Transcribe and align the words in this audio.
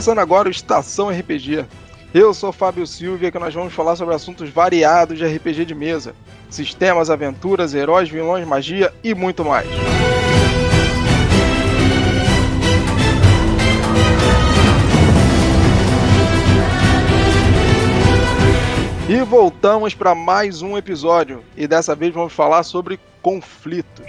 Começando 0.00 0.18
agora 0.20 0.48
o 0.48 0.50
Estação 0.50 1.10
RPG. 1.10 1.66
Eu 2.14 2.32
sou 2.32 2.52
Fábio 2.52 2.86
Silva 2.86 3.24
e 3.24 3.26
aqui 3.26 3.38
nós 3.38 3.52
vamos 3.52 3.74
falar 3.74 3.96
sobre 3.96 4.14
assuntos 4.14 4.48
variados 4.48 5.18
de 5.18 5.26
RPG 5.26 5.66
de 5.66 5.74
mesa, 5.74 6.14
sistemas, 6.48 7.10
aventuras, 7.10 7.74
heróis, 7.74 8.08
vilões, 8.08 8.48
magia 8.48 8.94
e 9.04 9.14
muito 9.14 9.44
mais. 9.44 9.68
E 19.06 19.22
voltamos 19.26 19.94
para 19.94 20.14
mais 20.14 20.62
um 20.62 20.78
episódio 20.78 21.44
e 21.54 21.68
dessa 21.68 21.94
vez 21.94 22.14
vamos 22.14 22.32
falar 22.32 22.62
sobre 22.62 22.98
conflitos. 23.20 24.06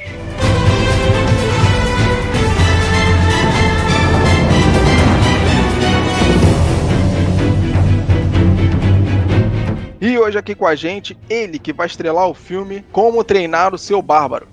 E 10.01 10.17
hoje 10.17 10.35
aqui 10.35 10.55
com 10.55 10.65
a 10.65 10.73
gente, 10.73 11.15
ele 11.29 11.59
que 11.59 11.71
vai 11.71 11.85
estrelar 11.85 12.27
o 12.27 12.33
filme 12.33 12.83
Como 12.91 13.23
Treinar 13.23 13.71
o 13.71 13.77
Seu 13.77 14.01
Bárbaro, 14.01 14.47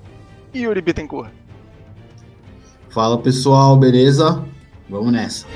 Yuri 0.54 0.82
Bittencourt. 0.82 1.30
Fala 2.90 3.16
pessoal, 3.16 3.74
beleza? 3.74 4.44
Vamos 4.90 5.10
nessa. 5.10 5.46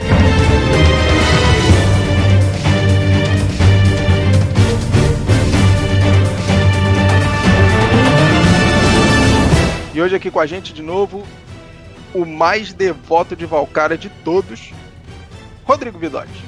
E 9.94 10.00
hoje 10.00 10.16
aqui 10.16 10.30
com 10.30 10.40
a 10.40 10.46
gente 10.46 10.72
de 10.72 10.80
novo, 10.80 11.22
o 12.14 12.24
mais 12.24 12.72
devoto 12.72 13.36
de 13.36 13.44
Valkyria 13.44 13.98
de 13.98 14.08
todos, 14.08 14.72
Rodrigo 15.64 15.98
Vidotti. 15.98 16.42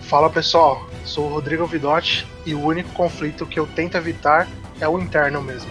Fala 0.00 0.30
pessoal, 0.30 0.88
sou 1.04 1.26
o 1.26 1.28
Rodrigo 1.28 1.66
Vidotti 1.66 2.26
e 2.44 2.54
o 2.54 2.60
único 2.60 2.90
conflito 2.90 3.46
que 3.46 3.58
eu 3.58 3.66
tento 3.66 3.96
evitar 3.96 4.48
é 4.80 4.88
o 4.88 4.98
interno 4.98 5.42
mesmo. 5.42 5.70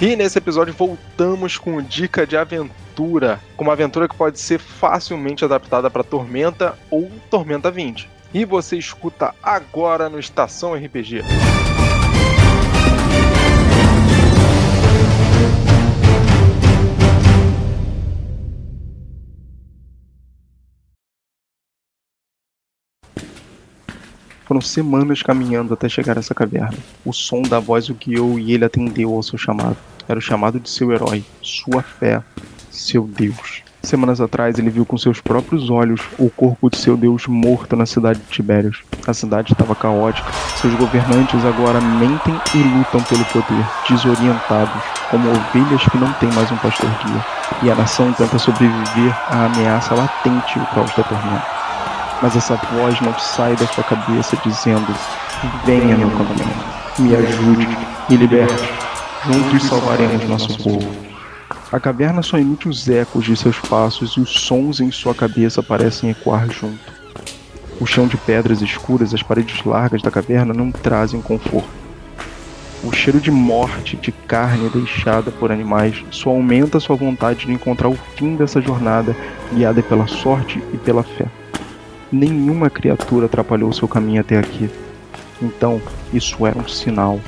E 0.00 0.16
nesse 0.16 0.38
episódio 0.38 0.74
voltamos 0.74 1.56
com 1.56 1.80
dica 1.80 2.26
de 2.26 2.36
aventura, 2.36 3.40
com 3.56 3.64
uma 3.64 3.72
aventura 3.72 4.08
que 4.08 4.14
pode 4.14 4.38
ser 4.38 4.58
facilmente 4.58 5.44
adaptada 5.44 5.88
para 5.88 6.04
Tormenta 6.04 6.76
ou 6.90 7.10
Tormenta 7.30 7.70
20. 7.70 8.10
E 8.34 8.44
você 8.44 8.76
escuta 8.76 9.34
agora 9.42 10.08
no 10.08 10.18
Estação 10.18 10.74
RPG. 10.74 11.22
Foram 24.44 24.60
semanas 24.60 25.22
caminhando 25.22 25.72
até 25.72 25.88
chegar 25.88 26.16
a 26.16 26.20
essa 26.20 26.34
caverna. 26.34 26.76
O 27.04 27.12
som 27.12 27.40
da 27.42 27.58
voz 27.58 27.88
o 27.88 27.94
guiou 27.94 28.38
e 28.38 28.52
ele 28.52 28.64
atendeu 28.64 29.14
ao 29.14 29.22
seu 29.22 29.38
chamado. 29.38 29.76
Era 30.06 30.18
o 30.18 30.22
chamado 30.22 30.60
de 30.60 30.68
seu 30.68 30.92
herói, 30.92 31.24
sua 31.40 31.82
fé, 31.82 32.22
seu 32.70 33.06
Deus. 33.06 33.62
Semanas 33.82 34.20
atrás, 34.20 34.58
ele 34.58 34.70
viu 34.70 34.84
com 34.84 34.96
seus 34.96 35.20
próprios 35.20 35.68
olhos 35.70 36.00
o 36.18 36.30
corpo 36.30 36.70
de 36.70 36.78
seu 36.78 36.96
Deus 36.96 37.26
morto 37.26 37.76
na 37.76 37.86
cidade 37.86 38.18
de 38.18 38.26
Tibérios. 38.26 38.82
A 39.06 39.12
cidade 39.12 39.52
estava 39.52 39.74
caótica. 39.74 40.30
Seus 40.56 40.74
governantes 40.74 41.44
agora 41.44 41.80
mentem 41.80 42.34
e 42.54 42.58
lutam 42.58 43.02
pelo 43.02 43.24
poder, 43.26 43.66
desorientados, 43.88 44.82
como 45.10 45.30
ovelhas 45.30 45.82
que 45.90 45.98
não 45.98 46.12
têm 46.14 46.32
mais 46.32 46.50
um 46.50 46.56
pastor 46.56 46.90
guia. 47.04 47.26
E 47.62 47.70
a 47.70 47.74
nação 47.74 48.12
tenta 48.12 48.38
sobreviver 48.38 49.14
à 49.28 49.46
ameaça 49.46 49.94
latente 49.94 50.58
o 50.58 50.66
caos 50.74 50.94
da 50.96 51.02
tormenta 51.02 51.53
mas 52.22 52.36
essa 52.36 52.56
voz 52.56 53.00
não 53.00 53.16
sai 53.18 53.56
da 53.56 53.66
sua 53.66 53.84
cabeça 53.84 54.36
dizendo: 54.44 54.94
Venha, 55.64 55.96
meu 55.96 56.10
companheiro, 56.10 56.50
me 56.98 57.14
ajude, 57.14 57.68
me 58.08 58.16
liberte. 58.16 58.72
Juntos 59.26 59.64
salvaremos 59.64 60.28
nosso 60.28 60.62
povo. 60.62 61.04
A 61.72 61.80
caverna 61.80 62.22
só 62.22 62.38
emite 62.38 62.68
os 62.68 62.88
ecos 62.88 63.24
de 63.24 63.36
seus 63.36 63.58
passos 63.58 64.12
e 64.12 64.20
os 64.20 64.30
sons 64.30 64.80
em 64.80 64.90
sua 64.90 65.14
cabeça 65.14 65.62
parecem 65.62 66.10
ecoar 66.10 66.48
junto. 66.50 66.92
O 67.80 67.86
chão 67.86 68.06
de 68.06 68.16
pedras 68.16 68.62
escuras, 68.62 69.12
as 69.12 69.22
paredes 69.22 69.64
largas 69.64 70.00
da 70.00 70.10
caverna 70.10 70.54
não 70.54 70.70
trazem 70.70 71.20
conforto. 71.20 71.68
O 72.84 72.92
cheiro 72.92 73.18
de 73.18 73.30
morte, 73.30 73.96
de 73.96 74.12
carne 74.12 74.68
deixada 74.68 75.30
por 75.30 75.50
animais, 75.50 76.04
só 76.10 76.30
aumenta 76.30 76.78
sua 76.78 76.94
vontade 76.94 77.46
de 77.46 77.52
encontrar 77.52 77.88
o 77.88 77.98
fim 78.14 78.36
dessa 78.36 78.60
jornada, 78.60 79.16
guiada 79.52 79.82
pela 79.82 80.06
sorte 80.06 80.62
e 80.72 80.76
pela 80.76 81.02
fé 81.02 81.26
nenhuma 82.14 82.70
criatura 82.70 83.26
atrapalhou 83.26 83.72
seu 83.72 83.88
caminho 83.88 84.20
até 84.20 84.38
aqui. 84.38 84.70
Então, 85.42 85.82
isso 86.12 86.46
era 86.46 86.58
um 86.58 86.68
sinal. 86.68 87.20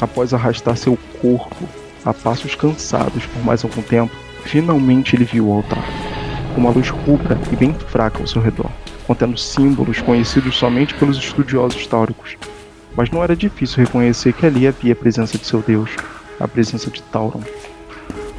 Após 0.00 0.32
arrastar 0.32 0.76
seu 0.76 0.98
corpo 1.20 1.68
a 2.04 2.14
passos 2.14 2.54
cansados 2.54 3.26
por 3.26 3.44
mais 3.44 3.62
algum 3.62 3.82
tempo, 3.82 4.14
finalmente 4.44 5.14
ele 5.14 5.24
viu 5.24 5.48
o 5.48 5.52
altar. 5.52 5.84
Uma 6.56 6.70
luz 6.70 6.88
rubra 6.88 7.38
e 7.52 7.56
bem 7.56 7.74
fraca 7.74 8.20
ao 8.20 8.26
seu 8.26 8.40
redor, 8.40 8.70
contendo 9.06 9.36
símbolos 9.36 10.00
conhecidos 10.00 10.56
somente 10.56 10.94
pelos 10.94 11.18
estudiosos 11.18 11.86
tauricos. 11.86 12.36
Mas 12.96 13.10
não 13.10 13.22
era 13.22 13.36
difícil 13.36 13.84
reconhecer 13.84 14.32
que 14.32 14.46
ali 14.46 14.66
havia 14.66 14.94
a 14.94 14.96
presença 14.96 15.38
de 15.38 15.46
seu 15.46 15.60
deus, 15.60 15.90
a 16.40 16.48
presença 16.48 16.90
de 16.90 17.02
Tauron. 17.02 17.42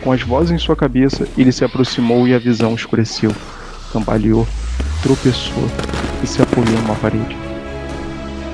Com 0.04 0.12
as 0.12 0.24
vozes 0.24 0.52
em 0.52 0.58
sua 0.58 0.76
cabeça, 0.76 1.28
ele 1.38 1.52
se 1.52 1.64
aproximou 1.64 2.28
e 2.28 2.34
a 2.34 2.40
visão 2.40 2.74
escureceu. 2.74 3.32
Cambaleou 3.94 4.48
tropeçou 5.02 5.70
e 6.24 6.28
se 6.28 6.42
apoiou 6.42 6.78
numa 6.82 6.96
parede. 6.96 7.38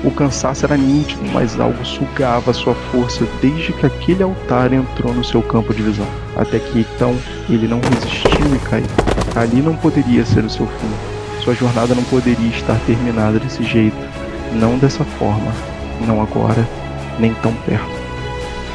O 0.04 0.12
cansaço 0.12 0.64
era 0.64 0.76
nítido, 0.76 1.20
mas 1.32 1.58
algo 1.58 1.84
sugava 1.84 2.52
sua 2.52 2.74
força 2.74 3.26
desde 3.42 3.72
que 3.72 3.84
aquele 3.84 4.22
altar 4.22 4.72
entrou 4.72 5.12
no 5.12 5.24
seu 5.24 5.42
campo 5.42 5.74
de 5.74 5.82
visão. 5.82 6.06
Até 6.36 6.60
que 6.60 6.80
então 6.80 7.16
ele 7.48 7.66
não 7.66 7.80
resistiu 7.80 8.54
e 8.54 8.58
caiu. 8.60 8.86
Ali 9.34 9.60
não 9.60 9.76
poderia 9.76 10.24
ser 10.24 10.44
o 10.44 10.50
seu 10.50 10.66
fim. 10.66 11.42
Sua 11.42 11.54
jornada 11.54 11.94
não 11.94 12.04
poderia 12.04 12.48
estar 12.48 12.78
terminada 12.86 13.40
desse 13.40 13.64
jeito. 13.64 13.96
Não 14.52 14.78
dessa 14.78 15.04
forma. 15.04 15.52
Não 16.06 16.22
agora, 16.22 16.66
nem 17.18 17.34
tão 17.34 17.52
perto. 17.66 17.98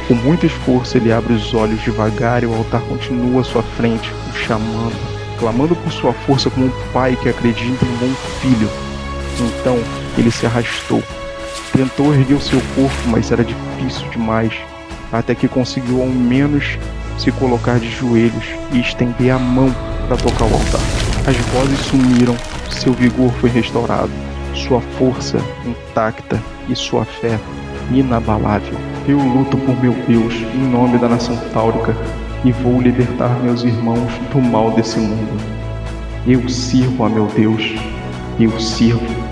Com 0.06 0.14
muito 0.14 0.44
esforço, 0.44 0.98
ele 0.98 1.10
abre 1.10 1.32
os 1.32 1.54
olhos 1.54 1.82
devagar 1.82 2.42
e 2.42 2.46
o 2.46 2.54
altar 2.54 2.82
continua 2.82 3.40
à 3.40 3.44
sua 3.44 3.62
frente, 3.62 4.12
o 4.30 4.36
chamando 4.36 5.13
clamando 5.38 5.74
por 5.76 5.92
sua 5.92 6.12
força 6.12 6.50
como 6.50 6.66
um 6.66 6.92
pai 6.92 7.16
que 7.20 7.28
acredita 7.28 7.84
em 7.84 7.88
um 7.88 7.96
bom 7.96 8.14
filho. 8.40 8.68
Então 9.40 9.78
ele 10.16 10.30
se 10.30 10.46
arrastou. 10.46 11.02
Tentou 11.72 12.14
erguer 12.14 12.34
o 12.34 12.40
seu 12.40 12.60
corpo, 12.74 12.96
mas 13.06 13.32
era 13.32 13.44
difícil 13.44 14.08
demais, 14.10 14.52
até 15.12 15.34
que 15.34 15.48
conseguiu 15.48 16.00
ao 16.00 16.08
menos 16.08 16.78
se 17.18 17.32
colocar 17.32 17.78
de 17.78 17.90
joelhos 17.90 18.44
e 18.72 18.80
estender 18.80 19.30
a 19.30 19.38
mão 19.38 19.74
para 20.06 20.16
tocar 20.16 20.44
o 20.44 20.54
altar. 20.54 20.80
As 21.26 21.36
vozes 21.52 21.78
sumiram, 21.86 22.36
seu 22.70 22.92
vigor 22.92 23.32
foi 23.40 23.50
restaurado, 23.50 24.10
sua 24.54 24.80
força 24.98 25.38
intacta 25.66 26.40
e 26.68 26.76
sua 26.76 27.04
fé 27.04 27.38
inabalável. 27.90 28.76
Eu 29.06 29.18
luto 29.18 29.56
por 29.58 29.80
meu 29.82 29.92
Deus 30.06 30.34
em 30.34 30.70
nome 30.70 30.98
da 30.98 31.08
nação 31.08 31.36
táurica 31.52 31.94
e 32.44 32.52
vou 32.52 32.80
libertar 32.80 33.40
meus 33.42 33.64
irmãos 33.64 34.12
do 34.30 34.40
mal 34.40 34.70
desse 34.72 34.98
mundo. 34.98 35.40
Eu 36.26 36.46
sirvo 36.48 37.04
a 37.04 37.08
meu 37.08 37.26
Deus, 37.26 37.62
eu 38.38 38.60
sirvo. 38.60 39.24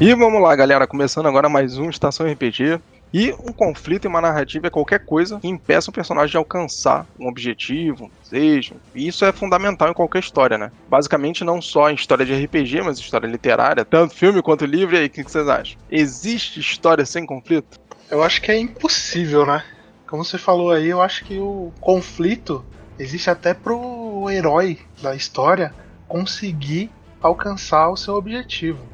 E 0.00 0.14
vamos 0.14 0.42
lá, 0.42 0.54
galera, 0.54 0.86
começando 0.86 1.26
agora 1.26 1.48
mais 1.48 1.78
um 1.78 1.88
Estação 1.88 2.30
RPG. 2.30 2.78
E 3.14 3.32
um 3.34 3.52
conflito 3.52 4.06
e 4.06 4.08
uma 4.08 4.20
narrativa 4.20 4.66
é 4.66 4.70
qualquer 4.70 4.98
coisa 4.98 5.38
que 5.38 5.46
impeça 5.46 5.88
um 5.88 5.94
personagem 5.94 6.32
de 6.32 6.36
alcançar 6.36 7.06
um 7.16 7.28
objetivo, 7.28 8.06
um 8.06 8.10
desejo. 8.20 8.74
E 8.92 9.06
isso 9.06 9.24
é 9.24 9.30
fundamental 9.30 9.88
em 9.88 9.94
qualquer 9.94 10.18
história, 10.18 10.58
né? 10.58 10.72
Basicamente, 10.88 11.44
não 11.44 11.62
só 11.62 11.88
em 11.88 11.94
história 11.94 12.26
de 12.26 12.34
RPG, 12.34 12.82
mas 12.82 12.98
história 12.98 13.28
literária, 13.28 13.84
tanto 13.84 14.16
filme 14.16 14.42
quanto 14.42 14.66
livro. 14.66 14.96
E 14.96 14.98
aí, 14.98 15.06
o 15.06 15.10
que 15.10 15.22
vocês 15.22 15.46
acham? 15.46 15.78
Existe 15.88 16.58
história 16.58 17.06
sem 17.06 17.24
conflito? 17.24 17.78
Eu 18.10 18.20
acho 18.20 18.42
que 18.42 18.50
é 18.50 18.58
impossível, 18.58 19.46
né? 19.46 19.64
Como 20.08 20.24
você 20.24 20.36
falou 20.36 20.72
aí, 20.72 20.88
eu 20.88 21.00
acho 21.00 21.24
que 21.24 21.38
o 21.38 21.72
conflito 21.80 22.64
existe 22.98 23.30
até 23.30 23.54
pro 23.54 24.28
herói 24.28 24.80
da 25.00 25.14
história 25.14 25.72
conseguir 26.08 26.90
alcançar 27.22 27.90
o 27.90 27.96
seu 27.96 28.14
objetivo. 28.14 28.93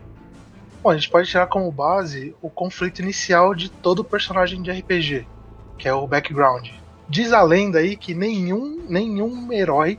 Bom, 0.83 0.89
a 0.89 0.95
gente 0.95 1.11
pode 1.11 1.29
tirar 1.29 1.47
como 1.47 1.71
base 1.71 2.35
o 2.41 2.49
conflito 2.49 3.03
inicial 3.03 3.55
de 3.55 3.69
todo 3.69 4.03
personagem 4.03 4.63
de 4.63 4.71
RPG, 4.71 5.27
que 5.77 5.87
é 5.87 5.93
o 5.93 6.07
background. 6.07 6.69
diz 7.07 7.35
a 7.35 7.43
lenda 7.43 7.81
aí 7.81 7.97
que 7.97 8.15
nenhum, 8.15 8.83
nenhum 8.89 9.53
herói 9.53 9.99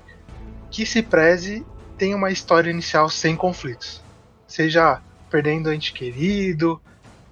que 0.71 0.83
se 0.83 1.03
preze 1.03 1.63
tem 1.99 2.15
uma 2.15 2.31
história 2.31 2.71
inicial 2.71 3.09
sem 3.09 3.35
conflitos. 3.35 4.01
Seja 4.47 4.99
perdendo 5.29 5.69
o 5.69 5.73
ente 5.73 5.93
querido, 5.93 6.81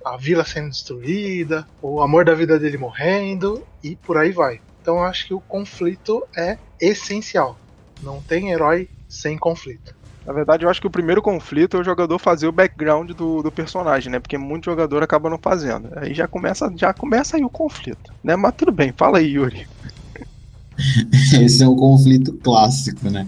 a 0.06 0.16
vila 0.16 0.46
sendo 0.46 0.70
destruída, 0.70 1.68
o 1.82 2.02
amor 2.02 2.26
da 2.26 2.36
vida 2.36 2.60
dele 2.60 2.78
morrendo 2.78 3.66
e 3.84 3.96
por 3.96 4.18
aí 4.18 4.32
vai. 4.32 4.62
Então 4.80 5.04
acho 5.04 5.26
que 5.26 5.34
o 5.34 5.42
conflito 5.42 6.24
é 6.38 6.60
essencial. 6.80 7.58
Não 8.04 8.22
tem 8.22 8.52
herói 8.52 8.88
sem 9.08 9.40
conflito. 9.40 9.99
Na 10.26 10.34
verdade, 10.34 10.64
eu 10.64 10.70
acho 10.70 10.82
que 10.82 10.88
o 10.88 10.92
primeiro 10.92 11.22
conflito 11.22 11.78
é 11.78 11.80
o 11.80 11.84
jogador 11.84 12.20
fazer 12.20 12.48
o 12.48 12.52
background 12.52 13.12
do, 13.12 13.42
do 13.42 13.52
personagem, 13.52 14.12
né? 14.12 14.20
Porque 14.20 14.38
muito 14.38 14.66
jogador 14.66 15.02
acaba 15.02 15.30
não 15.30 15.38
fazendo. 15.38 15.90
Aí 15.96 16.14
já 16.14 16.28
começa, 16.28 16.72
já 16.76 16.94
começa 16.94 17.38
aí 17.38 17.44
o 17.44 17.50
conflito, 17.50 18.14
né? 18.24 18.36
Mas 18.36 18.54
tudo 18.56 18.72
bem, 18.72 18.94
fala 18.96 19.18
aí, 19.18 19.32
Yuri. 19.32 19.66
Esse 21.42 21.64
é 21.64 21.68
um 21.68 21.76
conflito 21.76 22.34
clássico, 22.34 23.10
né? 23.10 23.28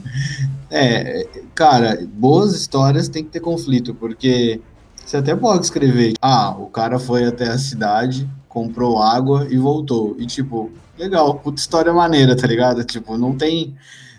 É, 0.70 1.28
cara, 1.56 2.08
boas 2.14 2.54
histórias 2.54 3.10
tem 3.10 3.24
que 3.24 3.30
ter 3.30 3.40
conflito, 3.40 3.94
porque 3.94 4.62
você 5.04 5.18
até 5.18 5.36
pode 5.36 5.66
escrever, 5.66 6.14
ah, 6.22 6.52
o 6.52 6.68
cara 6.68 6.98
foi 6.98 7.26
até 7.26 7.48
a 7.50 7.58
cidade, 7.58 8.30
comprou 8.48 9.02
água 9.02 9.48
e 9.50 9.58
voltou. 9.58 10.16
E 10.18 10.26
tipo, 10.26 10.72
legal, 10.98 11.36
puta 11.36 11.60
história 11.60 11.92
maneira, 11.94 12.36
tá 12.36 12.48
ligado? 12.48 12.84
Tipo, 12.84 13.18
não 13.18 13.36
tem 13.36 13.76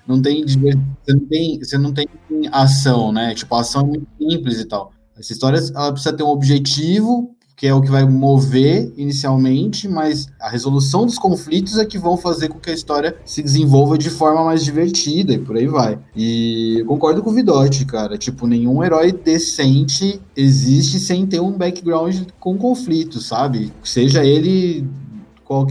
não 0.07 0.21
tem 0.21 0.45
você 0.47 1.15
não 1.15 1.27
tem, 1.27 1.59
você 1.59 1.79
não 1.79 1.93
tem 1.93 2.07
ação, 2.51 3.13
né? 3.13 3.35
Tipo, 3.35 3.55
a 3.55 3.61
ação 3.61 3.83
é 3.83 3.85
muito 3.85 4.07
simples 4.19 4.61
e 4.61 4.65
tal. 4.65 4.93
Essa 5.19 5.33
história 5.33 5.59
ela 5.75 5.93
precisa 5.93 6.15
ter 6.15 6.23
um 6.23 6.29
objetivo, 6.29 7.35
que 7.57 7.67
é 7.67 7.75
o 7.75 7.81
que 7.81 7.91
vai 7.91 8.05
mover 8.05 8.93
inicialmente, 8.97 9.87
mas 9.87 10.27
a 10.41 10.49
resolução 10.49 11.07
dos 11.07 11.19
conflitos 11.19 11.79
é 11.79 11.85
que 11.85 11.99
vão 11.99 12.17
fazer 12.17 12.49
com 12.49 12.59
que 12.59 12.71
a 12.71 12.75
história 12.75 13.17
se 13.25 13.41
desenvolva 13.41 13.97
de 13.97 14.11
forma 14.11 14.45
mais 14.45 14.65
divertida 14.65 15.33
e 15.33 15.39
por 15.39 15.57
aí 15.57 15.69
vai. 15.69 15.99
E 16.17 16.79
eu 16.81 16.87
concordo 16.87 17.23
com 17.23 17.31
o 17.31 17.33
Vidotti, 17.33 17.85
cara. 17.85 18.19
Tipo, 18.19 18.49
nenhum 18.49 18.83
herói 18.83 19.13
decente 19.13 20.21
existe 20.35 20.99
sem 20.99 21.25
ter 21.25 21.41
um 21.41 21.53
background 21.53 22.23
com 22.41 22.57
conflito, 22.59 23.21
sabe? 23.21 23.73
Seja 23.85 24.25
ele 24.25 24.85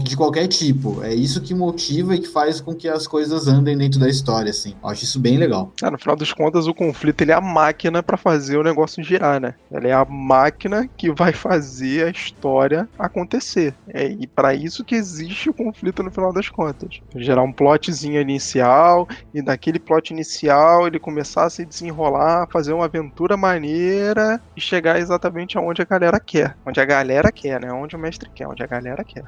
de 0.02 0.16
qualquer 0.16 0.46
tipo. 0.46 1.02
É 1.02 1.14
isso 1.14 1.40
que 1.40 1.54
motiva 1.54 2.14
e 2.14 2.20
que 2.20 2.28
faz 2.28 2.60
com 2.60 2.74
que 2.74 2.88
as 2.88 3.06
coisas 3.06 3.48
andem 3.48 3.76
dentro 3.76 3.98
da 3.98 4.08
história, 4.08 4.50
assim. 4.50 4.74
Eu 4.82 4.88
acho 4.88 5.04
isso 5.04 5.18
bem 5.18 5.36
legal. 5.36 5.72
É, 5.82 5.90
no 5.90 5.98
final 5.98 6.16
das 6.16 6.32
contas, 6.32 6.66
o 6.66 6.74
conflito 6.74 7.22
ele 7.22 7.32
é 7.32 7.34
a 7.34 7.40
máquina 7.40 8.02
para 8.02 8.16
fazer 8.16 8.56
o 8.56 8.62
negócio 8.62 9.02
girar, 9.02 9.40
né? 9.40 9.54
Ele 9.70 9.88
é 9.88 9.92
a 9.92 10.04
máquina 10.04 10.88
que 10.96 11.10
vai 11.12 11.32
fazer 11.32 12.06
a 12.06 12.10
história 12.10 12.88
acontecer. 12.98 13.74
É, 13.88 14.06
e 14.06 14.26
para 14.26 14.54
isso 14.54 14.84
que 14.84 14.94
existe 14.94 15.50
o 15.50 15.54
conflito 15.54 16.02
no 16.02 16.10
final 16.10 16.32
das 16.32 16.48
contas. 16.48 17.00
Gerar 17.16 17.42
um 17.42 17.52
plotzinho 17.52 18.20
inicial 18.20 19.08
e 19.34 19.42
daquele 19.42 19.78
plot 19.78 20.12
inicial 20.12 20.86
ele 20.86 20.98
começar 20.98 21.44
a 21.44 21.50
se 21.50 21.64
desenrolar, 21.64 22.48
fazer 22.50 22.72
uma 22.72 22.84
aventura 22.84 23.36
maneira 23.36 24.40
e 24.56 24.60
chegar 24.60 24.98
exatamente 24.98 25.56
aonde 25.58 25.82
a 25.82 25.84
galera 25.84 26.20
quer. 26.20 26.56
Onde 26.66 26.80
a 26.80 26.84
galera 26.84 27.32
quer, 27.32 27.60
né? 27.60 27.72
Onde 27.72 27.96
o 27.96 27.98
mestre 27.98 28.30
quer, 28.34 28.46
onde 28.46 28.62
a 28.62 28.66
galera 28.66 29.02
quer. 29.04 29.24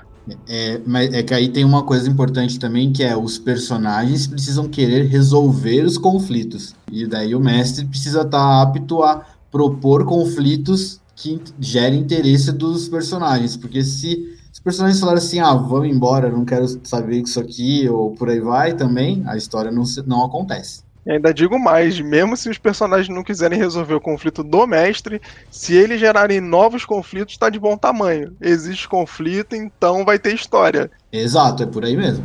É, 0.48 0.80
mas 0.86 1.12
é 1.12 1.22
que 1.22 1.32
aí 1.32 1.48
tem 1.48 1.64
uma 1.64 1.82
coisa 1.82 2.08
importante 2.08 2.58
também, 2.58 2.92
que 2.92 3.02
é 3.02 3.16
os 3.16 3.38
personagens 3.38 4.26
precisam 4.26 4.68
querer 4.68 5.06
resolver 5.06 5.82
os 5.82 5.96
conflitos. 5.96 6.74
E 6.90 7.06
daí 7.06 7.34
o 7.34 7.40
mestre 7.40 7.84
precisa 7.84 8.22
estar 8.22 8.38
tá 8.38 8.62
apto 8.62 9.02
a 9.02 9.24
propor 9.50 10.04
conflitos 10.04 11.00
que 11.16 11.40
gerem 11.58 12.00
interesse 12.00 12.52
dos 12.52 12.88
personagens. 12.88 13.56
Porque 13.56 13.82
se 13.82 14.36
os 14.52 14.60
personagens 14.60 15.00
falarem 15.00 15.22
assim, 15.22 15.38
ah, 15.38 15.54
vamos 15.54 15.88
embora, 15.88 16.30
não 16.30 16.44
quero 16.44 16.66
saber 16.84 17.20
isso 17.20 17.40
aqui, 17.40 17.88
ou 17.88 18.12
por 18.12 18.28
aí 18.28 18.40
vai 18.40 18.74
também, 18.74 19.22
a 19.26 19.36
história 19.36 19.70
não, 19.70 19.84
não 20.06 20.24
acontece. 20.24 20.82
E 21.06 21.12
ainda 21.12 21.34
digo 21.34 21.58
mais, 21.58 22.00
mesmo 22.00 22.36
se 22.36 22.48
os 22.48 22.56
personagens 22.56 23.14
não 23.14 23.22
quiserem 23.22 23.58
resolver 23.58 23.94
o 23.94 24.00
conflito 24.00 24.42
do 24.42 24.66
mestre, 24.66 25.20
se 25.50 25.74
eles 25.74 26.00
gerarem 26.00 26.40
novos 26.40 26.84
conflitos, 26.84 27.34
está 27.34 27.50
de 27.50 27.58
bom 27.58 27.76
tamanho. 27.76 28.34
Existe 28.40 28.88
conflito, 28.88 29.54
então 29.54 30.04
vai 30.04 30.18
ter 30.18 30.34
história. 30.34 30.90
Exato, 31.12 31.62
é 31.62 31.66
por 31.66 31.84
aí 31.84 31.96
mesmo. 31.96 32.24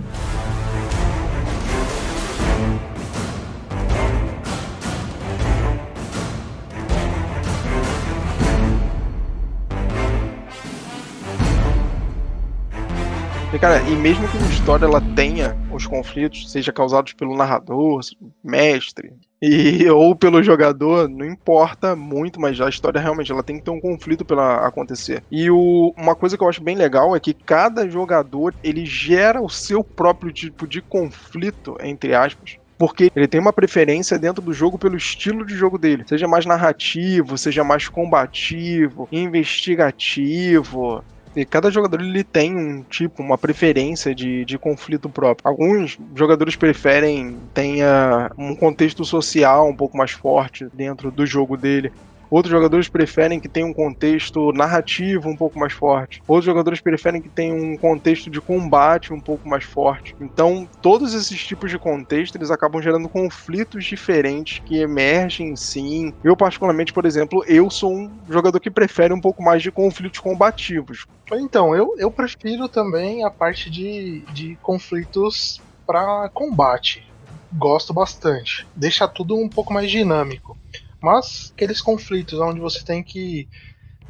E, 13.52 13.58
cara, 13.58 13.82
e 13.82 13.96
mesmo 13.96 14.28
que 14.28 14.38
uma 14.38 14.48
história 14.48 14.86
ela 14.86 15.02
tenha 15.16 15.58
os 15.72 15.88
conflitos, 15.88 16.52
seja 16.52 16.72
causados 16.72 17.14
pelo 17.14 17.36
narrador, 17.36 18.00
mestre, 18.44 19.14
e 19.42 19.88
ou 19.90 20.16
pelo 20.16 20.44
jogador, 20.44 21.10
não 21.10 21.26
importa 21.26 21.96
muito, 21.96 22.40
mas 22.40 22.62
a 22.62 22.70
história 22.70 23.02
realmente 23.02 23.32
ela 23.32 23.42
tem 23.42 23.58
que 23.58 23.64
ter 23.64 23.72
um 23.72 23.82
conflito 23.82 24.24
para 24.24 24.68
acontecer. 24.68 25.24
E 25.32 25.50
o, 25.50 25.92
uma 25.98 26.14
coisa 26.14 26.38
que 26.38 26.44
eu 26.44 26.50
acho 26.50 26.62
bem 26.62 26.76
legal 26.76 27.16
é 27.16 27.20
que 27.20 27.34
cada 27.34 27.90
jogador 27.90 28.54
ele 28.64 28.86
gera 28.86 29.42
o 29.42 29.50
seu 29.50 29.84
próprio 29.84 30.32
tipo 30.32 30.68
de 30.68 30.80
conflito, 30.80 31.76
entre 31.82 32.14
aspas, 32.14 32.58
porque 32.78 33.12
ele 33.14 33.28
tem 33.28 33.42
uma 33.42 33.52
preferência 33.52 34.18
dentro 34.18 34.42
do 34.42 34.54
jogo 34.54 34.78
pelo 34.78 34.96
estilo 34.96 35.46
de 35.46 35.54
jogo 35.54 35.78
dele, 35.78 36.06
seja 36.08 36.28
mais 36.28 36.46
narrativo, 36.46 37.38
seja 37.38 37.64
mais 37.64 37.90
combativo, 37.90 39.08
investigativo, 39.12 41.04
e 41.36 41.46
cada 41.46 41.70
jogador 41.70 42.02
ele 42.02 42.24
tem 42.24 42.56
um 42.56 42.84
tipo, 42.84 43.22
uma 43.22 43.38
preferência 43.38 44.14
de, 44.16 44.44
de 44.46 44.58
conflito 44.58 45.10
próprio. 45.10 45.48
Alguns 45.48 45.98
jogadores 46.16 46.56
preferem 46.56 47.38
tenha 47.54 48.32
um 48.38 48.56
contexto 48.56 49.06
social 49.06 49.68
um 49.68 49.76
pouco 49.76 49.98
mais 49.98 50.12
forte 50.12 50.68
dentro 50.74 51.12
do 51.12 51.26
jogo 51.26 51.56
dele. 51.56 51.92
Outros 52.30 52.52
jogadores 52.52 52.90
preferem 52.90 53.40
que 53.40 53.50
tenha 53.50 53.66
um 53.66 53.74
contexto 53.74 54.52
narrativo 54.54 55.30
um 55.30 55.38
pouco 55.38 55.60
mais 55.60 55.74
forte. 55.74 56.22
Outros 56.28 56.46
jogadores 56.46 56.82
preferem 56.82 57.22
que 57.22 57.30
tenha 57.30 57.54
um 57.54 57.76
contexto 57.78 58.30
de 58.30 58.42
combate 58.42 59.12
um 59.14 59.22
pouco 59.22 59.48
mais 59.50 59.64
forte. 59.66 60.14
Então, 60.20 60.68
todos 60.82 61.14
esses 61.14 61.42
tipos 61.44 61.72
de 61.72 61.80
contexto, 61.80 62.36
eles 62.36 62.52
acabam 62.52 62.82
gerando 62.82 63.10
conflitos 63.10 63.86
diferentes 63.86 64.60
que 64.66 64.78
emergem 64.78 65.56
sim. 65.56 66.12
Eu, 66.24 66.36
particularmente, 66.38 66.94
por 66.94 67.06
exemplo, 67.06 67.44
eu 67.48 67.70
sou 67.70 67.92
um 67.94 68.24
jogador 68.30 68.60
que 68.60 68.72
prefere 68.72 69.14
um 69.14 69.22
pouco 69.22 69.44
mais 69.44 69.64
de 69.64 69.72
conflitos 69.72 70.20
combativos. 70.20 71.06
Então, 71.34 71.76
eu, 71.76 71.94
eu 71.98 72.12
prefiro 72.12 72.68
também 72.70 73.24
a 73.24 73.30
parte 73.32 73.70
de, 73.70 74.26
de 74.32 74.58
conflitos 74.62 75.64
para 75.86 76.30
combate. 76.34 77.02
Gosto 77.52 77.94
bastante. 77.94 78.68
Deixa 78.76 79.08
tudo 79.08 79.36
um 79.36 79.50
pouco 79.50 79.74
mais 79.74 79.90
dinâmico. 79.90 80.58
Mas 81.02 81.52
aqueles 81.56 81.82
conflitos 81.82 82.40
onde 82.40 82.60
você 82.60 82.84
tem 82.84 83.02
que, 83.02 83.48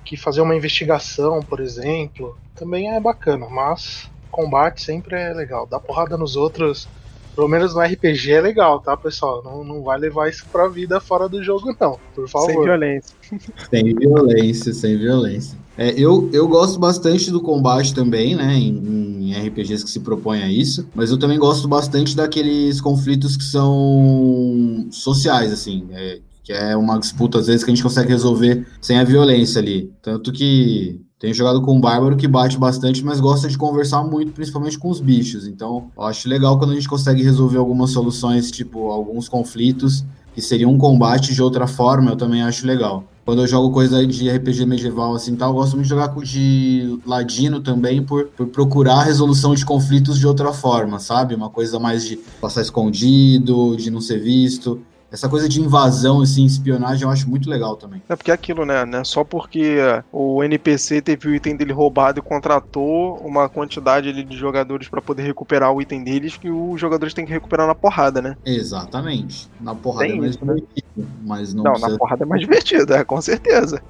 que 0.04 0.18
fazer 0.18 0.42
uma 0.42 0.56
investigação, 0.56 1.42
por 1.42 1.60
exemplo, 1.60 2.38
também 2.56 2.92
é 2.92 3.00
bacana. 3.00 3.48
Mas 3.50 4.10
combate 4.32 4.82
sempre 4.82 5.16
é 5.16 5.34
legal. 5.34 5.68
Dar 5.68 5.80
porrada 5.80 6.18
nos 6.18 6.36
outros, 6.36 6.88
pelo 7.36 7.48
menos 7.48 7.74
no 7.74 7.82
RPG 7.82 8.32
é 8.32 8.42
legal, 8.42 8.80
tá, 8.80 8.96
pessoal? 8.96 9.44
Não, 9.44 9.64
não 9.64 9.84
vai 9.84 10.00
levar 10.00 10.30
isso 10.30 10.46
pra 10.52 10.68
vida 10.68 11.00
fora 11.00 11.28
do 11.28 11.44
jogo, 11.44 11.76
não. 11.80 12.00
Por 12.16 12.28
favor. 12.28 12.48
Sem 12.48 12.64
violência. 12.64 13.16
Sem 13.70 13.96
violência, 13.96 14.74
sem 14.74 14.98
violência. 14.98 15.58
É, 15.78 15.92
eu, 15.92 16.30
eu 16.34 16.48
gosto 16.48 16.78
bastante 16.78 17.32
do 17.32 17.40
combate 17.40 17.94
também, 17.94 18.36
né? 18.36 18.56
Em, 18.56 19.30
em, 19.30 19.48
RPGs 19.48 19.86
que 19.86 19.90
se 19.90 20.02
propõem 20.02 20.44
a 20.44 20.52
isso. 20.52 20.86
Mas 20.94 21.12
eu 21.12 21.18
também 21.18 21.40
gosto 21.40 21.68
bastante 21.68 22.16
daqueles 22.16 22.82
conflitos 22.82 23.38
que 23.38 23.44
são 23.44 24.88
sociais, 24.92 25.54
assim. 25.54 25.88
É, 25.92 26.20
que 26.50 26.54
é 26.54 26.76
uma 26.76 26.98
disputa, 26.98 27.38
às 27.38 27.46
vezes, 27.46 27.64
que 27.64 27.70
a 27.70 27.76
gente 27.76 27.84
consegue 27.84 28.10
resolver 28.10 28.66
sem 28.82 28.98
a 28.98 29.04
violência 29.04 29.62
ali. 29.62 29.94
Tanto 30.02 30.32
que 30.32 31.00
tenho 31.20 31.32
jogado 31.32 31.62
com 31.62 31.76
um 31.76 31.80
bárbaro 31.80 32.18
que 32.18 32.28
bate 32.28 32.58
bastante, 32.58 33.06
mas 33.06 33.20
gosta 33.20 33.48
de 33.48 33.56
conversar 33.56 34.04
muito, 34.04 34.32
principalmente 34.32 34.76
com 34.80 34.90
os 34.90 35.00
bichos. 35.00 35.46
Então, 35.46 35.92
eu 35.96 36.04
acho 36.06 36.28
legal 36.28 36.58
quando 36.58 36.72
a 36.72 36.74
gente 36.74 36.90
consegue 36.90 37.22
resolver 37.22 37.60
algumas 37.60 37.92
soluções, 37.92 38.50
tipo, 38.50 38.90
alguns 38.90 39.30
conflitos, 39.30 40.04
que 40.34 40.42
seriam 40.42 40.72
um 40.72 40.78
combate 40.80 41.36
de 41.36 41.44
outra 41.44 41.68
forma, 41.68 42.10
eu 42.10 42.16
também 42.16 42.42
acho 42.42 42.66
legal. 42.66 43.04
Quando 43.24 43.44
eu 43.44 43.48
jogo 43.48 43.72
coisa 43.72 44.08
de 44.08 44.28
RPG 44.28 44.66
medieval 44.66 45.14
assim 45.14 45.36
tal, 45.36 45.52
eu 45.52 45.54
gosto 45.54 45.74
muito 45.74 45.84
de 45.84 45.90
jogar 45.90 46.10
com 46.10 46.24
de 46.24 46.98
ladino 47.06 47.60
também 47.60 48.02
por, 48.02 48.26
por 48.30 48.48
procurar 48.48 49.02
a 49.02 49.04
resolução 49.04 49.54
de 49.54 49.64
conflitos 49.64 50.18
de 50.18 50.26
outra 50.26 50.52
forma, 50.52 50.98
sabe? 50.98 51.36
Uma 51.36 51.52
coisa 51.52 51.80
mais 51.80 52.04
de 52.04 52.18
passar 52.42 52.64
escondido, 52.64 53.78
de 53.78 53.92
não 53.92 54.02
ser 54.02 54.18
visto 54.18 54.82
essa 55.12 55.28
coisa 55.28 55.50
de 55.50 55.60
invasão, 55.60 56.22
assim, 56.22 56.46
espionagem, 56.46 57.04
eu 57.04 57.10
acho 57.10 57.30
muito 57.30 57.50
legal 57.50 57.76
também. 57.76 58.02
É 58.08 58.16
porque 58.16 58.32
é 58.32 58.34
aquilo, 58.34 58.66
né? 58.66 58.86
né? 58.86 59.04
Só 59.04 59.24
porque 59.24 59.78
o 60.12 60.44
NPC 60.44 61.02
teve 61.02 61.28
o 61.28 61.36
item 61.36 61.56
dele 61.56 61.74
roubado 61.74 62.20
e 62.20 62.22
contratou 62.22 63.18
uma 63.18 63.50
quantidade 63.50 64.08
ali 64.10 64.24
de 64.24 64.38
jogadores 64.38 64.88
para 64.88 65.02
poder 65.02 65.24
recuperar 65.24 65.72
o 65.72 65.82
item 65.82 66.04
deles, 66.04 66.38
que 66.38 66.50
os 66.50 66.80
jogadores 66.80 67.14
têm 67.14 67.26
que 67.26 67.32
recuperar 67.32 67.66
na 67.66 67.76
porrada, 67.76 68.22
né? 68.22 68.38
Exatamente. 68.46 69.50
Na 69.60 69.74
porrada 69.74 70.06
Tem 70.06 70.18
é 70.18 70.20
mais 70.20 70.36
isso, 70.36 70.46
né? 70.46 70.54
divertido, 70.54 71.08
mas 71.26 71.54
não, 71.54 71.64
não 71.64 71.72
precisa... 71.72 71.92
na 71.92 71.98
porrada 71.98 72.24
é 72.24 72.28
mais 72.28 72.42
divertido, 72.46 72.94
é, 72.94 73.04
com 73.04 73.22
certeza. 73.22 73.82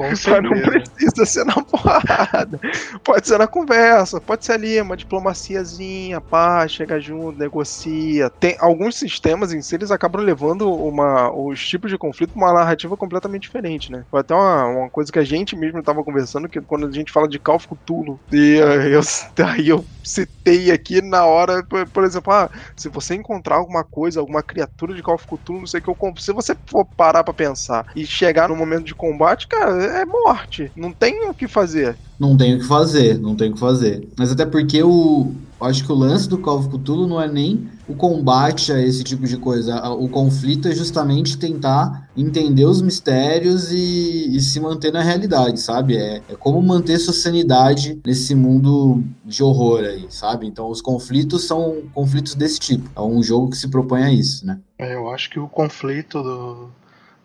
Com 0.00 0.08
Mas 0.08 0.26
não 0.26 0.62
precisa 0.62 1.26
ser 1.26 1.44
na 1.44 1.62
porrada. 1.62 2.58
Pode 3.04 3.28
ser 3.28 3.36
na 3.36 3.46
conversa, 3.46 4.18
pode 4.18 4.46
ser 4.46 4.52
ali 4.52 4.80
uma 4.80 4.96
diplomaciazinha, 4.96 6.22
pá, 6.22 6.66
chega 6.66 6.98
junto, 6.98 7.38
negocia. 7.38 8.30
Tem 8.30 8.56
alguns 8.58 8.96
sistemas 8.96 9.52
em 9.52 9.60
si, 9.60 9.74
eles 9.74 9.90
acabam 9.90 10.22
levando 10.22 10.72
uma, 10.72 11.30
os 11.30 11.68
tipos 11.68 11.90
de 11.90 11.98
conflito 11.98 12.32
pra 12.32 12.42
uma 12.42 12.54
narrativa 12.54 12.96
completamente 12.96 13.42
diferente, 13.42 13.92
né? 13.92 14.06
Foi 14.10 14.20
até 14.20 14.34
uma, 14.34 14.64
uma 14.64 14.90
coisa 14.90 15.12
que 15.12 15.18
a 15.18 15.24
gente 15.24 15.54
mesmo 15.54 15.82
tava 15.82 16.02
conversando, 16.02 16.48
que 16.48 16.62
quando 16.62 16.86
a 16.86 16.90
gente 16.90 17.12
fala 17.12 17.28
de 17.28 17.38
Call 17.38 17.56
of 17.56 17.68
Cthulhu, 17.68 18.18
e 18.32 18.56
eu, 18.90 19.00
aí 19.46 19.68
eu 19.68 19.84
citei 20.02 20.70
aqui 20.70 21.02
na 21.02 21.26
hora, 21.26 21.62
por, 21.62 21.86
por 21.86 22.04
exemplo, 22.04 22.32
ah, 22.32 22.50
se 22.74 22.88
você 22.88 23.14
encontrar 23.14 23.56
alguma 23.56 23.84
coisa, 23.84 24.18
alguma 24.18 24.42
criatura 24.42 24.94
de 24.94 25.02
Call 25.02 25.16
of 25.16 25.26
Cthulhu, 25.26 25.60
não 25.60 25.66
sei 25.66 25.80
o 25.80 25.82
que 25.82 25.90
eu 25.90 25.94
compro. 25.94 26.22
Se 26.22 26.32
você 26.32 26.56
for 26.66 26.86
parar 26.96 27.22
pra 27.22 27.34
pensar 27.34 27.86
e 27.94 28.06
chegar 28.06 28.48
no 28.48 28.56
momento 28.56 28.84
de 28.84 28.94
combate, 28.94 29.46
cara, 29.46 29.89
é 29.90 30.04
morte. 30.04 30.70
Não 30.76 30.92
tem 30.92 31.28
o 31.28 31.34
que 31.34 31.48
fazer. 31.48 31.96
Não 32.18 32.36
tem 32.36 32.54
o 32.54 32.58
que 32.58 32.66
fazer, 32.66 33.18
não 33.18 33.34
tem 33.34 33.50
o 33.50 33.54
que 33.54 33.60
fazer. 33.60 34.08
Mas 34.16 34.30
até 34.30 34.44
porque 34.46 34.82
o. 34.82 35.32
eu 35.60 35.66
Acho 35.66 35.84
que 35.84 35.92
o 35.92 35.94
lance 35.94 36.26
do 36.26 36.38
Call 36.38 36.58
of 36.58 36.68
Cthulhu 36.68 37.06
não 37.06 37.20
é 37.20 37.28
nem 37.28 37.68
o 37.86 37.94
combate 37.94 38.72
a 38.72 38.80
esse 38.80 39.04
tipo 39.04 39.26
de 39.26 39.36
coisa. 39.36 39.90
O 39.90 40.08
conflito 40.08 40.68
é 40.68 40.74
justamente 40.74 41.36
tentar 41.36 42.08
entender 42.16 42.64
os 42.64 42.80
mistérios 42.80 43.70
e, 43.70 44.36
e 44.36 44.40
se 44.40 44.58
manter 44.58 44.90
na 44.92 45.02
realidade, 45.02 45.60
sabe? 45.60 45.96
É, 45.96 46.22
é 46.28 46.34
como 46.34 46.62
manter 46.62 46.98
sua 46.98 47.12
sanidade 47.12 48.00
nesse 48.06 48.34
mundo 48.34 49.02
de 49.24 49.42
horror 49.42 49.80
aí, 49.80 50.06
sabe? 50.08 50.46
Então 50.46 50.70
os 50.70 50.80
conflitos 50.80 51.44
são 51.44 51.82
conflitos 51.92 52.34
desse 52.34 52.58
tipo. 52.58 52.88
É 52.96 53.00
um 53.02 53.22
jogo 53.22 53.50
que 53.50 53.56
se 53.56 53.68
propõe 53.68 54.02
a 54.02 54.12
isso, 54.12 54.46
né? 54.46 54.58
É, 54.78 54.94
Eu 54.94 55.10
acho 55.10 55.28
que 55.28 55.38
o 55.38 55.48
conflito 55.48 56.22
do, 56.22 56.70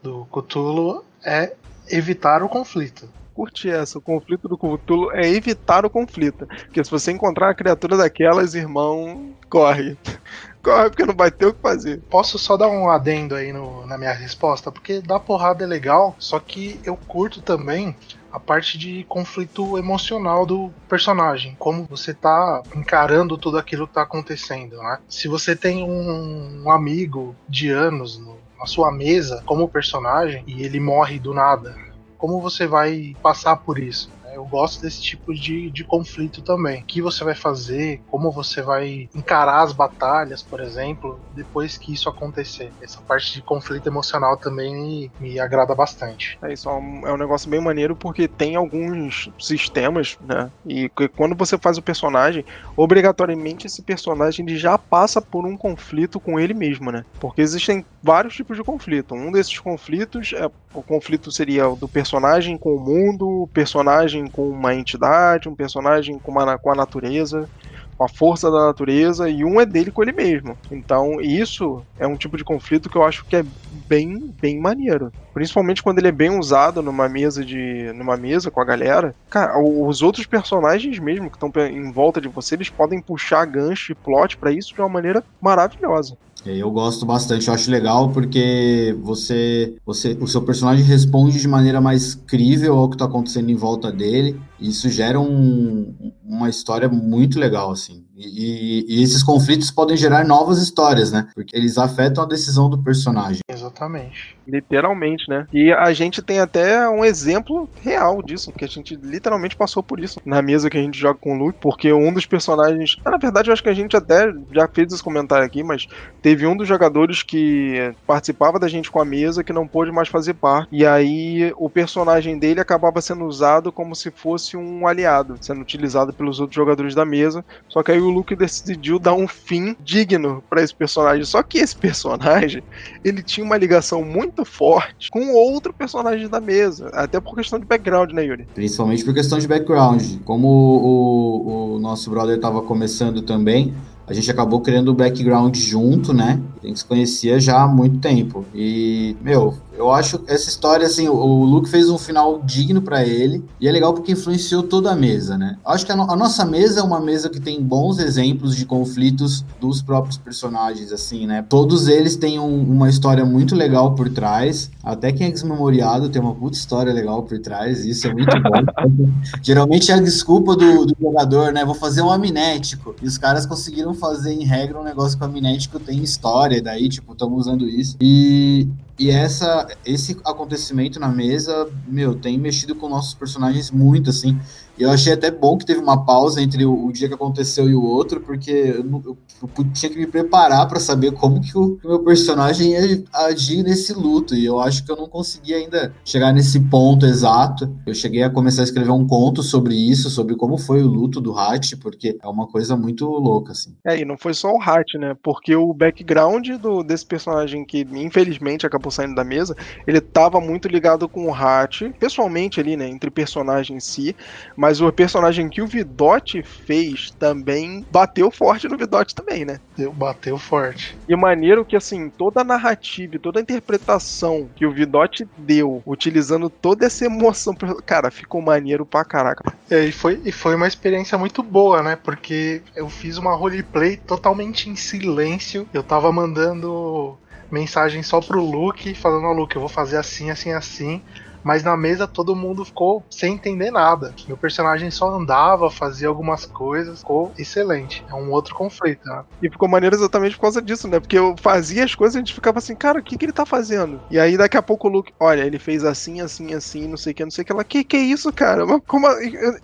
do 0.03 0.25
Cthulhu 0.25 1.03
é 1.23 1.53
evitar 1.89 2.43
o 2.43 2.49
conflito. 2.49 3.09
Curte 3.33 3.69
essa. 3.69 3.97
O 3.97 4.01
conflito 4.01 4.47
do 4.47 4.57
Cthulhu 4.57 5.11
é 5.11 5.27
evitar 5.29 5.85
o 5.85 5.89
conflito. 5.89 6.45
Porque 6.47 6.83
se 6.83 6.89
você 6.89 7.11
encontrar 7.11 7.47
uma 7.47 7.55
criatura 7.55 7.97
daquelas, 7.97 8.55
irmão, 8.55 9.35
corre. 9.49 9.97
Corre, 10.63 10.89
porque 10.89 11.05
não 11.05 11.15
vai 11.15 11.29
ter 11.29 11.45
o 11.45 11.53
que 11.53 11.61
fazer. 11.61 12.01
Posso 12.09 12.39
só 12.39 12.57
dar 12.57 12.67
um 12.69 12.89
adendo 12.89 13.35
aí 13.35 13.53
no- 13.53 13.85
na 13.85 13.99
minha 13.99 14.11
resposta? 14.13 14.71
Porque 14.71 14.99
dar 14.99 15.19
porrada 15.19 15.63
é 15.63 15.67
legal, 15.67 16.15
só 16.17 16.39
que 16.39 16.81
eu 16.83 16.97
curto 16.97 17.39
também 17.39 17.95
a 18.31 18.39
parte 18.39 18.75
de 18.77 19.03
conflito 19.07 19.77
emocional 19.77 20.43
do 20.43 20.73
personagem. 20.89 21.55
Como 21.59 21.85
você 21.87 22.15
tá 22.15 22.63
encarando 22.75 23.37
tudo 23.37 23.59
aquilo 23.59 23.87
que 23.87 23.93
tá 23.93 24.01
acontecendo, 24.01 24.77
né? 24.77 24.97
Se 25.07 25.27
você 25.27 25.55
tem 25.55 25.83
um, 25.83 26.63
um 26.65 26.71
amigo 26.71 27.35
de 27.47 27.69
anos 27.69 28.17
no- 28.17 28.43
na 28.57 28.65
sua 28.65 28.91
mesa 28.91 29.43
como 29.45 29.69
personagem 29.69 30.43
e 30.47 30.63
ele 30.63 30.79
morre 30.79 31.19
do 31.19 31.33
nada, 31.33 31.75
como 32.17 32.41
você 32.41 32.65
vai 32.67 33.15
passar 33.21 33.57
por 33.57 33.77
isso? 33.77 34.09
Eu 34.35 34.45
gosto 34.45 34.81
desse 34.81 35.01
tipo 35.01 35.33
de, 35.33 35.69
de 35.71 35.83
conflito 35.83 36.41
também. 36.41 36.81
O 36.81 36.85
que 36.85 37.01
você 37.01 37.23
vai 37.23 37.35
fazer, 37.35 38.01
como 38.07 38.31
você 38.31 38.61
vai 38.61 39.09
encarar 39.15 39.61
as 39.61 39.71
batalhas, 39.71 40.43
por 40.43 40.59
exemplo, 40.59 41.19
depois 41.33 41.77
que 41.77 41.93
isso 41.93 42.09
acontecer. 42.09 42.71
Essa 42.81 43.01
parte 43.01 43.33
de 43.33 43.41
conflito 43.41 43.87
emocional 43.87 44.37
também 44.37 44.75
me, 44.75 45.11
me 45.19 45.39
agrada 45.39 45.73
bastante. 45.73 46.37
É 46.41 46.51
isso, 46.51 46.69
é 46.69 46.73
um, 46.73 47.07
é 47.07 47.13
um 47.13 47.17
negócio 47.17 47.49
bem 47.49 47.61
maneiro 47.61 47.95
porque 47.95 48.27
tem 48.27 48.55
alguns 48.55 49.29
sistemas, 49.39 50.17
né? 50.21 50.51
E 50.65 50.89
quando 51.15 51.35
você 51.35 51.57
faz 51.57 51.77
o 51.77 51.81
personagem, 51.81 52.45
obrigatoriamente 52.75 53.67
esse 53.67 53.81
personagem 53.81 54.45
ele 54.45 54.57
já 54.57 54.77
passa 54.77 55.21
por 55.21 55.45
um 55.45 55.57
conflito 55.57 56.19
com 56.19 56.39
ele 56.39 56.53
mesmo, 56.53 56.91
né? 56.91 57.05
Porque 57.19 57.41
existem 57.41 57.85
vários 58.03 58.35
tipos 58.35 58.57
de 58.57 58.63
conflito. 58.63 59.15
Um 59.15 59.31
desses 59.31 59.57
conflitos 59.59 60.33
é 60.33 60.49
o 60.73 60.83
conflito 60.83 61.31
seria 61.31 61.69
o 61.69 61.75
do 61.75 61.87
personagem 61.87 62.57
com 62.57 62.75
o 62.75 62.79
mundo, 62.79 63.43
o 63.43 63.47
personagem 63.47 64.24
com 64.27 64.49
uma 64.49 64.73
entidade, 64.73 65.49
um 65.49 65.55
personagem 65.55 66.19
com, 66.19 66.31
uma, 66.31 66.57
com 66.57 66.71
a 66.71 66.75
natureza, 66.75 67.49
com 67.97 68.03
a 68.03 68.09
força 68.09 68.51
da 68.51 68.65
natureza, 68.65 69.29
e 69.29 69.43
um 69.43 69.59
é 69.59 69.65
dele 69.65 69.91
com 69.91 70.03
ele 70.03 70.11
mesmo. 70.11 70.57
Então, 70.69 71.21
isso 71.21 71.81
é 71.97 72.05
um 72.05 72.17
tipo 72.17 72.37
de 72.37 72.43
conflito 72.43 72.89
que 72.89 72.97
eu 72.97 73.03
acho 73.03 73.25
que 73.25 73.37
é 73.37 73.45
bem, 73.87 74.33
bem 74.39 74.59
maneiro. 74.59 75.11
Principalmente 75.33 75.81
quando 75.81 75.99
ele 75.99 76.09
é 76.09 76.11
bem 76.11 76.37
usado 76.37 76.81
numa 76.81 77.07
mesa 77.07 77.43
de. 77.43 77.91
numa 77.93 78.17
mesa 78.17 78.51
com 78.51 78.59
a 78.59 78.65
galera. 78.65 79.15
Cara, 79.29 79.57
os 79.59 80.01
outros 80.01 80.25
personagens 80.25 80.99
mesmo 80.99 81.29
que 81.29 81.37
estão 81.37 81.51
em 81.67 81.91
volta 81.91 82.19
de 82.19 82.27
você, 82.27 82.55
eles 82.55 82.69
podem 82.69 83.01
puxar 83.01 83.45
gancho 83.45 83.91
e 83.91 83.95
plot 83.95 84.37
pra 84.37 84.51
isso 84.51 84.73
de 84.73 84.81
uma 84.81 84.89
maneira 84.89 85.23
maravilhosa. 85.41 86.17
Eu 86.45 86.69
gosto 86.69 87.07
bastante, 87.07 87.47
eu 87.47 87.53
acho 87.55 87.71
legal 87.71 88.11
porque 88.11 88.95
você, 89.01 89.73
você, 89.83 90.15
o 90.21 90.27
seu 90.27 90.43
personagem 90.43 90.85
responde 90.85 91.39
de 91.39 91.47
maneira 91.47 91.81
mais 91.81 92.13
crível 92.13 92.77
ao 92.77 92.87
que 92.87 92.95
está 92.95 93.05
acontecendo 93.05 93.49
em 93.49 93.55
volta 93.55 93.91
dele. 93.91 94.39
Isso 94.59 94.89
gera 94.89 95.19
um- 95.19 96.13
uma 96.23 96.49
história 96.49 96.87
muito 96.89 97.39
legal, 97.39 97.71
assim. 97.71 98.03
E, 98.15 98.85
e- 98.87 99.03
esses 99.03 99.21
conflitos 99.21 99.69
podem 99.69 99.97
gerar 99.97 100.23
novas 100.25 100.61
histórias, 100.61 101.11
né? 101.11 101.27
Porque 101.35 101.55
eles 101.55 101.77
afetam 101.77 102.23
a 102.23 102.27
decisão 102.27 102.69
do 102.69 102.81
personagem. 102.81 103.39
Exatamente. 103.49 104.35
Literalmente, 104.47 105.29
né? 105.29 105.47
E 105.51 105.71
a 105.73 105.91
gente 105.93 106.21
tem 106.21 106.39
até 106.39 106.87
um 106.87 107.03
exemplo 107.03 107.69
real 107.81 108.21
disso, 108.23 108.51
porque 108.51 108.63
a 108.65 108.67
gente 108.69 108.95
literalmente 108.95 109.55
passou 109.55 109.83
por 109.83 109.99
isso 109.99 110.19
na 110.25 110.41
mesa 110.41 110.69
que 110.69 110.77
a 110.77 110.81
gente 110.81 110.97
joga 110.97 111.19
com 111.19 111.35
o 111.35 111.37
Luke, 111.37 111.59
porque 111.61 111.91
um 111.91 112.13
dos 112.13 112.25
personagens. 112.25 112.95
Ah, 113.03 113.11
Na 113.11 113.17
verdade, 113.17 113.49
eu 113.49 113.53
acho 113.53 113.63
que 113.63 113.69
a 113.69 113.73
gente 113.73 113.95
até 113.97 114.31
já 114.53 114.67
fez 114.67 114.93
esse 114.93 115.03
comentário 115.03 115.45
aqui, 115.45 115.63
mas 115.63 115.87
teve 116.21 116.45
um 116.47 116.55
dos 116.55 116.67
jogadores 116.67 117.21
que 117.23 117.93
participava 118.07 118.57
da 118.59 118.67
gente 118.67 118.89
com 118.89 118.99
a 119.01 119.05
mesa 119.05 119.43
que 119.43 119.51
não 119.53 119.67
pôde 119.67 119.91
mais 119.91 120.07
fazer 120.07 120.33
parte. 120.35 120.69
E 120.71 120.85
aí 120.85 121.51
o 121.57 121.69
personagem 121.69 122.37
dele 122.39 122.59
acabava 122.61 123.01
sendo 123.01 123.25
usado 123.25 123.71
como 123.71 123.95
se 123.95 124.09
fosse 124.11 124.44
um 124.53 124.85
aliado, 124.87 125.37
sendo 125.41 125.61
utilizado 125.61 126.13
pelos 126.13 126.39
outros 126.39 126.55
jogadores 126.55 126.93
da 126.93 127.05
mesa. 127.05 127.43
Só 127.67 127.81
que 127.81 127.91
aí 127.91 127.99
o 127.99 128.09
Luke 128.09 128.35
decidiu 128.35 128.99
dar 128.99 129.13
um 129.13 129.27
fim 129.27 129.75
digno 129.83 130.43
pra 130.49 130.61
esse 130.61 130.75
personagem. 130.75 131.25
Só 131.25 131.41
que 131.41 131.57
esse 131.57 131.75
personagem 131.75 132.61
ele 133.03 133.23
tinha 133.23 133.45
uma 133.45 133.57
ligação 133.57 134.03
muito 134.03 134.45
forte 134.45 135.09
com 135.09 135.33
outro 135.33 135.73
personagem 135.73 136.27
da 136.27 136.39
mesa, 136.39 136.89
até 136.93 137.19
por 137.19 137.35
questão 137.35 137.59
de 137.59 137.65
background, 137.65 138.11
né, 138.11 138.25
Yuri? 138.25 138.47
Principalmente 138.53 139.03
por 139.03 139.13
questão 139.13 139.39
de 139.39 139.47
background. 139.47 140.03
Como 140.23 140.47
o, 140.47 141.75
o 141.75 141.79
nosso 141.79 142.09
brother 142.09 142.35
estava 142.35 142.61
começando 142.61 143.21
também, 143.21 143.73
a 144.07 144.13
gente 144.13 144.29
acabou 144.29 144.61
criando 144.61 144.89
o 144.89 144.93
background 144.93 145.55
junto, 145.57 146.13
né? 146.13 146.39
A 146.63 146.67
gente 146.67 146.79
se 146.79 146.85
conhecia 146.85 147.39
já 147.39 147.63
há 147.63 147.67
muito 147.67 147.97
tempo. 147.99 148.45
E, 148.53 149.15
meu, 149.21 149.55
eu 149.77 149.91
acho 149.91 150.21
essa 150.27 150.49
história, 150.49 150.85
assim, 150.87 151.07
o, 151.07 151.43
Luke 151.43 151.69
fez 151.69 151.89
um 151.89 151.97
final 151.97 152.41
digno 152.43 152.81
pra 152.81 153.03
ele. 153.05 153.43
E 153.59 153.67
é 153.67 153.71
legal 153.71 153.93
porque 153.93 154.11
influenciou 154.13 154.63
toda 154.63 154.91
a 154.91 154.95
mesa, 154.95 155.37
né? 155.37 155.57
Acho 155.65 155.85
que 155.85 155.91
a, 155.91 155.95
no- 155.95 156.09
a 156.11 156.15
nossa 156.15 156.45
mesa 156.45 156.79
é 156.79 156.83
uma 156.83 156.99
mesa 156.99 157.29
que 157.29 157.39
tem 157.39 157.61
bons 157.61 157.99
exemplos 157.99 158.55
de 158.55 158.65
conflitos 158.65 159.43
dos 159.59 159.81
próprios 159.81 160.17
personagens, 160.17 160.91
assim, 160.91 161.25
né? 161.27 161.43
Todos 161.47 161.87
eles 161.87 162.15
têm 162.15 162.39
um- 162.39 162.63
uma 162.63 162.89
história 162.89 163.25
muito 163.25 163.55
legal 163.55 163.93
por 163.95 164.09
trás. 164.09 164.69
Até 164.83 165.11
quem 165.11 165.27
é 165.27 165.31
desmemoriado 165.31 166.09
tem 166.09 166.21
uma 166.21 166.33
puta 166.35 166.57
história 166.57 166.93
legal 166.93 167.23
por 167.23 167.37
trás. 167.39 167.83
e 167.85 167.89
Isso 167.91 168.07
é 168.07 168.13
muito 168.13 168.31
bom. 168.41 168.51
Geralmente 169.41 169.91
é 169.91 169.95
a 169.95 169.99
desculpa 169.99 170.55
do, 170.55 170.85
do 170.85 170.95
jogador, 170.99 171.51
né? 171.51 171.65
Vou 171.65 171.75
fazer 171.75 172.01
um 172.01 172.09
amnético. 172.11 172.95
E 173.01 173.05
os 173.07 173.17
caras 173.17 173.45
conseguiram 173.45 173.93
fazer 173.93 174.33
em 174.33 174.43
regra 174.45 174.79
um 174.79 174.83
negócio 174.83 175.17
que 175.17 175.23
o 175.23 175.27
amnético 175.27 175.79
tem 175.79 176.01
história, 176.03 176.61
daí, 176.61 176.87
tipo, 176.89 177.11
estamos 177.13 177.39
usando 177.39 177.67
isso. 177.67 177.95
E, 177.99 178.67
e 178.97 179.09
essa, 179.09 179.67
esse 179.85 180.17
acontecimento 180.23 180.99
na 180.99 181.09
mesa, 181.09 181.69
meu, 181.87 182.15
tem 182.15 182.37
mexido 182.37 182.75
com 182.75 182.87
nossos 182.87 183.13
personagens 183.13 183.69
muito, 183.69 184.09
assim. 184.09 184.39
E 184.77 184.83
eu 184.83 184.89
achei 184.91 185.13
até 185.13 185.31
bom 185.31 185.57
que 185.57 185.65
teve 185.65 185.79
uma 185.79 186.05
pausa 186.05 186.41
entre 186.41 186.65
o, 186.65 186.85
o 186.87 186.91
dia 186.91 187.07
que 187.07 187.13
aconteceu 187.13 187.69
e 187.69 187.75
o 187.75 187.81
outro, 187.83 188.21
porque 188.21 188.51
eu, 188.51 188.83
eu- 189.05 189.17
eu 189.41 189.71
tinha 189.73 189.89
que 189.91 189.97
me 189.97 190.07
preparar 190.07 190.67
para 190.67 190.79
saber 190.79 191.11
como 191.13 191.39
que 191.41 191.57
o, 191.57 191.77
que 191.77 191.85
o 191.87 191.89
meu 191.91 192.03
personagem 192.03 192.71
ia 192.71 193.03
agir 193.13 193.63
nesse 193.63 193.93
luto. 193.93 194.35
E 194.35 194.45
eu 194.45 194.59
acho 194.59 194.83
que 194.85 194.91
eu 194.91 194.95
não 194.95 195.07
consegui 195.07 195.53
ainda 195.53 195.93
chegar 196.03 196.33
nesse 196.33 196.59
ponto 196.59 197.05
exato. 197.05 197.73
Eu 197.85 197.93
cheguei 197.93 198.23
a 198.23 198.29
começar 198.29 198.61
a 198.61 198.65
escrever 198.65 198.91
um 198.91 199.05
conto 199.07 199.43
sobre 199.43 199.75
isso, 199.75 200.09
sobre 200.09 200.35
como 200.35 200.57
foi 200.57 200.81
o 200.81 200.87
luto 200.87 201.21
do 201.21 201.37
Hatch, 201.37 201.73
porque 201.81 202.17
é 202.21 202.27
uma 202.27 202.47
coisa 202.47 202.75
muito 202.75 203.05
louca, 203.05 203.51
assim. 203.51 203.73
É, 203.85 203.97
e 203.99 204.05
não 204.05 204.17
foi 204.17 204.33
só 204.33 204.51
o 204.51 204.61
Hat, 204.61 204.97
né? 204.97 205.15
Porque 205.21 205.55
o 205.55 205.73
background 205.73 206.47
do, 206.61 206.83
desse 206.83 207.05
personagem 207.05 207.65
que 207.65 207.85
infelizmente 207.93 208.65
acabou 208.65 208.91
saindo 208.91 209.15
da 209.15 209.23
mesa, 209.23 209.55
ele 209.85 210.01
tava 210.01 210.39
muito 210.41 210.67
ligado 210.67 211.07
com 211.07 211.27
o 211.27 211.33
Hat, 211.33 211.89
pessoalmente 211.99 212.59
ali, 212.59 212.75
né? 212.75 212.87
Entre 212.89 213.09
personagem 213.11 213.77
em 213.77 213.79
si, 213.79 214.15
mas 214.55 214.64
o 214.81 214.91
personagem 214.91 215.49
que 215.49 215.61
o 215.61 215.67
Vidote 215.67 216.43
fez 216.43 217.11
também 217.19 217.85
bateu 217.91 218.31
forte 218.31 218.67
no 218.67 218.77
Vidote 218.77 219.13
também, 219.13 219.45
né? 219.45 219.59
Deu, 219.77 219.91
bateu 219.91 220.37
forte. 220.37 220.97
E 221.07 221.15
maneiro 221.15 221.65
que, 221.65 221.75
assim, 221.75 222.09
toda 222.09 222.41
a 222.41 222.43
narrativa 222.43 223.15
e 223.15 223.19
toda 223.19 223.39
a 223.39 223.41
interpretação 223.41 224.49
que 224.55 224.65
o 224.65 224.71
Vidote 224.71 225.27
deu, 225.37 225.81
utilizando 225.85 226.49
toda 226.49 226.85
essa 226.85 227.05
emoção, 227.05 227.53
cara, 227.85 228.09
ficou 228.09 228.41
maneiro 228.41 228.85
pra 228.85 229.05
caraca. 229.05 229.53
É, 229.69 229.85
e, 229.85 229.91
foi, 229.91 230.21
e 230.23 230.31
foi 230.31 230.55
uma 230.55 230.67
experiência 230.67 231.17
muito 231.17 231.41
boa, 231.43 231.81
né? 231.81 231.95
Porque 231.95 232.61
eu 232.75 232.89
fiz 232.89 233.17
uma 233.17 233.35
roleplay 233.35 233.97
totalmente 233.97 234.69
em 234.69 234.75
silêncio. 234.75 235.67
Eu 235.73 235.83
tava 235.83 236.11
mandando 236.11 237.17
mensagem 237.51 238.01
só 238.03 238.19
pro 238.19 238.43
Luke, 238.43 238.93
falando, 238.95 239.25
ó, 239.25 239.31
Luke, 239.31 239.55
eu 239.55 239.61
vou 239.61 239.69
fazer 239.69 239.97
assim, 239.97 240.29
assim, 240.29 240.51
assim. 240.51 241.01
Mas 241.45 241.63
na 241.63 241.77
mesa 241.77 242.07
todo 242.07 242.35
mundo 242.35 242.65
ficou 242.65 243.03
sem 243.07 243.35
entender 243.35 243.69
nada. 243.69 244.15
Meu 244.27 244.35
personagem 244.35 244.89
só 244.89 245.13
andava, 245.13 245.69
fazia 245.69 246.07
algumas 246.07 246.43
coisas, 246.43 246.99
ficou 246.99 247.31
excelente. 247.37 248.03
É 248.09 248.15
um 248.15 248.31
outro 248.31 248.55
conflito, 248.55 249.07
né? 249.07 249.23
E 249.43 249.49
ficou 249.49 249.69
maneiro 249.69 249.95
exatamente 249.95 250.35
por 250.35 250.41
causa 250.41 250.59
disso, 250.59 250.87
né? 250.87 250.99
Porque 250.99 251.17
eu 251.17 251.35
fazia 251.39 251.85
as 251.85 251.93
coisas 251.93 252.15
e 252.15 252.17
a 252.17 252.21
gente 252.21 252.33
ficava 252.33 252.57
assim, 252.57 252.75
cara, 252.75 252.99
o 252.99 253.03
que, 253.03 253.15
que 253.15 253.25
ele 253.25 253.31
tá 253.31 253.45
fazendo? 253.45 254.01
E 254.09 254.19
aí 254.19 254.35
daqui 254.35 254.57
a 254.57 254.61
pouco 254.61 254.87
o 254.87 254.91
Luke, 254.91 255.13
olha, 255.19 255.43
ele 255.43 255.59
fez 255.59 255.85
assim, 255.85 256.19
assim, 256.19 256.51
assim, 256.53 256.87
não 256.87 256.97
sei 256.97 257.11
o 257.11 257.15
que, 257.15 257.23
não 257.23 257.31
sei 257.31 257.43
o 257.43 257.45
que. 257.45 257.51
Ela, 257.51 257.63
que 257.63 257.83
que 257.83 257.95
é 257.95 257.99
isso, 257.99 258.33
cara? 258.33 258.65
Como 258.87 259.07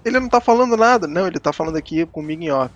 ele 0.06 0.20
não 0.20 0.30
tá 0.30 0.40
falando 0.40 0.78
nada? 0.78 1.08
Não, 1.08 1.26
ele 1.26 1.40
tá 1.40 1.52
falando 1.52 1.78
aqui 1.78 2.06
comigo 2.06 2.44
em 2.44 2.52
off. 2.52 2.72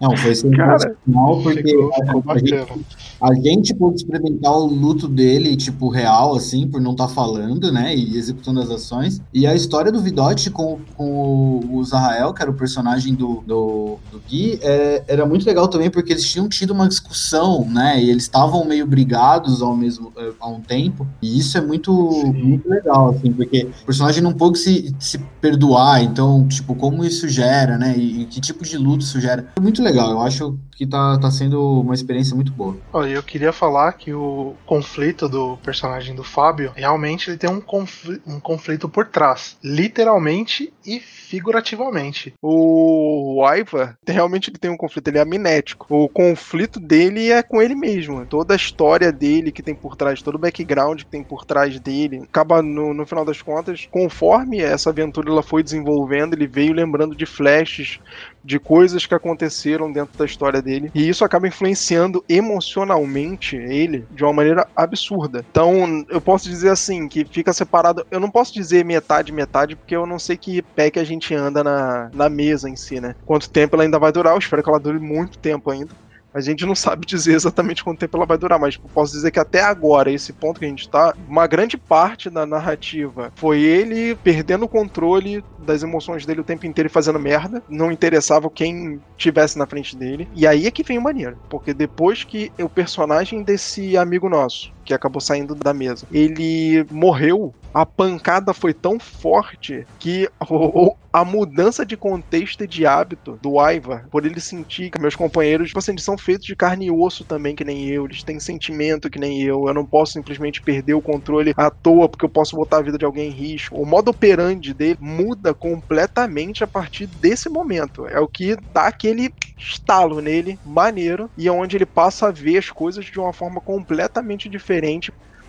Não, 0.00 0.14
foi 0.16 0.34
sensacional 0.36 1.40
porque 1.42 1.62
ficou, 1.62 1.92
ficou 1.92 2.22
a, 2.28 2.38
gente, 2.38 2.86
a, 3.20 3.34
gente, 3.34 3.74
pôde 3.74 3.96
experimentar 3.96 4.52
o 4.52 4.66
luto 4.66 5.08
dele, 5.08 5.56
tipo, 5.56 5.88
real, 5.88 6.34
assim, 6.34 6.66
por 6.68 6.80
não 6.80 6.92
estar 6.92 7.06
tá 7.08 7.14
falando, 7.14 7.72
né, 7.72 7.94
e 7.94 8.16
executando 8.16 8.60
as 8.60 8.70
ações. 8.70 9.20
E 9.32 9.46
a 9.46 9.54
história 9.54 9.90
do 9.90 10.02
Vidote 10.02 10.50
com, 10.50 10.78
com 10.96 11.60
o 11.70 11.82
Zahrael, 11.84 12.32
que 12.34 12.42
era 12.42 12.50
o 12.50 12.54
personagem 12.54 13.14
do, 13.14 13.42
do, 13.46 13.98
do 14.10 14.20
Gui, 14.28 14.58
é, 14.62 15.02
era 15.08 15.24
muito 15.24 15.46
legal 15.46 15.68
também 15.68 15.90
porque 15.90 16.12
eles 16.12 16.28
tinham 16.28 16.48
tido 16.48 16.72
uma 16.72 16.88
discussão, 16.88 17.66
né, 17.66 18.02
e 18.02 18.10
eles 18.10 18.24
estavam 18.24 18.64
meio 18.64 18.86
brigados 18.86 19.62
ao 19.62 19.74
mesmo 19.74 20.12
é, 20.16 20.30
há 20.38 20.48
um 20.48 20.60
tempo, 20.60 21.06
e 21.22 21.38
isso 21.38 21.56
é 21.56 21.60
muito, 21.60 21.92
muito 22.34 22.68
legal, 22.68 23.10
assim, 23.10 23.32
porque 23.32 23.68
o 23.82 23.86
personagem 23.86 24.22
não 24.22 24.32
pôde 24.32 24.58
se, 24.58 24.94
se 24.98 25.18
perdoar, 25.40 26.02
então, 26.02 26.46
tipo, 26.46 26.74
como 26.74 27.02
isso 27.04 27.28
gera, 27.28 27.78
né, 27.78 27.94
e, 27.96 28.22
e 28.22 28.26
que 28.26 28.40
tipo 28.40 28.62
de 28.62 28.76
luto 28.76 29.02
isso 29.02 29.18
gera. 29.20 29.46
É 29.56 29.60
muito 29.60 29.85
legal. 29.86 30.10
Eu 30.10 30.20
acho 30.22 30.58
que 30.76 30.86
tá, 30.86 31.18
tá 31.18 31.30
sendo 31.30 31.80
uma 31.80 31.94
experiência 31.94 32.36
muito 32.36 32.52
boa. 32.52 32.76
Olha, 32.92 33.08
eu 33.08 33.22
queria 33.22 33.52
falar 33.52 33.92
que 33.94 34.12
o 34.12 34.54
conflito 34.66 35.26
do 35.28 35.56
personagem 35.58 36.14
do 36.14 36.22
Fábio, 36.22 36.72
realmente 36.76 37.30
ele 37.30 37.38
tem 37.38 37.48
um 37.48 37.60
conflito, 37.60 38.22
um 38.26 38.38
conflito 38.38 38.88
por 38.88 39.06
trás. 39.06 39.56
Literalmente 39.64 40.72
e 40.84 41.00
figurativamente. 41.00 42.34
O 42.42 43.42
Aiva, 43.46 43.96
realmente 44.06 44.50
ele 44.50 44.58
tem 44.58 44.70
um 44.70 44.76
conflito, 44.76 45.08
ele 45.08 45.18
é 45.18 45.22
amnético. 45.22 45.86
O 45.88 46.08
conflito 46.08 46.78
dele 46.78 47.30
é 47.30 47.42
com 47.42 47.62
ele 47.62 47.74
mesmo. 47.74 48.26
Toda 48.26 48.52
a 48.52 48.56
história 48.56 49.10
dele 49.10 49.50
que 49.50 49.62
tem 49.62 49.74
por 49.74 49.96
trás, 49.96 50.20
todo 50.20 50.34
o 50.34 50.38
background 50.38 51.00
que 51.00 51.06
tem 51.06 51.24
por 51.24 51.46
trás 51.46 51.80
dele, 51.80 52.20
acaba 52.22 52.60
no, 52.60 52.92
no 52.92 53.06
final 53.06 53.24
das 53.24 53.40
contas, 53.40 53.88
conforme 53.90 54.60
essa 54.60 54.90
aventura 54.90 55.30
ela 55.30 55.42
foi 55.42 55.62
desenvolvendo, 55.62 56.34
ele 56.34 56.46
veio 56.46 56.74
lembrando 56.74 57.16
de 57.16 57.24
flashes 57.24 57.98
de 58.44 58.60
coisas 58.60 59.04
que 59.04 59.14
aconteceram 59.14 59.90
dentro 59.90 60.16
da 60.16 60.24
história 60.24 60.62
dele. 60.66 60.90
E 60.94 61.08
isso 61.08 61.24
acaba 61.24 61.46
influenciando 61.46 62.24
emocionalmente 62.28 63.56
ele 63.56 64.04
de 64.10 64.24
uma 64.24 64.32
maneira 64.32 64.66
absurda. 64.74 65.44
Então, 65.48 66.04
eu 66.10 66.20
posso 66.20 66.48
dizer 66.48 66.70
assim, 66.70 67.08
que 67.08 67.24
fica 67.24 67.52
separado. 67.52 68.04
Eu 68.10 68.20
não 68.20 68.30
posso 68.30 68.52
dizer 68.52 68.84
metade, 68.84 69.32
metade, 69.32 69.76
porque 69.76 69.94
eu 69.94 70.04
não 70.06 70.18
sei 70.18 70.36
que 70.36 70.60
pé 70.60 70.90
que 70.90 70.98
a 70.98 71.04
gente 71.04 71.34
anda 71.34 71.62
na, 71.62 72.10
na 72.12 72.28
mesa 72.28 72.68
em 72.68 72.76
si, 72.76 73.00
né? 73.00 73.14
Quanto 73.24 73.48
tempo 73.48 73.76
ela 73.76 73.84
ainda 73.84 73.98
vai 73.98 74.10
durar, 74.10 74.34
eu 74.34 74.38
espero 74.38 74.62
que 74.62 74.68
ela 74.68 74.80
dure 74.80 74.98
muito 74.98 75.38
tempo 75.38 75.70
ainda. 75.70 75.94
A 76.36 76.40
gente 76.40 76.66
não 76.66 76.74
sabe 76.74 77.06
dizer 77.08 77.32
exatamente 77.32 77.82
quanto 77.82 77.98
tempo 77.98 78.18
ela 78.18 78.26
vai 78.26 78.36
durar, 78.36 78.58
mas 78.58 78.76
posso 78.76 79.12
dizer 79.12 79.30
que 79.30 79.40
até 79.40 79.62
agora, 79.62 80.10
esse 80.10 80.34
ponto 80.34 80.60
que 80.60 80.66
a 80.66 80.68
gente 80.68 80.88
tá, 80.88 81.14
uma 81.26 81.46
grande 81.46 81.78
parte 81.78 82.28
da 82.28 82.44
narrativa 82.44 83.32
foi 83.36 83.60
ele 83.60 84.14
perdendo 84.16 84.66
o 84.66 84.68
controle 84.68 85.42
das 85.58 85.82
emoções 85.82 86.26
dele 86.26 86.42
o 86.42 86.44
tempo 86.44 86.66
inteiro 86.66 86.88
e 86.88 86.92
fazendo 86.92 87.18
merda. 87.18 87.62
Não 87.68 87.90
interessava 87.90 88.50
quem 88.50 89.00
tivesse 89.16 89.56
na 89.56 89.66
frente 89.66 89.96
dele. 89.96 90.28
E 90.34 90.46
aí 90.46 90.66
é 90.66 90.70
que 90.70 90.82
vem 90.82 90.98
o 90.98 91.02
maneiro. 91.02 91.38
Porque 91.48 91.72
depois 91.72 92.22
que 92.22 92.52
o 92.60 92.68
personagem 92.68 93.42
desse 93.42 93.96
amigo 93.96 94.28
nosso, 94.28 94.70
que 94.86 94.94
acabou 94.94 95.20
saindo 95.20 95.54
da 95.54 95.74
mesa, 95.74 96.06
ele 96.10 96.86
morreu, 96.90 97.52
a 97.74 97.84
pancada 97.84 98.54
foi 98.54 98.72
tão 98.72 98.98
forte 98.98 99.86
que 99.98 100.30
a 101.12 101.24
mudança 101.24 101.84
de 101.84 101.96
contexto 101.96 102.64
e 102.64 102.66
de 102.66 102.86
hábito 102.86 103.38
do 103.42 103.54
Ivar, 103.58 104.06
por 104.10 104.26
ele 104.26 104.38
sentir 104.38 104.90
que 104.90 105.00
meus 105.00 105.16
companheiros, 105.16 105.68
tipo 105.68 105.78
assim, 105.78 105.96
são 105.96 106.18
feitos 106.18 106.46
de 106.46 106.54
carne 106.54 106.86
e 106.86 106.90
osso 106.90 107.24
também, 107.24 107.56
que 107.56 107.64
nem 107.64 107.86
eu, 107.86 108.04
eles 108.04 108.22
têm 108.22 108.38
sentimento 108.38 109.08
que 109.08 109.18
nem 109.18 109.42
eu, 109.42 109.66
eu 109.66 109.74
não 109.74 109.84
posso 109.84 110.12
simplesmente 110.12 110.60
perder 110.60 110.94
o 110.94 111.00
controle 111.00 111.54
à 111.56 111.70
toa 111.70 112.08
porque 112.08 112.24
eu 112.24 112.28
posso 112.28 112.54
botar 112.54 112.78
a 112.78 112.82
vida 112.82 112.98
de 112.98 113.04
alguém 113.04 113.30
em 113.30 113.32
risco. 113.32 113.80
O 113.80 113.86
modo 113.86 114.10
operandi 114.10 114.74
dele 114.74 114.98
muda 115.00 115.54
completamente 115.54 116.62
a 116.62 116.66
partir 116.66 117.06
desse 117.06 117.48
momento. 117.48 118.06
É 118.06 118.20
o 118.20 118.28
que 118.28 118.56
dá 118.72 118.86
aquele 118.86 119.32
estalo 119.58 120.20
nele, 120.20 120.58
maneiro, 120.64 121.30
e 121.36 121.48
é 121.48 121.52
onde 121.52 121.76
ele 121.76 121.86
passa 121.86 122.28
a 122.28 122.30
ver 122.30 122.58
as 122.58 122.70
coisas 122.70 123.06
de 123.06 123.18
uma 123.18 123.32
forma 123.32 123.60
completamente 123.60 124.48
diferente. 124.48 124.75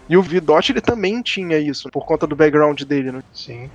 E 0.09 0.15
o 0.17 0.21
Vidote 0.21 0.71
ele 0.71 0.81
também 0.81 1.21
tinha 1.21 1.57
isso, 1.59 1.89
por 1.91 2.05
conta 2.05 2.25
do 2.25 2.35
background 2.35 2.81
dele, 2.83 3.11
né? 3.11 3.21
Sim. 3.31 3.69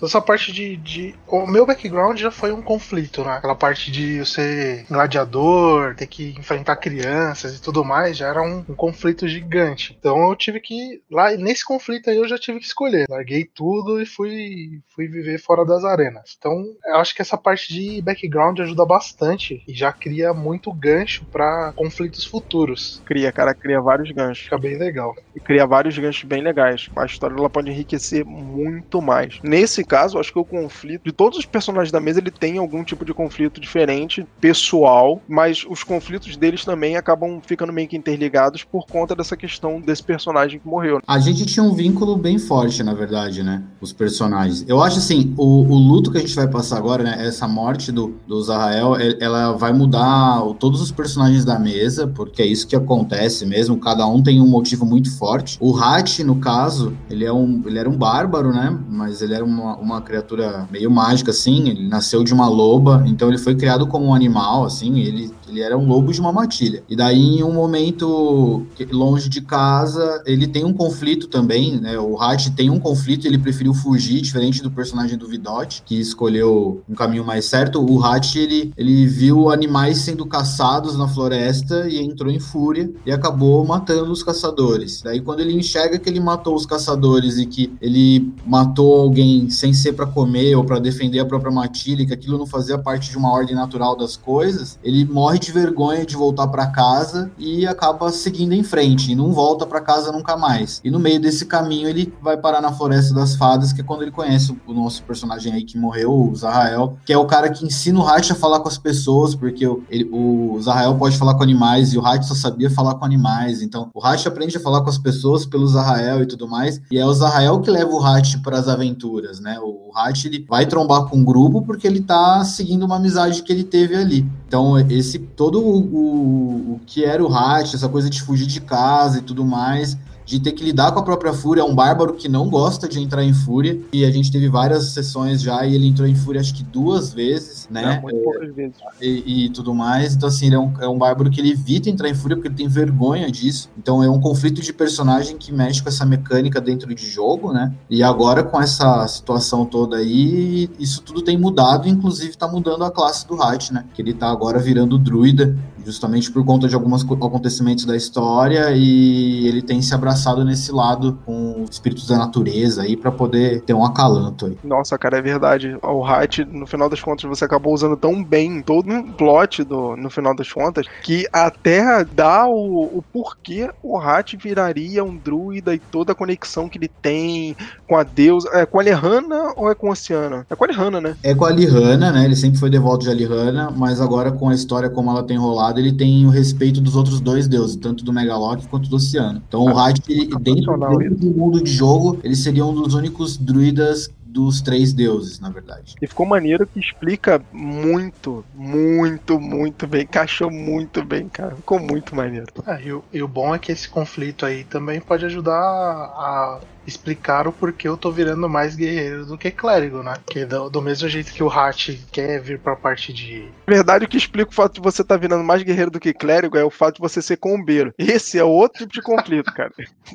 Então, 0.00 0.06
essa 0.06 0.20
parte 0.20 0.50
de, 0.50 0.78
de, 0.78 1.14
O 1.26 1.46
meu 1.46 1.66
background 1.66 2.18
já 2.18 2.30
foi 2.30 2.52
um 2.52 2.62
conflito, 2.62 3.22
né? 3.22 3.32
Aquela 3.32 3.54
parte 3.54 3.92
de 3.92 4.16
eu 4.16 4.24
ser 4.24 4.86
gladiador, 4.88 5.94
ter 5.94 6.06
que 6.06 6.34
enfrentar 6.38 6.76
crianças 6.76 7.54
e 7.54 7.60
tudo 7.60 7.84
mais, 7.84 8.16
já 8.16 8.28
era 8.28 8.40
um, 8.40 8.64
um, 8.66 8.74
conflito 8.74 9.28
gigante. 9.28 9.94
Então 9.98 10.30
eu 10.30 10.36
tive 10.36 10.58
que. 10.58 11.02
Lá 11.10 11.32
nesse 11.32 11.62
conflito 11.64 12.08
aí 12.08 12.16
eu 12.16 12.26
já 12.26 12.38
tive 12.38 12.60
que 12.60 12.64
escolher. 12.64 13.06
Larguei 13.10 13.44
tudo 13.44 14.00
e 14.00 14.06
fui, 14.06 14.80
fui 14.94 15.06
viver 15.06 15.38
fora 15.38 15.66
das 15.66 15.84
arenas. 15.84 16.34
Então 16.38 16.64
eu 16.86 16.96
acho 16.96 17.14
que 17.14 17.20
essa 17.20 17.36
parte 17.36 17.70
de 17.70 18.00
background 18.00 18.58
ajuda 18.58 18.86
bastante 18.86 19.62
e 19.68 19.74
já 19.74 19.92
cria 19.92 20.32
muito 20.32 20.72
gancho 20.72 21.26
para 21.26 21.74
conflitos 21.76 22.24
futuros. 22.24 23.02
Cria, 23.04 23.30
cara, 23.30 23.52
cria 23.54 23.82
vários 23.82 24.10
ganchos. 24.12 24.44
Fica 24.44 24.58
bem 24.58 24.78
legal. 24.78 25.14
E 25.36 25.40
cria 25.40 25.66
vários 25.66 25.98
ganchos 25.98 26.24
bem 26.24 26.40
legais. 26.40 26.88
A 26.96 27.04
história 27.04 27.36
ela 27.36 27.50
pode 27.50 27.70
enriquecer 27.70 28.24
muito 28.24 29.02
mais. 29.02 29.38
Nesse 29.42 29.84
caso, 29.90 30.20
acho 30.20 30.32
que 30.32 30.38
o 30.38 30.44
conflito 30.44 31.02
de 31.02 31.10
todos 31.10 31.36
os 31.36 31.44
personagens 31.44 31.90
da 31.90 31.98
mesa 31.98 32.20
ele 32.20 32.30
tem 32.30 32.58
algum 32.58 32.84
tipo 32.84 33.04
de 33.04 33.12
conflito 33.12 33.60
diferente, 33.60 34.24
pessoal, 34.40 35.20
mas 35.28 35.66
os 35.68 35.82
conflitos 35.82 36.36
deles 36.36 36.64
também 36.64 36.96
acabam 36.96 37.40
ficando 37.44 37.72
meio 37.72 37.88
que 37.88 37.96
interligados 37.96 38.62
por 38.62 38.86
conta 38.86 39.16
dessa 39.16 39.36
questão 39.36 39.80
desse 39.80 40.04
personagem 40.04 40.60
que 40.60 40.68
morreu. 40.68 41.00
A 41.04 41.18
gente 41.18 41.44
tinha 41.44 41.64
um 41.64 41.74
vínculo 41.74 42.16
bem 42.16 42.38
forte, 42.38 42.84
na 42.84 42.94
verdade, 42.94 43.42
né? 43.42 43.64
Os 43.80 43.92
personagens. 43.92 44.64
Eu 44.68 44.80
acho 44.80 44.98
assim, 44.98 45.34
o, 45.36 45.64
o 45.64 45.74
luto 45.74 46.12
que 46.12 46.18
a 46.18 46.20
gente 46.20 46.36
vai 46.36 46.46
passar 46.46 46.76
agora, 46.76 47.02
né? 47.02 47.26
Essa 47.26 47.48
morte 47.48 47.90
do, 47.90 48.14
do 48.28 48.40
Zahrael, 48.40 48.94
ela 49.18 49.52
vai 49.54 49.72
mudar 49.72 50.40
todos 50.60 50.80
os 50.80 50.92
personagens 50.92 51.44
da 51.44 51.58
mesa, 51.58 52.06
porque 52.06 52.42
é 52.42 52.46
isso 52.46 52.68
que 52.68 52.76
acontece 52.76 53.44
mesmo. 53.44 53.76
Cada 53.76 54.06
um 54.06 54.22
tem 54.22 54.40
um 54.40 54.46
motivo 54.46 54.86
muito 54.86 55.10
forte. 55.18 55.58
O 55.60 55.76
Hat, 55.76 56.22
no 56.22 56.36
caso, 56.36 56.96
ele, 57.10 57.24
é 57.24 57.32
um, 57.32 57.60
ele 57.66 57.78
era 57.78 57.90
um 57.90 57.96
bárbaro, 57.96 58.52
né? 58.52 58.78
Mas 58.88 59.20
ele 59.20 59.34
era 59.34 59.44
uma, 59.44 59.79
uma 59.80 60.00
criatura 60.00 60.68
meio 60.70 60.90
mágica, 60.90 61.30
assim. 61.30 61.68
Ele 61.68 61.88
nasceu 61.88 62.22
de 62.22 62.34
uma 62.34 62.48
loba, 62.48 63.02
então 63.06 63.28
ele 63.28 63.38
foi 63.38 63.54
criado 63.54 63.86
como 63.86 64.06
um 64.06 64.14
animal, 64.14 64.64
assim. 64.64 65.00
Ele, 65.00 65.32
ele 65.50 65.60
era 65.60 65.76
um 65.76 65.86
lobo 65.86 66.12
de 66.12 66.20
uma 66.20 66.32
matilha. 66.32 66.82
E 66.88 66.94
daí, 66.94 67.38
em 67.38 67.42
um 67.42 67.52
momento 67.52 68.66
longe 68.90 69.28
de 69.28 69.40
casa, 69.40 70.22
ele 70.26 70.46
tem 70.46 70.64
um 70.64 70.72
conflito 70.72 71.28
também, 71.28 71.80
né? 71.80 71.98
O 71.98 72.20
Hat 72.20 72.50
tem 72.52 72.70
um 72.70 72.78
conflito, 72.78 73.26
ele 73.26 73.38
preferiu 73.38 73.72
fugir, 73.72 74.20
diferente 74.20 74.62
do 74.62 74.70
personagem 74.70 75.16
do 75.16 75.26
Vidote, 75.26 75.82
que 75.84 75.98
escolheu 75.98 76.82
um 76.88 76.94
caminho 76.94 77.24
mais 77.24 77.46
certo. 77.46 77.80
O 77.80 78.04
Hat, 78.04 78.38
ele, 78.38 78.72
ele 78.76 79.06
viu 79.06 79.50
animais 79.50 79.98
sendo 79.98 80.26
caçados 80.26 80.96
na 80.96 81.08
floresta 81.08 81.88
e 81.88 81.98
entrou 81.98 82.30
em 82.30 82.38
fúria 82.38 82.90
e 83.06 83.12
acabou 83.12 83.64
matando 83.64 84.12
os 84.12 84.22
caçadores. 84.22 85.00
Daí, 85.02 85.20
quando 85.20 85.40
ele 85.40 85.54
enxerga 85.54 85.98
que 85.98 86.08
ele 86.08 86.20
matou 86.20 86.54
os 86.54 86.66
caçadores 86.66 87.38
e 87.38 87.46
que 87.46 87.72
ele 87.80 88.32
matou 88.46 89.00
alguém 89.00 89.48
sem 89.48 89.70
sem 89.70 89.74
ser 89.74 89.92
para 89.92 90.06
comer 90.06 90.54
ou 90.56 90.64
para 90.64 90.78
defender 90.78 91.20
a 91.20 91.24
própria 91.24 91.52
matilha, 91.52 92.04
que 92.04 92.12
aquilo 92.12 92.36
não 92.36 92.46
fazia 92.46 92.76
parte 92.76 93.10
de 93.10 93.16
uma 93.16 93.30
ordem 93.30 93.54
natural 93.54 93.96
das 93.96 94.16
coisas, 94.16 94.78
ele 94.82 95.04
morre 95.04 95.38
de 95.40 95.52
vergonha 95.52 96.04
de 96.04 96.16
voltar 96.16 96.46
para 96.48 96.66
casa 96.66 97.30
e 97.38 97.66
acaba 97.66 98.10
seguindo 98.12 98.52
em 98.52 98.62
frente 98.62 99.12
e 99.12 99.14
não 99.14 99.32
volta 99.32 99.66
para 99.66 99.80
casa 99.80 100.12
nunca 100.12 100.36
mais. 100.36 100.80
E 100.84 100.90
no 100.90 100.98
meio 100.98 101.20
desse 101.20 101.46
caminho 101.46 101.88
ele 101.88 102.12
vai 102.22 102.36
parar 102.36 102.60
na 102.60 102.72
Floresta 102.72 103.14
das 103.14 103.34
Fadas, 103.34 103.72
que 103.72 103.80
é 103.80 103.84
quando 103.84 104.02
ele 104.02 104.10
conhece 104.10 104.54
o 104.66 104.72
nosso 104.72 105.02
personagem 105.02 105.52
aí 105.52 105.64
que 105.64 105.78
morreu, 105.78 106.12
o 106.12 106.34
Zahrael, 106.34 106.96
que 107.04 107.12
é 107.12 107.18
o 107.18 107.26
cara 107.26 107.50
que 107.50 107.64
ensina 107.64 107.98
o 107.98 108.06
Hatch 108.06 108.30
a 108.30 108.34
falar 108.34 108.60
com 108.60 108.68
as 108.68 108.78
pessoas, 108.78 109.34
porque 109.34 109.66
o, 109.66 109.82
ele, 109.90 110.08
o 110.12 110.58
Zahrael 110.60 110.94
pode 110.96 111.16
falar 111.16 111.34
com 111.34 111.42
animais 111.42 111.92
e 111.92 111.98
o 111.98 112.04
Hatch 112.04 112.24
só 112.24 112.34
sabia 112.34 112.70
falar 112.70 112.94
com 112.94 113.04
animais. 113.04 113.62
Então 113.62 113.90
o 113.94 114.04
Hatch 114.04 114.26
aprende 114.26 114.56
a 114.56 114.60
falar 114.60 114.82
com 114.82 114.90
as 114.90 114.98
pessoas 114.98 115.46
pelo 115.46 115.66
Zahrael 115.66 116.22
e 116.22 116.26
tudo 116.26 116.46
mais, 116.46 116.80
e 116.90 116.98
é 116.98 117.04
o 117.04 117.12
Zahrael 117.12 117.60
que 117.60 117.70
leva 117.70 117.90
o 117.90 118.04
Hatch 118.04 118.36
para 118.42 118.58
as 118.58 118.68
aventuras, 118.68 119.40
né? 119.40 119.58
O 119.60 119.90
Hatch 119.94 120.26
ele 120.26 120.44
vai 120.48 120.66
trombar 120.66 121.06
com 121.06 121.20
o 121.20 121.24
grupo 121.24 121.62
porque 121.62 121.86
ele 121.86 122.00
tá 122.00 122.44
seguindo 122.44 122.84
uma 122.84 122.96
amizade 122.96 123.42
que 123.42 123.52
ele 123.52 123.64
teve 123.64 123.96
ali. 123.96 124.28
Então, 124.46 124.76
esse 124.90 125.18
todo 125.40 125.58
o, 125.58 125.78
o, 125.78 126.74
o 126.74 126.80
que 126.84 127.02
era 127.02 127.24
o 127.24 127.34
Hatch, 127.34 127.72
essa 127.72 127.88
coisa 127.88 128.10
de 128.10 128.20
fugir 128.20 128.46
de 128.46 128.60
casa 128.60 129.20
e 129.20 129.22
tudo 129.22 129.42
mais, 129.42 129.96
de 130.30 130.38
ter 130.38 130.52
que 130.52 130.62
lidar 130.62 130.92
com 130.92 131.00
a 131.00 131.02
própria 131.02 131.32
fúria. 131.32 131.62
É 131.62 131.64
um 131.64 131.74
bárbaro 131.74 132.14
que 132.14 132.28
não 132.28 132.48
gosta 132.48 132.86
de 132.86 133.00
entrar 133.00 133.24
em 133.24 133.34
fúria. 133.34 133.80
E 133.92 134.04
a 134.04 134.10
gente 134.12 134.30
teve 134.30 134.48
várias 134.48 134.84
sessões 134.90 135.42
já 135.42 135.66
e 135.66 135.74
ele 135.74 135.88
entrou 135.88 136.06
em 136.06 136.14
fúria 136.14 136.40
acho 136.40 136.54
que 136.54 136.62
duas 136.62 137.12
vezes, 137.12 137.66
né? 137.68 137.96
É, 137.96 138.00
muito 138.00 138.22
poucas 138.22 138.54
vezes. 138.54 138.76
E, 139.00 139.46
e, 139.46 139.50
tudo 139.50 139.74
mais. 139.74 140.14
Então, 140.14 140.28
assim, 140.28 140.46
ele 140.46 140.54
é 140.54 140.58
um, 140.60 140.72
é 140.80 140.88
um 140.88 140.96
bárbaro 140.96 141.30
que 141.30 141.40
ele 141.40 141.50
evita 141.50 141.90
entrar 141.90 142.08
em 142.08 142.14
fúria 142.14 142.36
porque 142.36 142.46
ele 142.46 142.54
tem 142.54 142.68
vergonha 142.68 143.28
disso. 143.28 143.68
Então, 143.76 144.04
é 144.04 144.08
um 144.08 144.20
conflito 144.20 144.62
de 144.62 144.72
personagem 144.72 145.36
que 145.36 145.52
mexe 145.52 145.82
com 145.82 145.88
essa 145.88 146.06
mecânica 146.06 146.60
dentro 146.60 146.94
de 146.94 147.10
jogo, 147.10 147.52
né? 147.52 147.74
E 147.90 148.00
agora, 148.00 148.44
com 148.44 148.60
essa 148.60 149.08
situação 149.08 149.66
toda 149.66 149.96
aí, 149.96 150.70
isso 150.78 151.02
tudo 151.02 151.22
tem 151.22 151.36
mudado, 151.36 151.88
inclusive 151.88 152.36
tá 152.36 152.46
mudando 152.46 152.84
a 152.84 152.90
classe 152.90 153.26
do 153.26 153.42
Hat, 153.42 153.72
né? 153.72 153.84
Que 153.92 154.00
ele 154.00 154.14
tá 154.14 154.30
agora 154.30 154.60
virando 154.60 154.96
druida, 154.96 155.58
justamente 155.84 156.30
por 156.30 156.44
conta 156.44 156.68
de 156.68 156.74
alguns 156.76 157.02
acontecimentos 157.02 157.84
da 157.84 157.96
história 157.96 158.70
e 158.70 159.48
ele 159.48 159.62
tem 159.62 159.82
se 159.82 159.92
abraçado 159.92 160.19
nesse 160.44 160.72
lado 160.72 161.18
com 161.24 161.64
espíritos 161.70 162.06
da 162.06 162.18
natureza 162.18 162.82
aí 162.82 162.96
para 162.96 163.10
poder 163.10 163.62
ter 163.62 163.74
um 163.74 163.84
acalanto 163.84 164.46
aí. 164.46 164.58
Nossa, 164.64 164.96
cara, 164.98 165.18
é 165.18 165.22
verdade. 165.22 165.76
O 165.82 166.04
Hat, 166.04 166.44
no 166.44 166.66
final 166.66 166.88
das 166.88 167.00
contas, 167.00 167.28
você 167.28 167.44
acabou 167.44 167.74
usando 167.74 167.96
tão 167.96 168.22
bem 168.22 168.62
todo 168.62 168.90
um 168.90 169.12
plot 169.12 169.64
do, 169.64 169.96
no 169.96 170.10
final 170.10 170.34
das 170.34 170.52
contas 170.52 170.86
que 171.02 171.26
até 171.32 172.04
dá 172.04 172.46
o, 172.46 172.98
o 172.98 173.04
porquê 173.12 173.70
o 173.82 173.98
Hat 173.98 174.36
viraria 174.36 175.04
um 175.04 175.16
druida 175.16 175.74
e 175.74 175.78
toda 175.78 176.12
a 176.12 176.14
conexão 176.14 176.68
que 176.68 176.78
ele 176.78 176.90
tem 177.02 177.56
com 177.86 177.96
a 177.96 178.02
deusa. 178.02 178.48
É 178.52 178.66
com 178.66 178.80
a 178.80 178.82
Lehana 178.82 179.52
ou 179.56 179.70
é 179.70 179.74
com 179.74 179.88
a 179.88 179.92
Oceana? 179.92 180.46
É 180.48 180.54
com 180.54 180.64
a 180.64 180.66
Lehana, 180.66 181.00
né? 181.00 181.16
É 181.22 181.34
com 181.34 181.44
a 181.44 181.50
Lihana, 181.50 182.10
né? 182.12 182.24
Ele 182.24 182.36
sempre 182.36 182.58
foi 182.58 182.70
devoto 182.70 183.04
de 183.06 183.14
Lihana, 183.14 183.70
mas 183.70 184.00
agora 184.00 184.32
com 184.32 184.48
a 184.48 184.54
história 184.54 184.88
como 184.88 185.10
ela 185.10 185.22
tem 185.22 185.36
rolado, 185.36 185.78
ele 185.78 185.92
tem 185.92 186.26
o 186.26 186.30
respeito 186.30 186.80
dos 186.80 186.96
outros 186.96 187.20
dois 187.20 187.46
deuses, 187.46 187.76
tanto 187.76 188.04
do 188.04 188.12
Megalock 188.12 188.66
quanto 188.68 188.88
do 188.88 188.96
Oceano. 188.96 189.42
Então 189.46 189.68
ah, 189.68 189.74
o 189.74 189.78
Hat, 189.78 189.99
dentro, 190.06 190.38
dentro 190.38 190.78
do 191.16 191.30
mundo 191.30 191.62
de 191.62 191.70
jogo, 191.70 192.18
ele 192.22 192.36
seria 192.36 192.64
um 192.64 192.74
dos 192.74 192.94
únicos 192.94 193.36
druidas 193.36 194.10
dos 194.30 194.60
três 194.60 194.92
deuses, 194.92 195.40
na 195.40 195.50
verdade. 195.50 195.94
E 196.00 196.06
ficou 196.06 196.24
maneiro 196.24 196.66
que 196.66 196.78
explica 196.78 197.42
muito, 197.52 198.44
muito, 198.54 199.40
muito 199.40 199.86
bem. 199.86 200.02
Encaixou 200.02 200.50
muito 200.50 201.04
bem, 201.04 201.28
cara. 201.28 201.56
Ficou 201.56 201.78
muito 201.78 202.14
maneiro. 202.14 202.46
É, 202.66 202.82
e, 202.82 202.92
o, 202.92 203.04
e 203.12 203.22
o 203.22 203.28
bom 203.28 203.54
é 203.54 203.58
que 203.58 203.72
esse 203.72 203.88
conflito 203.88 204.46
aí 204.46 204.64
também 204.64 205.00
pode 205.00 205.24
ajudar 205.26 205.54
a 205.54 206.60
explicar 206.86 207.46
o 207.46 207.52
porquê 207.52 207.88
eu 207.88 207.96
tô 207.96 208.10
virando 208.10 208.48
mais 208.48 208.74
guerreiro 208.74 209.26
do 209.26 209.38
que 209.38 209.50
clérigo, 209.50 210.02
né? 210.02 210.14
Porque 210.24 210.44
do, 210.44 210.68
do 210.68 210.82
mesmo 210.82 211.08
jeito 211.08 211.32
que 211.32 211.42
o 211.42 211.50
Hat 211.50 212.00
quer 212.10 212.40
vir 212.40 212.58
pra 212.58 212.76
parte 212.76 213.12
de. 213.12 213.48
Na 213.66 213.74
verdade, 213.74 214.04
o 214.04 214.08
que 214.08 214.16
explica 214.16 214.50
o 214.50 214.54
fato 214.54 214.74
de 214.74 214.80
você 214.80 215.02
estar 215.02 215.14
tá 215.14 215.20
virando 215.20 215.44
mais 215.44 215.62
guerreiro 215.62 215.90
do 215.90 216.00
que 216.00 216.12
clérigo 216.12 216.56
é 216.56 216.64
o 216.64 216.70
fato 216.70 216.96
de 216.96 217.00
você 217.00 217.22
ser 217.22 217.36
combeiro. 217.36 217.94
Esse 217.98 218.38
é 218.38 218.44
outro 218.44 218.86
tipo 218.86 218.94
de 218.94 219.02
conflito, 219.02 219.52
cara. 219.52 219.72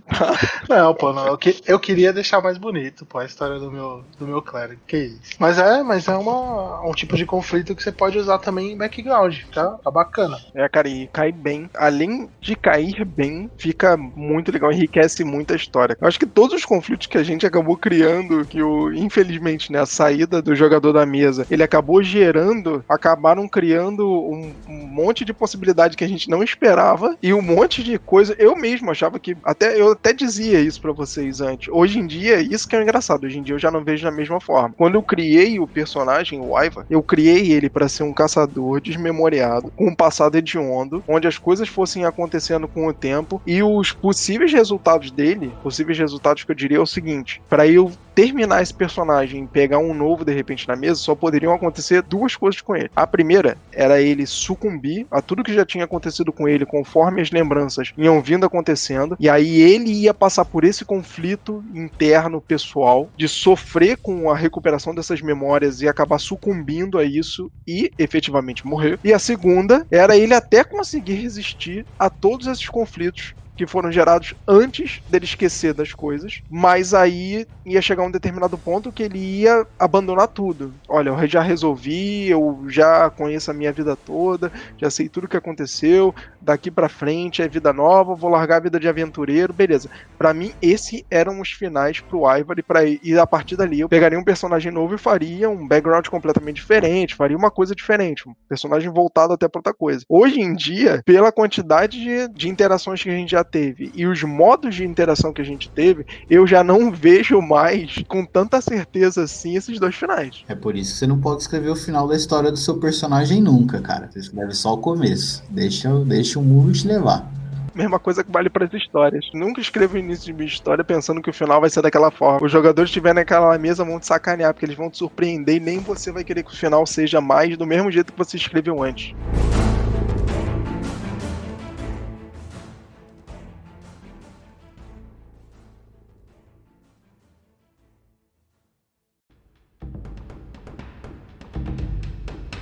não, 0.69 0.93
pô, 0.93 1.13
não. 1.13 1.27
Eu, 1.27 1.37
que, 1.37 1.61
eu 1.65 1.79
queria 1.79 2.11
deixar 2.11 2.41
mais 2.41 2.57
bonito, 2.57 3.05
pô, 3.05 3.19
a 3.19 3.25
história 3.25 3.59
do 3.59 3.71
meu, 3.71 4.03
do 4.17 4.27
meu 4.27 4.41
clérigo. 4.41 4.81
Que 4.87 4.97
isso. 4.97 5.35
Mas 5.39 5.57
é, 5.57 5.83
mas 5.83 6.07
é 6.07 6.15
uma, 6.15 6.81
um 6.87 6.91
tipo 6.91 7.15
de 7.15 7.25
conflito 7.25 7.75
que 7.75 7.83
você 7.83 7.91
pode 7.91 8.17
usar 8.17 8.39
também 8.39 8.71
em 8.71 8.77
background, 8.77 9.37
tá? 9.53 9.71
Tá 9.83 9.91
bacana. 9.91 10.37
É, 10.53 10.67
cara, 10.69 10.87
e 10.87 11.07
cai 11.07 11.31
bem. 11.31 11.69
Além 11.75 12.29
de 12.39 12.55
cair 12.55 13.03
bem, 13.05 13.49
fica 13.57 13.97
muito 13.97 14.51
legal, 14.51 14.71
enriquece 14.71 15.23
muito 15.23 15.53
a 15.53 15.55
história. 15.55 15.97
Eu 15.99 16.07
acho 16.07 16.19
que 16.19 16.25
todos 16.25 16.55
os 16.55 16.65
conflitos 16.65 17.07
que 17.07 17.17
a 17.17 17.23
gente 17.23 17.45
acabou 17.45 17.77
criando, 17.77 18.45
que 18.45 18.61
o, 18.61 18.93
infelizmente, 18.93 19.71
né, 19.71 19.79
a 19.79 19.85
saída 19.85 20.41
do 20.41 20.55
jogador 20.55 20.93
da 20.93 21.05
mesa, 21.05 21.45
ele 21.49 21.63
acabou 21.63 22.01
gerando, 22.03 22.83
acabaram 22.87 23.47
criando 23.47 24.07
um, 24.07 24.53
um 24.67 24.87
monte 24.87 25.23
de 25.25 25.33
possibilidade 25.33 25.97
que 25.97 26.03
a 26.03 26.07
gente 26.07 26.29
não 26.29 26.43
esperava 26.43 27.17
e 27.21 27.33
um 27.33 27.41
monte 27.41 27.83
de 27.83 27.97
coisa. 27.97 28.35
Eu 28.37 28.55
mesmo 28.55 28.91
achava 28.91 29.19
que 29.19 29.37
até 29.43 29.79
eu 29.79 29.91
até 29.91 30.13
dizia 30.13 30.59
isso 30.59 30.81
para 30.81 30.91
vocês 30.91 31.41
antes. 31.41 31.69
Hoje 31.71 31.99
em 31.99 32.07
dia, 32.07 32.39
isso 32.41 32.67
que 32.67 32.75
é 32.75 32.81
engraçado. 32.81 33.25
Hoje 33.25 33.39
em 33.39 33.43
dia 33.43 33.55
eu 33.55 33.59
já 33.59 33.71
não 33.71 33.83
vejo 33.83 33.94
da 34.01 34.11
mesma 34.11 34.39
forma. 34.39 34.73
Quando 34.77 34.95
eu 34.95 35.03
criei 35.03 35.59
o 35.59 35.67
personagem, 35.67 36.39
o 36.39 36.57
Iva, 36.59 36.85
eu 36.89 37.01
criei 37.03 37.51
ele 37.51 37.69
para 37.69 37.89
ser 37.89 38.03
um 38.03 38.13
caçador 38.13 38.81
desmemoriado, 38.81 39.71
com 39.75 39.87
um 39.87 39.95
passado 39.95 40.35
hediondo, 40.35 41.03
onde 41.07 41.27
as 41.27 41.37
coisas 41.37 41.67
fossem 41.69 42.05
acontecendo 42.05 42.67
com 42.67 42.87
o 42.87 42.93
tempo 42.93 43.41
e 43.45 43.61
os 43.61 43.91
possíveis 43.91 44.51
resultados 44.51 45.11
dele, 45.11 45.53
possíveis 45.61 45.97
resultados 45.97 46.43
que 46.43 46.51
eu 46.51 46.55
diria 46.55 46.77
é 46.77 46.81
o 46.81 46.85
seguinte: 46.85 47.41
para 47.49 47.67
eu 47.67 47.91
terminar 48.15 48.63
esse 48.63 48.73
personagem 48.73 49.43
e 49.43 49.47
pegar 49.47 49.77
um 49.77 49.93
novo 49.93 50.23
de 50.23 50.33
repente 50.33 50.67
na 50.67 50.75
mesa, 50.75 50.95
só 50.95 51.13
poderiam 51.13 51.53
acontecer 51.53 52.01
duas 52.01 52.35
coisas 52.35 52.61
com 52.61 52.75
ele. 52.75 52.89
A 52.95 53.05
primeira 53.05 53.57
era 53.73 54.01
ele 54.01 54.25
sucumbir 54.25 55.05
a 55.11 55.21
tudo 55.21 55.43
que 55.43 55.53
já 55.53 55.65
tinha 55.65 55.83
acontecido 55.83 56.31
com 56.31 56.47
ele, 56.47 56.65
conforme 56.65 57.21
as 57.21 57.29
lembranças 57.29 57.91
iam 57.97 58.21
vindo 58.21 58.45
acontecendo, 58.45 59.17
e 59.19 59.29
aí 59.29 59.61
ele 59.61 59.91
ia 59.91 60.13
passar 60.13 60.45
por 60.45 60.63
esse 60.63 60.85
conflito 60.85 61.63
interno 61.73 62.41
pessoal 62.41 63.09
de 63.17 63.27
sofrer 63.27 63.97
com 63.97 64.31
a 64.31 64.35
recuperação 64.35 64.95
dessas 64.95 65.21
memórias 65.21 65.81
e 65.81 65.87
acabar 65.87 66.19
sucumbindo 66.19 66.97
a 66.97 67.03
isso 67.03 67.51
e 67.67 67.91
efetivamente 67.97 68.65
morrer. 68.65 68.97
E 69.03 69.13
a 69.13 69.19
segunda 69.19 69.85
era 69.91 70.15
ele 70.15 70.33
até 70.33 70.63
conseguir 70.63 71.15
resistir 71.15 71.85
a 71.99 72.09
todos 72.09 72.47
esses 72.47 72.69
conflitos 72.69 73.33
que 73.55 73.67
foram 73.67 73.91
gerados 73.91 74.33
antes 74.47 75.01
dele 75.09 75.25
esquecer 75.25 75.73
das 75.73 75.93
coisas, 75.93 76.41
mas 76.49 76.93
aí 76.93 77.45
ia 77.65 77.81
chegar 77.81 78.03
um 78.03 78.11
determinado 78.11 78.57
ponto 78.57 78.91
que 78.91 79.03
ele 79.03 79.17
ia 79.17 79.65
abandonar 79.79 80.27
tudo. 80.27 80.73
Olha, 80.87 81.09
eu 81.09 81.27
já 81.27 81.41
resolvi, 81.41 82.29
eu 82.29 82.63
já 82.67 83.09
conheço 83.09 83.49
a 83.49 83.53
minha 83.53 83.71
vida 83.71 83.95
toda, 83.95 84.51
já 84.77 84.89
sei 84.89 85.09
tudo 85.09 85.25
o 85.25 85.27
que 85.27 85.37
aconteceu, 85.37 86.13
daqui 86.39 86.69
para 86.69 86.89
frente 86.89 87.41
é 87.41 87.47
vida 87.47 87.73
nova, 87.73 88.13
vou 88.13 88.29
largar 88.29 88.57
a 88.57 88.61
vida 88.61 88.79
de 88.79 88.87
aventureiro, 88.87 89.53
beleza. 89.53 89.89
Para 90.17 90.33
mim, 90.33 90.51
esses 90.61 91.03
eram 91.09 91.39
os 91.41 91.51
finais 91.51 91.99
pro 91.99 92.29
Ivory, 92.29 92.61
pra, 92.61 92.85
e 92.85 93.17
a 93.17 93.25
partir 93.25 93.55
dali 93.55 93.79
eu 93.79 93.89
pegaria 93.89 94.19
um 94.19 94.23
personagem 94.23 94.71
novo 94.71 94.95
e 94.95 94.99
faria 94.99 95.49
um 95.49 95.67
background 95.67 96.07
completamente 96.07 96.57
diferente, 96.57 97.15
faria 97.15 97.37
uma 97.37 97.49
coisa 97.49 97.73
diferente, 97.73 98.27
um 98.27 98.35
personagem 98.47 98.89
voltado 98.89 99.33
até 99.33 99.47
pra 99.47 99.59
outra 99.59 99.73
coisa. 99.73 100.05
Hoje 100.07 100.39
em 100.39 100.53
dia, 100.53 101.01
pela 101.05 101.31
quantidade 101.31 101.99
de, 101.99 102.27
de 102.29 102.49
interações 102.49 103.01
que 103.01 103.09
a 103.09 103.13
gente 103.13 103.31
já 103.31 103.43
teve 103.45 103.91
e 103.95 104.05
os 104.05 104.21
modos 104.23 104.75
de 104.75 104.83
interação 104.83 105.31
que 105.31 105.41
a 105.41 105.45
gente 105.45 105.69
teve, 105.69 106.05
eu 106.29 106.45
já 106.45 106.63
não 106.63 106.91
vejo 106.91 107.41
mais 107.41 108.03
com 108.07 108.25
tanta 108.25 108.59
certeza 108.59 109.23
assim 109.23 109.55
esses 109.55 109.79
dois 109.79 109.95
finais. 109.95 110.43
É 110.47 110.55
por 110.55 110.75
isso 110.75 110.93
que 110.93 110.99
você 110.99 111.07
não 111.07 111.19
pode 111.19 111.43
escrever 111.43 111.69
o 111.69 111.75
final 111.75 112.07
da 112.07 112.15
história 112.15 112.51
do 112.51 112.57
seu 112.57 112.77
personagem 112.77 113.41
nunca, 113.41 113.79
cara. 113.79 114.09
Você 114.11 114.19
escreve 114.19 114.53
só 114.53 114.73
o 114.73 114.77
começo. 114.77 115.43
Deixa, 115.49 115.89
deixa 116.03 116.39
o 116.39 116.43
mundo 116.43 116.73
te 116.73 116.87
levar 116.87 117.35
mesma 117.75 117.99
coisa 117.99 118.23
que 118.23 118.31
vale 118.31 118.49
para 118.49 118.65
as 118.65 118.73
histórias. 118.73 119.25
Nunca 119.33 119.59
escreva 119.59 119.95
o 119.95 119.97
início 119.97 120.25
de 120.25 120.33
minha 120.33 120.47
história 120.47 120.83
pensando 120.83 121.21
que 121.21 121.29
o 121.29 121.33
final 121.33 121.59
vai 121.59 121.69
ser 121.69 121.81
daquela 121.81 122.09
forma. 122.09 122.45
Os 122.45 122.51
jogadores 122.51 122.89
que 122.89 122.93
estiverem 122.93 123.15
naquela 123.15 123.57
mesa 123.57 123.83
vão 123.83 123.99
te 123.99 124.07
sacanear, 124.07 124.53
porque 124.53 124.65
eles 124.65 124.77
vão 124.77 124.89
te 124.89 124.97
surpreender 124.97 125.57
e 125.57 125.59
nem 125.59 125.79
você 125.79 126.11
vai 126.11 126.23
querer 126.23 126.43
que 126.43 126.53
o 126.53 126.57
final 126.57 126.85
seja 126.85 127.19
mais 127.19 127.57
do 127.57 127.65
mesmo 127.65 127.91
jeito 127.91 128.13
que 128.13 128.17
você 128.17 128.37
escreveu 128.37 128.81
antes. 128.81 129.13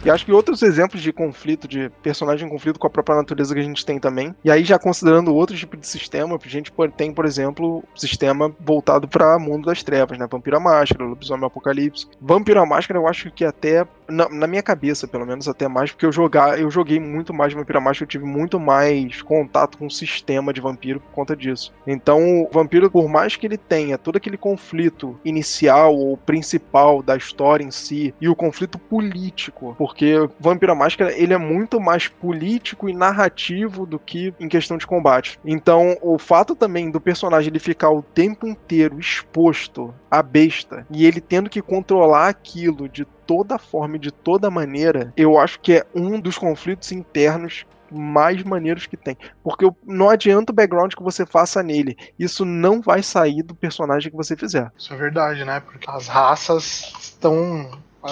E 0.05 0.09
acho 0.09 0.25
que 0.25 0.33
outros 0.33 0.61
exemplos 0.61 1.01
de 1.01 1.13
conflito, 1.13 1.65
de 1.65 1.89
personagem 2.01 2.45
em 2.45 2.51
conflito 2.51 2.77
com 2.77 2.87
a 2.87 2.89
própria 2.89 3.15
natureza 3.15 3.53
que 3.53 3.61
a 3.61 3.63
gente 3.63 3.85
tem 3.85 3.97
também. 3.97 4.35
E 4.43 4.51
aí, 4.51 4.65
já 4.65 4.77
considerando 4.77 5.33
outro 5.33 5.55
tipo 5.55 5.77
de 5.77 5.87
sistema, 5.87 6.35
a 6.35 6.47
gente 6.49 6.73
tem, 6.97 7.13
por 7.13 7.25
exemplo, 7.25 7.81
sistema 7.95 8.53
voltado 8.59 9.07
para 9.07 9.39
mundo 9.39 9.67
das 9.67 9.81
trevas, 9.81 10.17
né? 10.17 10.27
Vampira 10.29 10.59
Máscara, 10.59 11.05
Lobisomem 11.05 11.45
Apocalipse. 11.45 12.07
Vampira 12.19 12.65
Máscara, 12.65 12.99
eu 12.99 13.07
acho 13.07 13.31
que 13.31 13.45
até, 13.45 13.87
na, 14.09 14.27
na, 14.27 14.45
minha 14.45 14.61
cabeça, 14.61 15.07
pelo 15.07 15.25
menos, 15.25 15.47
até 15.47 15.69
mais, 15.69 15.91
porque 15.91 16.05
eu, 16.05 16.11
jogar, 16.11 16.59
eu 16.59 16.69
joguei 16.69 16.99
muito 16.99 17.33
mais 17.33 17.53
Vampira 17.53 17.79
Máscara, 17.79 18.03
eu 18.03 18.09
tive 18.09 18.25
muito 18.25 18.59
mais 18.59 19.21
contato 19.21 19.77
com 19.77 19.87
o 19.87 19.91
sistema 19.91 20.51
de 20.51 20.59
vampiro 20.59 20.99
por 20.99 21.11
conta 21.11 21.33
disso. 21.33 21.73
Então, 21.87 22.41
o 22.41 22.49
vampiro, 22.51 22.91
por 22.91 23.07
mais 23.07 23.37
que 23.37 23.47
ele 23.47 23.57
tenha 23.57 23.97
todo 23.97 24.17
aquele 24.17 24.37
conflito 24.37 25.17
inicial 25.23 25.95
ou 25.95 26.17
principal 26.17 27.01
da 27.01 27.15
história 27.15 27.63
em 27.63 27.71
si, 27.71 28.13
e 28.19 28.27
o 28.27 28.35
conflito 28.35 28.77
político, 28.77 29.73
por 29.77 29.92
porque 29.93 30.27
Vampira 30.39 30.73
Máscara 30.73 31.15
ele 31.15 31.35
é 31.35 31.37
muito 31.37 31.79
mais 31.79 32.07
político 32.07 32.89
e 32.89 32.93
narrativo 32.93 33.85
do 33.85 33.99
que 33.99 34.33
em 34.39 34.49
questão 34.49 34.75
de 34.75 34.87
combate. 34.87 35.39
Então, 35.45 35.95
o 36.01 36.17
fato 36.17 36.55
também 36.55 36.89
do 36.89 36.99
personagem 36.99 37.51
ele 37.51 37.59
ficar 37.59 37.91
o 37.91 38.01
tempo 38.01 38.47
inteiro 38.47 38.99
exposto 38.99 39.93
à 40.09 40.23
besta 40.23 40.87
e 40.89 41.05
ele 41.05 41.21
tendo 41.21 41.47
que 41.47 41.61
controlar 41.61 42.27
aquilo 42.27 42.89
de 42.89 43.05
toda 43.05 43.59
forma 43.59 43.97
e 43.97 43.99
de 43.99 44.11
toda 44.11 44.49
maneira, 44.49 45.13
eu 45.15 45.37
acho 45.37 45.59
que 45.59 45.73
é 45.73 45.85
um 45.93 46.19
dos 46.19 46.39
conflitos 46.39 46.91
internos 46.91 47.63
mais 47.91 48.41
maneiros 48.41 48.87
que 48.87 48.97
tem. 48.97 49.15
Porque 49.43 49.69
não 49.85 50.09
adianta 50.09 50.51
o 50.51 50.55
background 50.55 50.91
que 50.95 51.03
você 51.03 51.23
faça 51.23 51.61
nele. 51.61 51.95
Isso 52.17 52.43
não 52.43 52.81
vai 52.81 53.03
sair 53.03 53.43
do 53.43 53.53
personagem 53.53 54.09
que 54.09 54.17
você 54.17 54.35
fizer. 54.35 54.71
Isso 54.75 54.91
é 54.91 54.97
verdade, 54.97 55.45
né? 55.45 55.59
Porque 55.59 55.87
as 55.87 56.07
raças 56.07 56.91
estão 56.99 57.69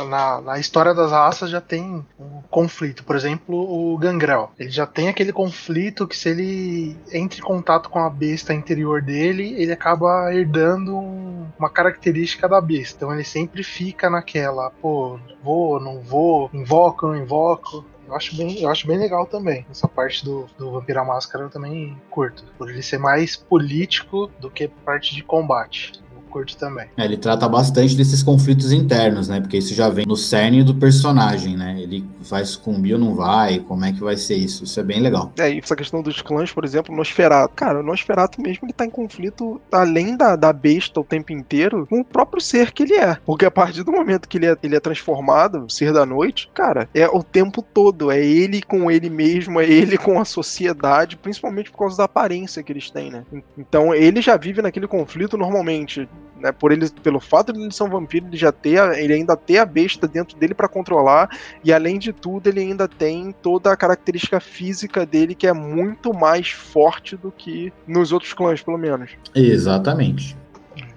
na, 0.08 0.42
na 0.42 0.60
história 0.60 0.94
das 0.94 1.12
raças 1.12 1.50
já 1.50 1.60
tem 1.60 2.06
um 2.20 2.42
conflito. 2.50 3.04
Por 3.04 3.16
exemplo, 3.16 3.56
o 3.56 3.98
Gangrel. 3.98 4.52
Ele 4.58 4.70
já 4.70 4.86
tem 4.86 5.10
aquele 5.10 5.34
conflito 5.34 6.08
que 6.08 6.16
se 6.16 6.30
ele 6.30 6.98
entra 7.12 7.40
em 7.40 7.44
contato 7.44 7.90
com 7.90 8.00
a 8.00 8.10
besta 8.10 8.54
interior 8.54 9.02
dele, 9.02 9.54
ele 9.58 9.72
acaba 9.72 10.34
herdando 10.34 10.96
um, 10.96 11.48
uma 11.60 11.70
característica 11.70 12.48
da 12.48 12.62
besta. 12.62 12.98
Então 12.98 13.14
ele 13.14 13.24
sempre 13.24 13.64
fica 13.64 14.10
naquela, 14.10 14.70
pô, 14.70 15.20
vou, 15.44 15.80
não 15.80 16.00
vou, 16.00 16.50
invoco, 16.54 17.08
não 17.08 17.16
invoco. 17.16 17.86
Eu 18.08 18.16
acho 18.16 18.36
bem, 18.36 18.62
eu 18.62 18.70
acho 18.70 18.88
bem 18.88 18.98
legal 18.98 19.26
também. 19.26 19.66
Essa 19.70 19.88
parte 19.88 20.24
do, 20.26 20.46
do 20.58 20.72
Vampira 20.72 21.04
Máscara 21.04 21.46
eu 21.46 21.50
também 21.50 21.98
curto. 22.10 22.44
Por 22.58 22.70
ele 22.70 22.82
ser 22.82 22.98
mais 22.98 23.36
político 23.36 24.30
do 24.40 24.50
que 24.50 24.68
parte 24.68 25.16
de 25.16 25.24
combate 25.24 25.94
curto 26.32 26.56
também. 26.58 26.88
É, 26.98 27.06
ele 27.06 27.18
trata 27.18 27.48
bastante 27.48 27.96
desses 27.96 28.24
conflitos 28.24 28.72
internos, 28.72 29.28
né? 29.28 29.40
Porque 29.42 29.58
isso 29.58 29.74
já 29.74 29.90
vem 29.90 30.06
no 30.08 30.16
cerne 30.16 30.64
do 30.64 30.74
personagem, 30.74 31.58
né? 31.58 31.80
Ele 31.80 32.04
vai 32.22 32.46
sucumbir 32.46 32.94
ou 32.94 33.00
não 33.00 33.16
vai, 33.16 33.60
como 33.60 33.86
é 33.86 33.92
que 33.92 34.00
vai 34.00 34.18
ser 34.18 34.36
isso? 34.36 34.64
Isso 34.64 34.80
é 34.80 34.84
bem 34.84 35.02
legal. 35.02 35.32
É, 35.38 35.52
e 35.52 35.60
essa 35.60 35.76
questão 35.76 36.02
dos 36.02 36.22
clãs, 36.22 36.52
por 36.52 36.64
exemplo, 36.64 36.96
Nosferatu. 36.96 37.54
Cara, 37.56 37.80
o 37.80 37.84
Nosferatu 37.84 38.42
mesmo 38.42 38.66
ele 38.66 38.74
tá 38.74 38.86
em 38.86 38.90
conflito, 38.90 39.60
além 39.72 40.16
da, 40.16 40.36
da 40.36 40.54
besta 40.54 41.00
o 41.00 41.04
tempo 41.04 41.32
inteiro, 41.32 41.86
com 41.88 42.00
o 42.00 42.06
próprio 42.06 42.42
ser 42.42 42.72
que 42.72 42.84
ele 42.84 42.96
é. 42.96 43.18
Porque 43.26 43.46
a 43.46 43.52
partir 43.52 43.84
do 43.84 43.92
momento 43.92 44.28
que 44.28 44.38
ele 44.38 44.46
é, 44.46 44.58
ele 44.64 44.76
é 44.76 44.80
transformado, 44.80 45.66
o 45.66 45.70
ser 45.70 45.92
da 45.92 46.06
noite, 46.06 46.50
cara, 46.54 46.90
é 46.94 47.08
o 47.08 47.24
tempo 47.24 47.62
todo. 47.62 48.12
É 48.12 48.24
ele 48.24 48.62
com 48.62 48.90
ele 48.90 49.10
mesmo, 49.10 49.60
é 49.60 49.66
ele 49.70 49.98
com 49.98 50.20
a 50.20 50.26
sociedade, 50.26 51.18
principalmente 51.18 51.72
por 51.72 51.80
causa 51.80 51.98
da 51.98 52.04
aparência 52.06 52.64
que 52.64 52.72
eles 52.72 52.90
têm, 52.90 53.12
né? 53.12 53.26
Então 53.58 53.94
ele 53.94 54.22
já 54.22 54.38
vive 54.38 54.62
naquele 54.62 54.88
conflito 54.88 55.38
normalmente 55.38 56.08
né, 56.42 56.52
por 56.52 56.72
ele, 56.72 56.90
pelo 56.90 57.20
fato 57.20 57.54
de 57.54 57.62
ele 57.62 57.72
ser 57.72 57.84
um 57.84 57.90
vampiro, 57.90 58.28
ele 58.28 58.38
já 58.38 58.52
ter, 58.52 58.80
ele 58.98 59.14
ainda 59.14 59.38
ter 59.38 59.60
a 59.60 59.66
besta 59.66 60.08
dentro 60.08 60.38
dele 60.38 60.54
para 60.54 60.68
controlar 60.68 61.30
e 61.64 61.72
além 61.72 62.00
de 62.00 62.12
tudo 62.12 62.48
ele 62.48 62.60
ainda 62.60 62.88
tem 62.88 63.34
toda 63.42 63.72
a 63.72 63.78
característica 63.78 64.40
física 64.40 65.06
dele 65.06 65.36
que 65.36 65.48
é 65.48 65.54
muito 65.54 66.14
mais 66.14 66.50
forte 66.50 67.16
do 67.16 67.32
que 67.32 67.72
nos 67.88 68.12
outros 68.12 68.34
clãs, 68.34 68.62
pelo 68.62 68.78
menos. 68.78 69.12
Exatamente. 69.34 70.36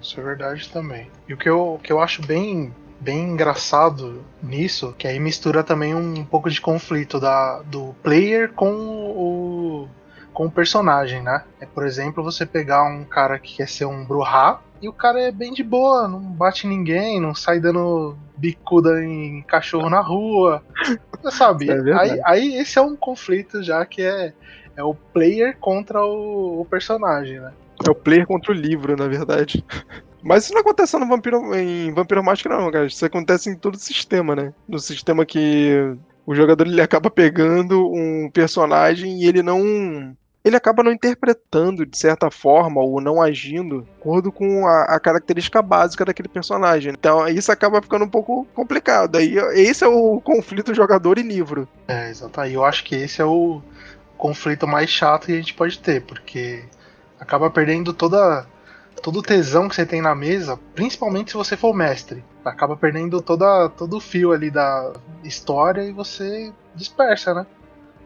Isso 0.01 0.19
é 0.19 0.23
verdade 0.23 0.69
também. 0.69 1.09
E 1.27 1.33
o 1.33 1.37
que 1.37 1.49
eu, 1.49 1.79
que 1.81 1.91
eu 1.91 1.99
acho 1.99 2.21
bem 2.21 2.73
bem 2.99 3.33
engraçado 3.33 4.23
nisso, 4.41 4.95
que 4.97 5.07
aí 5.07 5.19
mistura 5.19 5.63
também 5.63 5.93
um 5.93 6.23
pouco 6.23 6.49
de 6.49 6.59
conflito 6.59 7.19
da, 7.19 7.61
do 7.61 7.93
player 8.01 8.51
com 8.53 8.73
o, 8.73 9.87
com 10.35 10.47
o 10.47 10.51
personagem, 10.51 11.23
né? 11.23 11.43
É, 11.61 11.65
por 11.65 11.87
exemplo, 11.87 12.21
você 12.21 12.45
pegar 12.45 12.83
um 12.83 13.05
cara 13.05 13.39
que 13.39 13.55
quer 13.55 13.69
ser 13.69 13.85
um 13.85 14.05
Bruhá, 14.05 14.59
e 14.81 14.89
o 14.89 14.93
cara 14.93 15.21
é 15.21 15.31
bem 15.31 15.53
de 15.53 15.63
boa, 15.63 16.07
não 16.07 16.19
bate 16.19 16.67
ninguém, 16.67 17.21
não 17.21 17.33
sai 17.33 17.59
dando 17.59 18.17
bicuda 18.37 19.03
em 19.03 19.41
cachorro 19.43 19.89
na 19.89 20.01
rua. 20.01 20.61
Sabe? 21.31 21.71
É 21.71 21.93
aí, 21.93 22.21
aí 22.23 22.55
esse 22.57 22.77
é 22.77 22.81
um 22.81 22.95
conflito 22.95 23.63
já 23.63 23.83
que 23.85 24.01
é, 24.01 24.33
é 24.75 24.83
o 24.83 24.93
player 24.93 25.57
contra 25.57 26.03
o, 26.05 26.61
o 26.61 26.65
personagem, 26.65 27.39
né? 27.39 27.53
É 27.87 27.89
o 27.89 27.95
player 27.95 28.27
contra 28.27 28.51
o 28.51 28.55
livro, 28.55 28.95
na 28.97 29.07
verdade. 29.07 29.63
Mas 30.21 30.43
isso 30.43 30.53
não 30.53 30.61
acontece 30.61 30.97
no 30.97 31.07
Vampiro, 31.07 31.55
em 31.55 31.93
Vampiro 31.93 32.23
Máscara, 32.23 32.59
não, 32.59 32.69
cara. 32.71 32.87
Isso 32.87 33.05
acontece 33.05 33.49
em 33.49 33.55
todo 33.55 33.75
o 33.75 33.79
sistema, 33.79 34.35
né? 34.35 34.53
No 34.67 34.79
sistema 34.79 35.25
que 35.25 35.95
o 36.25 36.33
jogador 36.33 36.65
ele 36.65 36.81
acaba 36.81 37.09
pegando 37.09 37.87
um 37.87 38.29
personagem 38.31 39.21
e 39.21 39.27
ele 39.27 39.43
não 39.43 40.15
ele 40.45 40.55
acaba 40.55 40.83
não 40.83 40.91
interpretando 40.91 41.87
de 41.87 41.97
certa 41.97 42.29
forma 42.29 42.79
ou 42.79 43.01
não 43.01 43.19
agindo 43.19 43.81
de 43.81 43.89
acordo 43.99 44.31
com 44.31 44.67
a, 44.67 44.83
a, 44.83 44.99
característica 44.99 45.59
básica 45.59 46.05
daquele 46.05 46.29
personagem. 46.29 46.93
Então 46.93 47.27
isso 47.27 47.51
acaba 47.51 47.81
ficando 47.81 48.05
um 48.05 48.09
pouco 48.09 48.45
complicado. 48.53 49.15
Aí 49.15 49.35
esse 49.55 49.83
é 49.83 49.87
o 49.87 50.21
conflito 50.21 50.71
jogador 50.71 51.17
e 51.17 51.23
livro. 51.23 51.67
É, 51.87 52.11
exato. 52.11 52.39
E 52.45 52.53
eu 52.53 52.63
acho 52.63 52.83
que 52.83 52.93
esse 52.95 53.19
é 53.19 53.25
o 53.25 53.59
conflito 54.15 54.67
mais 54.67 54.87
chato 54.87 55.25
que 55.25 55.33
a 55.33 55.37
gente 55.37 55.55
pode 55.55 55.79
ter, 55.79 56.03
porque 56.03 56.63
acaba 57.19 57.49
perdendo 57.49 57.91
toda 57.91 58.45
todo 59.01 59.19
o 59.19 59.23
tesão 59.23 59.67
que 59.67 59.75
você 59.75 59.85
tem 59.85 60.01
na 60.01 60.13
mesa, 60.13 60.59
principalmente 60.75 61.31
se 61.31 61.37
você 61.37 61.57
for 61.57 61.73
mestre. 61.73 62.23
Acaba 62.43 62.77
perdendo 62.77 63.19
toda, 63.19 63.67
todo 63.69 63.97
o 63.97 63.99
fio 63.99 64.31
ali 64.31 64.51
da 64.51 64.93
história 65.23 65.81
e 65.81 65.91
você 65.91 66.53
dispersa, 66.75 67.33
né? 67.33 67.47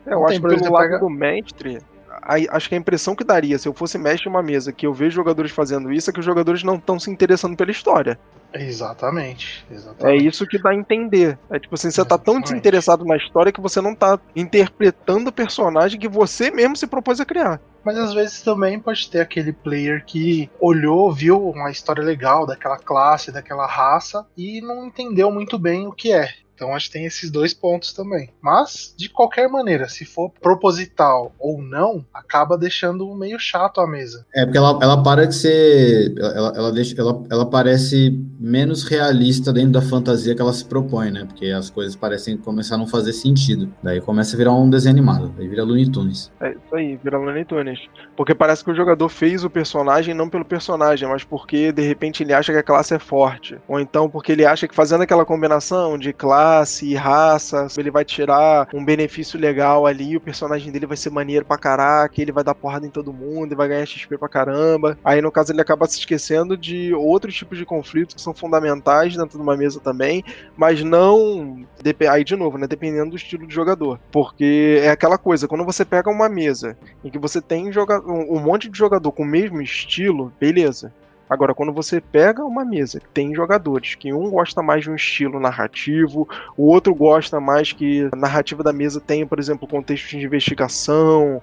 É, 0.06 0.14
eu 0.14 0.26
acho 0.26 0.42
que 0.42 0.48
pelo 0.48 0.72
lado 0.72 0.84
pega... 0.84 1.00
do 1.00 1.10
mestre, 1.10 1.80
a, 2.22 2.56
acho 2.56 2.70
que 2.70 2.76
a 2.76 2.78
impressão 2.78 3.16
que 3.16 3.24
daria 3.24 3.58
se 3.58 3.68
eu 3.68 3.74
fosse 3.74 3.98
mestre 3.98 4.24
de 4.24 4.30
uma 4.30 4.44
mesa 4.44 4.72
que 4.72 4.86
eu 4.86 4.94
vejo 4.94 5.16
jogadores 5.16 5.52
fazendo 5.52 5.92
isso 5.92 6.10
é 6.10 6.14
que 6.14 6.20
os 6.20 6.26
jogadores 6.26 6.64
não 6.64 6.76
estão 6.76 7.00
se 7.00 7.10
interessando 7.10 7.56
pela 7.56 7.72
história. 7.72 8.20
Exatamente, 8.54 9.66
exatamente. 9.70 10.24
É 10.24 10.28
isso 10.28 10.48
que 10.48 10.58
dá 10.58 10.72
a 10.72 10.76
entender. 10.76 11.38
É 11.50 11.60
tipo 11.60 11.76
assim, 11.76 11.92
você 11.92 12.02
exatamente. 12.02 12.26
tá 12.26 12.32
tão 12.32 12.42
desinteressado 12.42 13.06
na 13.06 13.16
história 13.16 13.52
que 13.52 13.62
você 13.62 13.80
não 13.80 13.94
tá 13.94 14.20
interpretando 14.36 15.28
o 15.28 15.34
personagem 15.34 16.00
que 16.00 16.08
você 16.08 16.50
mesmo 16.50 16.76
se 16.76 16.88
propôs 16.88 17.20
a 17.20 17.26
criar. 17.26 17.62
Mas 17.84 17.98
às 17.98 18.14
vezes 18.14 18.42
também 18.42 18.80
pode 18.80 19.10
ter 19.10 19.22
aquele 19.22 19.54
player 19.54 20.04
que 20.06 20.50
olhou, 20.60 21.12
viu 21.12 21.50
uma 21.50 21.70
história 21.70 22.04
legal 22.04 22.46
daquela 22.46 22.78
classe, 22.78 23.32
daquela 23.32 23.68
raça 23.68 24.26
e 24.36 24.62
não 24.62 24.88
entendeu 24.88 25.32
muito 25.32 25.58
bem 25.58 25.88
o 25.88 25.92
que 25.92 26.12
é. 26.12 26.30
Então 26.60 26.76
acho 26.76 26.88
que 26.88 26.94
tem 26.94 27.06
esses 27.06 27.32
dois 27.32 27.54
pontos 27.54 27.94
também. 27.94 28.30
Mas, 28.42 28.94
de 28.98 29.08
qualquer 29.08 29.48
maneira, 29.48 29.88
se 29.88 30.04
for 30.04 30.30
proposital 30.30 31.34
ou 31.40 31.62
não, 31.62 32.06
acaba 32.14 32.58
deixando 32.58 33.16
meio 33.16 33.40
chato 33.40 33.80
a 33.80 33.88
mesa. 33.88 34.26
É, 34.36 34.44
porque 34.44 34.58
ela, 34.58 34.78
ela 34.82 35.02
para 35.02 35.26
de 35.26 35.36
ser. 35.36 36.14
Ela, 36.18 36.54
ela, 36.54 36.72
deixa, 36.74 37.00
ela, 37.00 37.24
ela 37.32 37.50
parece 37.50 38.12
menos 38.38 38.84
realista 38.84 39.54
dentro 39.54 39.72
da 39.72 39.82
fantasia 39.82 40.36
que 40.36 40.42
ela 40.42 40.52
se 40.52 40.66
propõe, 40.66 41.12
né? 41.12 41.24
Porque 41.24 41.46
as 41.46 41.70
coisas 41.70 41.96
parecem 41.96 42.36
começar 42.36 42.76
a 42.76 42.78
não 42.78 42.88
fazer 42.88 43.14
sentido. 43.14 43.74
Daí 43.82 44.02
começa 44.02 44.36
a 44.36 44.38
virar 44.38 44.54
um 44.54 44.70
desenho 44.70 44.96
animado. 44.96 45.34
Daí 45.38 45.48
vira 45.48 45.64
Looney 45.64 45.90
Tunes. 45.90 46.30
É 46.42 46.50
isso 46.52 46.76
aí, 46.76 47.00
vira 47.02 47.18
Looney 47.18 47.46
Tunes. 47.46 47.80
Porque 48.18 48.36
parece 48.36 48.66
que 48.66 48.72
o 48.72 48.76
jogador 48.76 49.08
fez 49.08 49.46
o 49.46 49.50
personagem 49.50 50.14
não 50.14 50.28
pelo 50.28 50.44
personagem, 50.44 51.08
mas 51.08 51.24
porque 51.24 51.72
de 51.72 51.84
repente 51.84 52.22
ele 52.22 52.34
acha 52.34 52.52
que 52.52 52.60
a 52.60 52.64
classe 52.64 52.94
é 52.94 53.00
forte. 53.00 53.58
Ou 53.66 53.80
então 53.80 54.10
porque 54.10 54.34
ele 54.34 54.46
acha 54.46 54.68
que 54.68 54.76
fazendo 54.76 55.04
aquela 55.04 55.24
combinação 55.24 55.98
de 55.98 56.12
classe 56.12 56.49
classe 56.50 56.86
e 56.88 56.96
raça, 56.96 57.68
ele 57.78 57.92
vai 57.92 58.04
tirar 58.04 58.68
um 58.74 58.84
benefício 58.84 59.40
legal 59.40 59.86
ali, 59.86 60.18
o 60.18 60.22
personagem 60.22 60.72
dele 60.72 60.88
vai 60.88 60.98
ser 60.98 61.12
maneiro 61.12 61.46
pra 61.46 61.58
caraca, 61.58 62.20
ele 62.20 62.32
vai 62.32 62.44
dar 62.44 62.56
porrada 62.56 62.88
em 62.88 62.90
todo 62.90 63.14
mundo 63.14 63.52
e 63.52 63.56
vai 63.56 63.68
ganhar 63.68 63.86
XP 63.86 64.18
pra 64.18 64.28
caramba. 64.28 64.98
Aí 65.04 65.22
no 65.22 65.32
caso 65.32 65.52
ele 65.52 65.62
acaba 65.62 65.88
se 65.88 66.00
esquecendo 66.00 66.58
de 66.58 66.94
outros 66.94 67.36
tipos 67.36 67.58
de 67.58 67.66
conflitos 67.66 68.16
que 68.16 68.22
são 68.22 68.34
fundamentais 68.34 69.16
dentro 69.16 69.38
de 69.38 69.44
uma 69.44 69.56
mesa 69.56 69.80
também, 69.80 70.24
mas 70.58 70.84
não. 70.84 71.64
Aí 72.12 72.24
de 72.24 72.36
novo, 72.36 72.58
né? 72.58 72.66
Dependendo 72.68 73.12
do 73.12 73.16
estilo 73.16 73.46
de 73.46 73.54
jogador. 73.54 74.00
Porque 74.12 74.80
é 74.82 74.90
aquela 74.90 75.18
coisa, 75.18 75.48
quando 75.48 75.64
você 75.64 75.86
pega 75.86 76.10
uma 76.10 76.28
mesa 76.28 76.76
em 77.04 77.12
que 77.12 77.20
você 77.20 77.42
tem 77.42 77.70
um 78.08 78.40
monte 78.40 78.70
de 78.70 78.78
jogador 78.78 79.12
com 79.12 79.24
o 79.24 79.26
mesmo 79.26 79.62
estilo, 79.62 80.34
beleza. 80.40 80.92
Agora, 81.30 81.54
quando 81.54 81.72
você 81.72 82.02
pega 82.02 82.44
uma 82.44 82.66
mesa 82.66 83.00
tem 83.14 83.36
jogadores 83.36 83.94
que 83.94 84.12
um 84.12 84.32
gosta 84.32 84.64
mais 84.64 84.84
de 84.84 84.90
um 84.90 84.96
estilo 84.96 85.40
narrativo, 85.40 86.28
o 86.58 86.66
outro 86.68 86.96
gosta 86.96 87.40
mais 87.40 87.72
que 87.72 88.10
a 88.12 88.16
narrativa 88.16 88.64
da 88.64 88.74
mesa 88.74 89.00
tenha, 89.00 89.28
por 89.28 89.38
exemplo, 89.38 89.68
contexto 89.68 90.10
de 90.10 90.26
investigação, 90.26 91.42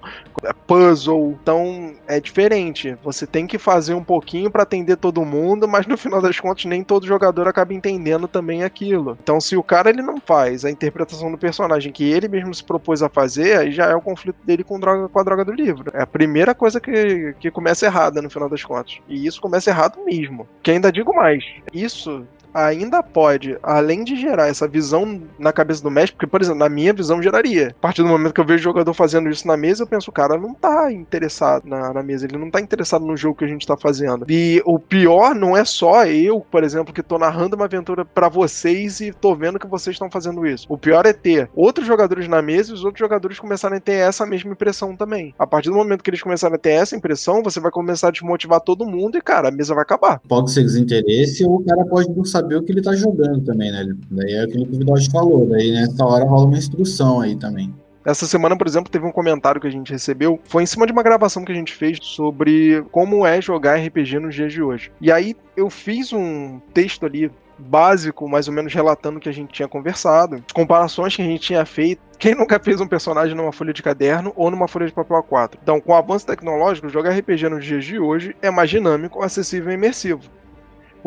puzzle, 0.65 1.37
então 1.41 1.95
é 2.05 2.19
diferente. 2.19 2.97
Você 3.01 3.25
tem 3.25 3.47
que 3.47 3.57
fazer 3.57 3.93
um 3.93 4.03
pouquinho 4.03 4.51
para 4.51 4.63
atender 4.63 4.97
todo 4.97 5.23
mundo, 5.23 5.67
mas 5.67 5.87
no 5.87 5.97
final 5.97 6.21
das 6.21 6.39
contas 6.39 6.65
nem 6.65 6.83
todo 6.83 7.07
jogador 7.07 7.47
acaba 7.47 7.73
entendendo 7.73 8.27
também 8.27 8.63
aquilo. 8.63 9.17
Então, 9.23 9.39
se 9.39 9.55
o 9.55 9.63
cara 9.63 9.89
ele 9.89 10.01
não 10.01 10.19
faz 10.19 10.65
a 10.65 10.71
interpretação 10.71 11.31
do 11.31 11.37
personagem 11.37 11.93
que 11.93 12.03
ele 12.03 12.27
mesmo 12.27 12.53
se 12.53 12.63
propôs 12.63 13.01
a 13.01 13.09
fazer, 13.09 13.57
aí 13.57 13.71
já 13.71 13.85
é 13.85 13.95
o 13.95 14.01
conflito 14.01 14.37
dele 14.43 14.63
com, 14.63 14.79
droga, 14.79 15.07
com 15.07 15.19
a 15.19 15.23
droga 15.23 15.45
do 15.45 15.53
livro. 15.53 15.91
É 15.93 16.01
a 16.01 16.07
primeira 16.07 16.53
coisa 16.53 16.81
que, 16.81 17.33
que 17.39 17.49
começa 17.49 17.85
errada 17.85 18.21
no 18.21 18.29
final 18.29 18.49
das 18.49 18.63
contas. 18.63 18.99
E 19.07 19.25
isso 19.25 19.39
começa 19.39 19.69
errado 19.69 19.76
mesmo. 20.05 20.47
Que 20.61 20.71
ainda 20.71 20.91
digo 20.91 21.13
mais, 21.15 21.43
isso 21.73 22.27
ainda 22.57 23.03
pode, 23.03 23.57
além 23.61 24.03
de 24.03 24.15
gerar 24.15 24.47
essa 24.47 24.67
visão 24.67 25.21
na 25.37 25.53
cabeça 25.53 25.83
do 25.83 25.91
mestre, 25.91 26.13
porque, 26.13 26.27
por 26.27 26.41
exemplo, 26.41 26.59
na 26.59 26.69
minha 26.69 26.91
visão 26.91 27.21
geraria. 27.21 27.75
A 27.77 27.81
partir 27.81 28.01
do 28.01 28.07
momento 28.07 28.33
que 28.33 28.41
eu 28.41 28.45
vejo 28.45 28.61
o 28.61 28.63
jogador 28.63 28.93
fazendo 28.93 29.29
isso 29.29 29.47
na 29.47 29.55
mesa, 29.55 29.83
eu 29.83 29.87
penso, 29.87 30.09
o 30.09 30.13
cara 30.13 30.37
não 30.37 30.53
tá 30.53 30.91
interessado 30.91 31.67
na, 31.67 31.93
na 31.93 32.01
mesa, 32.01 32.25
ele 32.25 32.37
não 32.37 32.49
tá 32.49 32.59
interessado 32.59 33.05
no 33.05 33.15
jogo 33.15 33.37
que 33.37 33.45
a 33.45 33.47
gente 33.47 33.67
tá 33.67 33.77
fazendo. 33.77 34.25
E 34.29 34.61
o 34.65 34.79
pior 34.79 35.35
não 35.35 35.55
é 35.55 35.63
só 35.63 36.05
eu, 36.05 36.39
por 36.39 36.63
exemplo, 36.63 36.93
que 36.93 37.03
tô 37.03 37.19
narrando 37.19 37.55
uma 37.55 37.65
aventura 37.65 38.03
para 38.03 38.27
vocês 38.27 38.99
e 38.99 39.11
tô 39.11 39.35
vendo 39.35 39.59
que 39.59 39.67
vocês 39.67 39.93
estão 39.93 40.09
fazendo 40.09 40.45
isso. 40.45 40.65
O 40.69 40.77
pior 40.77 41.05
é 41.05 41.13
ter 41.13 41.49
outros 41.55 41.85
jogadores 41.85 42.27
na 42.27 42.41
mesa 42.41 42.71
e 42.71 42.73
os 42.73 42.83
outros 42.83 42.99
jogadores 42.99 43.39
começarem 43.39 43.77
a 43.77 43.81
ter 43.81 43.93
essa 43.93 44.25
mesma 44.25 44.51
impressão 44.51 44.95
também. 44.95 45.33
A 45.37 45.45
partir 45.45 45.69
do 45.69 45.75
momento 45.75 46.03
que 46.03 46.09
eles 46.09 46.21
começarem 46.21 46.55
a 46.55 46.59
ter 46.59 46.71
essa 46.71 46.95
impressão, 46.95 47.43
você 47.43 47.59
vai 47.59 47.71
começar 47.71 48.07
a 48.07 48.11
desmotivar 48.11 48.61
todo 48.61 48.85
mundo 48.85 49.17
e, 49.17 49.21
cara, 49.21 49.49
a 49.49 49.51
mesa 49.51 49.75
vai 49.75 49.83
acabar. 49.83 50.19
Pode 50.27 50.51
ser 50.51 50.63
desinteresse 50.63 51.45
ou 51.45 51.57
o 51.57 51.65
cara 51.65 51.85
pode 51.85 52.09
não 52.09 52.25
saber 52.25 52.46
saber 52.47 52.55
o 52.55 52.63
que 52.63 52.71
ele 52.71 52.81
tá 52.81 52.95
jogando 52.95 53.43
também, 53.43 53.71
né? 53.71 53.93
Daí 54.09 54.33
é 54.33 54.43
aquilo 54.43 54.65
que 54.65 54.75
o 54.75 54.79
Vidal 54.79 54.95
falou, 55.11 55.45
daí 55.45 55.71
nessa 55.71 56.05
hora 56.05 56.23
rola 56.23 56.45
uma 56.45 56.57
instrução 56.57 57.19
aí 57.19 57.35
também. 57.35 57.73
Essa 58.05 58.25
semana, 58.25 58.57
por 58.57 58.65
exemplo, 58.65 58.89
teve 58.89 59.05
um 59.05 59.11
comentário 59.11 59.59
que 59.59 59.67
a 59.67 59.71
gente 59.71 59.91
recebeu. 59.91 60.39
Foi 60.45 60.63
em 60.63 60.65
cima 60.65 60.85
de 60.85 60.93
uma 60.93 61.03
gravação 61.03 61.43
que 61.43 61.51
a 61.51 61.55
gente 61.55 61.73
fez 61.73 61.99
sobre 62.01 62.81
como 62.89 63.27
é 63.27 63.41
jogar 63.41 63.75
RPG 63.75 64.19
nos 64.19 64.33
dias 64.33 64.53
de 64.53 64.63
hoje. 64.63 64.89
E 65.01 65.11
aí 65.11 65.35
eu 65.57 65.69
fiz 65.69 66.13
um 66.13 66.61
texto 66.73 67.05
ali 67.05 67.29
básico, 67.59 68.29
mais 68.29 68.47
ou 68.47 68.53
menos 68.53 68.73
relatando 68.73 69.17
o 69.17 69.19
que 69.19 69.27
a 69.27 69.33
gente 69.33 69.51
tinha 69.51 69.67
conversado, 69.67 70.41
comparações 70.53 71.17
que 71.17 71.21
a 71.21 71.25
gente 71.25 71.41
tinha 71.41 71.65
feito. 71.65 72.01
Quem 72.17 72.33
nunca 72.33 72.57
fez 72.59 72.79
um 72.79 72.87
personagem 72.87 73.35
numa 73.35 73.51
folha 73.51 73.73
de 73.73 73.83
caderno 73.83 74.31
ou 74.37 74.49
numa 74.49 74.69
folha 74.69 74.85
de 74.85 74.93
papel 74.93 75.21
A4? 75.23 75.55
Então, 75.61 75.81
com 75.81 75.91
o 75.91 75.95
avanço 75.95 76.25
tecnológico, 76.25 76.87
jogar 76.87 77.11
RPG 77.11 77.49
nos 77.49 77.65
dias 77.65 77.83
de 77.83 77.99
hoje 77.99 78.33
é 78.41 78.49
mais 78.49 78.69
dinâmico, 78.69 79.21
acessível 79.21 79.69
e 79.71 79.75
imersivo. 79.75 80.21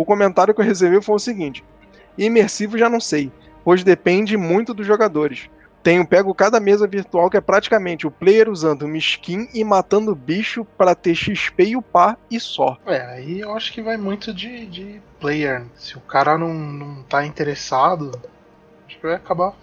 O 0.01 0.05
comentário 0.07 0.55
que 0.55 0.63
eu 0.63 0.65
recebi 0.65 0.99
foi 1.03 1.17
o 1.17 1.19
seguinte: 1.19 1.63
imersivo 2.17 2.79
já 2.79 2.89
não 2.89 2.99
sei, 2.99 3.31
pois 3.63 3.85
depende 3.85 4.35
muito 4.35 4.73
dos 4.73 4.87
jogadores. 4.87 5.51
Tenho 5.83 6.07
pego 6.07 6.35
cada 6.35 6.59
mesa 6.59 6.87
virtual 6.87 7.29
que 7.29 7.37
é 7.37 7.41
praticamente 7.41 8.07
o 8.07 8.11
player 8.11 8.49
usando 8.49 8.87
uma 8.87 8.97
skin 8.97 9.47
e 9.53 9.63
matando 9.63 10.15
bicho 10.15 10.65
para 10.65 10.95
ter 10.95 11.15
XP 11.15 11.65
e 11.65 11.77
upar 11.77 12.19
e 12.31 12.41
só. 12.41 12.79
É, 12.87 13.03
aí 13.03 13.41
eu 13.41 13.53
acho 13.53 13.75
que 13.75 13.83
vai 13.83 13.99
muito 13.99 14.33
de, 14.33 14.65
de 14.65 15.03
player. 15.21 15.67
Se 15.75 15.99
o 15.99 16.01
cara 16.01 16.39
não, 16.39 16.55
não 16.55 17.03
tá 17.03 17.27
interessado, 17.27 18.19
acho 18.87 18.97
que 18.97 19.07
vai 19.07 19.17
acabar 19.17 19.55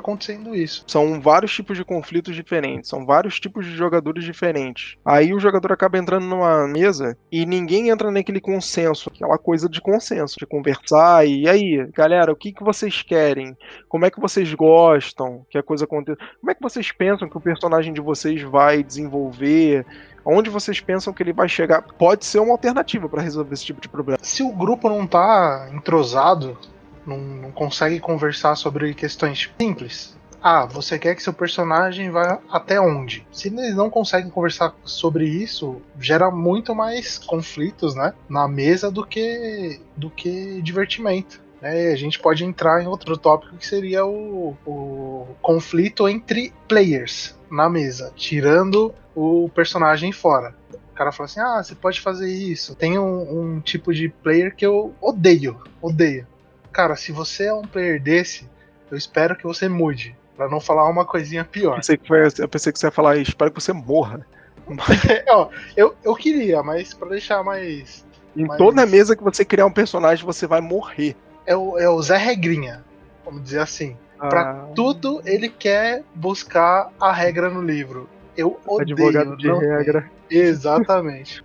acontecendo 0.00 0.54
isso. 0.54 0.84
São 0.86 1.20
vários 1.20 1.54
tipos 1.54 1.76
de 1.76 1.84
conflitos 1.84 2.34
diferentes, 2.34 2.90
são 2.90 3.06
vários 3.06 3.38
tipos 3.38 3.64
de 3.64 3.76
jogadores 3.76 4.24
diferentes. 4.24 4.96
Aí 5.04 5.32
o 5.32 5.40
jogador 5.40 5.72
acaba 5.72 5.98
entrando 5.98 6.26
numa 6.26 6.66
mesa 6.66 7.16
e 7.30 7.46
ninguém 7.46 7.90
entra 7.90 8.10
naquele 8.10 8.40
consenso, 8.40 9.10
aquela 9.14 9.38
coisa 9.38 9.68
de 9.68 9.80
consenso, 9.80 10.36
de 10.38 10.46
conversar 10.46 11.26
e 11.26 11.48
aí, 11.48 11.86
galera, 11.92 12.32
o 12.32 12.36
que, 12.36 12.52
que 12.52 12.62
vocês 12.62 13.02
querem? 13.02 13.56
Como 13.88 14.04
é 14.04 14.10
que 14.10 14.20
vocês 14.20 14.52
gostam 14.54 15.44
que 15.50 15.58
a 15.58 15.62
coisa 15.62 15.84
aconteça? 15.84 16.18
Como 16.40 16.50
é 16.50 16.54
que 16.54 16.62
vocês 16.62 16.90
pensam 16.92 17.28
que 17.28 17.36
o 17.36 17.40
personagem 17.40 17.92
de 17.92 18.00
vocês 18.00 18.42
vai 18.42 18.82
desenvolver? 18.82 19.86
Onde 20.24 20.50
vocês 20.50 20.80
pensam 20.80 21.12
que 21.12 21.22
ele 21.22 21.32
vai 21.32 21.48
chegar? 21.48 21.82
Pode 21.82 22.24
ser 22.24 22.40
uma 22.40 22.52
alternativa 22.52 23.08
para 23.08 23.22
resolver 23.22 23.54
esse 23.54 23.64
tipo 23.64 23.80
de 23.80 23.88
problema. 23.88 24.18
Se 24.22 24.42
o 24.42 24.52
grupo 24.52 24.88
não 24.88 25.06
tá 25.06 25.70
entrosado, 25.72 26.58
não, 27.06 27.18
não 27.18 27.50
consegue 27.50 28.00
conversar 28.00 28.56
sobre 28.56 28.94
questões 28.94 29.50
simples. 29.58 30.18
Ah, 30.42 30.64
você 30.64 30.98
quer 30.98 31.14
que 31.14 31.22
seu 31.22 31.34
personagem 31.34 32.10
vá 32.10 32.40
até 32.50 32.80
onde? 32.80 33.26
Se 33.30 33.48
eles 33.48 33.74
não 33.74 33.90
conseguem 33.90 34.30
conversar 34.30 34.74
sobre 34.84 35.26
isso, 35.28 35.82
gera 35.98 36.30
muito 36.30 36.74
mais 36.74 37.18
conflitos, 37.18 37.94
né, 37.94 38.14
na 38.28 38.48
mesa 38.48 38.90
do 38.90 39.04
que 39.04 39.80
do 39.96 40.08
que 40.08 40.62
divertimento. 40.62 41.42
É, 41.62 41.92
a 41.92 41.96
gente 41.96 42.18
pode 42.18 42.42
entrar 42.42 42.82
em 42.82 42.86
outro 42.86 43.18
tópico 43.18 43.56
que 43.56 43.66
seria 43.66 44.06
o, 44.06 44.56
o 44.66 45.26
conflito 45.42 46.08
entre 46.08 46.54
players 46.66 47.38
na 47.50 47.68
mesa, 47.68 48.10
tirando 48.16 48.94
o 49.14 49.50
personagem 49.54 50.10
fora. 50.10 50.54
O 50.72 50.94
cara 50.94 51.12
fala 51.12 51.26
assim: 51.26 51.40
ah, 51.40 51.62
você 51.62 51.74
pode 51.74 52.00
fazer 52.00 52.32
isso. 52.32 52.74
Tem 52.74 52.98
um, 52.98 53.56
um 53.56 53.60
tipo 53.60 53.92
de 53.92 54.08
player 54.08 54.56
que 54.56 54.64
eu 54.64 54.94
odeio, 55.02 55.60
odeio 55.82 56.26
cara, 56.72 56.96
se 56.96 57.12
você 57.12 57.44
é 57.44 57.54
um 57.54 57.62
player 57.62 58.00
desse, 58.02 58.48
eu 58.90 58.96
espero 58.96 59.36
que 59.36 59.44
você 59.44 59.68
mude. 59.68 60.16
Pra 60.36 60.48
não 60.48 60.60
falar 60.60 60.88
uma 60.88 61.04
coisinha 61.04 61.44
pior. 61.44 61.72
Eu 61.72 61.76
pensei 61.76 61.96
que, 61.98 62.08
foi, 62.08 62.22
eu 62.38 62.48
pensei 62.48 62.72
que 62.72 62.78
você 62.78 62.86
ia 62.86 62.90
falar, 62.90 63.16
espero 63.18 63.50
que 63.50 63.60
você 63.60 63.72
morra. 63.72 64.26
Ó, 65.28 65.50
eu, 65.76 65.94
eu 66.02 66.14
queria, 66.14 66.62
mas 66.62 66.94
para 66.94 67.10
deixar 67.10 67.42
mais. 67.42 68.06
Em 68.34 68.46
mais... 68.46 68.56
toda 68.56 68.86
mesa 68.86 69.14
que 69.14 69.22
você 69.22 69.44
criar 69.44 69.66
um 69.66 69.72
personagem, 69.72 70.24
você 70.24 70.46
vai 70.46 70.60
morrer. 70.60 71.14
É 71.44 71.54
o, 71.54 71.78
é 71.78 71.88
o 71.88 72.00
Zé 72.00 72.16
Regrinha, 72.16 72.84
vamos 73.24 73.42
dizer 73.42 73.60
assim. 73.60 73.96
Ah. 74.18 74.28
Pra 74.28 74.54
tudo 74.74 75.20
ele 75.26 75.48
quer 75.48 76.04
buscar 76.14 76.90
a 76.98 77.12
regra 77.12 77.50
no 77.50 77.60
livro. 77.60 78.08
Eu 78.36 78.58
odeio. 78.66 79.08
Advogado 79.08 79.36
de 79.36 79.52
regra. 79.52 80.10
Exatamente. 80.30 81.44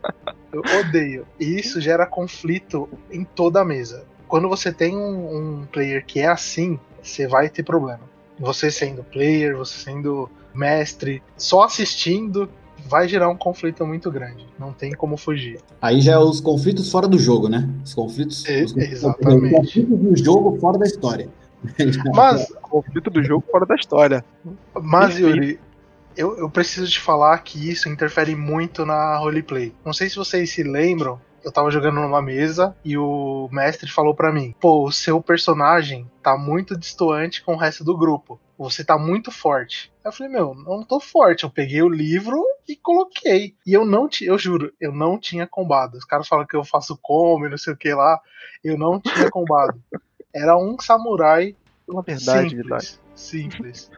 eu 0.54 0.62
odeio. 0.80 1.28
E 1.40 1.60
isso 1.60 1.82
gera 1.82 2.06
conflito 2.06 2.88
em 3.12 3.26
toda 3.26 3.62
a 3.62 3.66
mesa 3.66 4.06
quando 4.36 4.50
você 4.50 4.70
tem 4.70 4.98
um, 4.98 5.62
um 5.62 5.66
player 5.66 6.06
que 6.06 6.20
é 6.20 6.28
assim, 6.28 6.78
você 7.02 7.26
vai 7.26 7.48
ter 7.48 7.64
problema. 7.64 8.02
Você 8.38 8.70
sendo 8.70 9.02
player, 9.02 9.56
você 9.56 9.78
sendo 9.78 10.30
mestre, 10.54 11.24
só 11.38 11.64
assistindo 11.64 12.50
vai 12.86 13.08
gerar 13.08 13.30
um 13.30 13.38
conflito 13.38 13.88
muito 13.88 14.12
grande. 14.12 14.46
Não 14.60 14.74
tem 14.74 14.92
como 14.92 15.16
fugir. 15.16 15.62
Aí 15.82 16.02
já 16.02 16.16
é 16.16 16.18
os 16.18 16.42
conflitos 16.42 16.92
fora 16.92 17.08
do 17.08 17.18
jogo, 17.18 17.48
né? 17.48 17.70
Os 17.82 17.94
conflitos. 17.94 18.46
É, 18.46 18.66
os 18.66 18.76
exatamente. 18.76 19.56
Os 19.56 19.74
conflitos 19.74 20.00
do 20.00 20.18
jogo 20.26 20.60
fora 20.60 20.78
da 20.80 20.86
história. 20.86 21.30
Mas. 22.14 22.54
conflito 22.62 23.10
do 23.10 23.24
jogo 23.24 23.42
fora 23.50 23.66
da 23.66 23.76
história. 23.76 24.26
Mas, 24.74 25.18
Yuri, 25.18 25.62
eu, 26.18 26.38
eu 26.40 26.50
preciso 26.50 26.92
te 26.92 27.00
falar 27.00 27.38
que 27.40 27.72
isso 27.72 27.88
interfere 27.88 28.36
muito 28.36 28.86
na 28.86 29.16
roleplay. 29.18 29.74
Não 29.86 29.94
sei 29.94 30.10
se 30.10 30.18
vocês 30.18 30.52
se 30.52 30.62
lembram 30.62 31.22
eu 31.46 31.52
tava 31.52 31.70
jogando 31.70 32.02
numa 32.02 32.24
mesa 32.24 32.76
e 32.84 32.98
o 32.98 33.48
mestre 33.52 33.90
falou 33.90 34.16
para 34.16 34.34
mim: 34.34 34.56
pô, 34.60 34.84
o 34.84 34.92
seu 34.92 35.22
personagem 35.22 36.10
tá 36.22 36.36
muito 36.36 36.76
distoante 36.76 37.44
com 37.44 37.54
o 37.54 37.58
resto 37.58 37.84
do 37.84 37.96
grupo. 37.96 38.42
Você 38.58 38.84
tá 38.84 38.98
muito 38.98 39.32
forte. 39.32 39.94
Eu 40.04 40.12
falei, 40.12 40.32
meu, 40.32 40.56
eu 40.58 40.78
não 40.78 40.84
tô 40.84 41.00
forte. 41.00 41.44
Eu 41.44 41.50
peguei 41.50 41.82
o 41.82 41.90
livro 41.90 42.42
e 42.68 42.76
coloquei. 42.76 43.54
E 43.66 43.74
eu 43.74 43.86
não 43.86 44.08
tinha, 44.08 44.30
eu 44.30 44.40
juro, 44.40 44.74
eu 44.80 44.92
não 44.92 45.20
tinha 45.20 45.46
combado. 45.46 45.98
Os 45.98 46.06
caras 46.06 46.28
falam 46.28 46.48
que 46.48 46.56
eu 46.56 46.64
faço 46.64 46.98
como 47.02 47.46
e 47.46 47.50
não 47.50 47.58
sei 47.58 47.74
o 47.74 47.78
que 47.78 47.94
lá. 47.94 48.20
Eu 48.64 48.78
não 48.78 49.00
tinha 49.00 49.30
combado. 49.30 49.80
Era 50.34 50.58
um 50.58 50.80
samurai. 50.80 51.56
Fala 51.86 52.00
a 52.00 52.04
verdade, 52.04 52.50
simples. 52.50 53.02
Simples. 53.14 53.92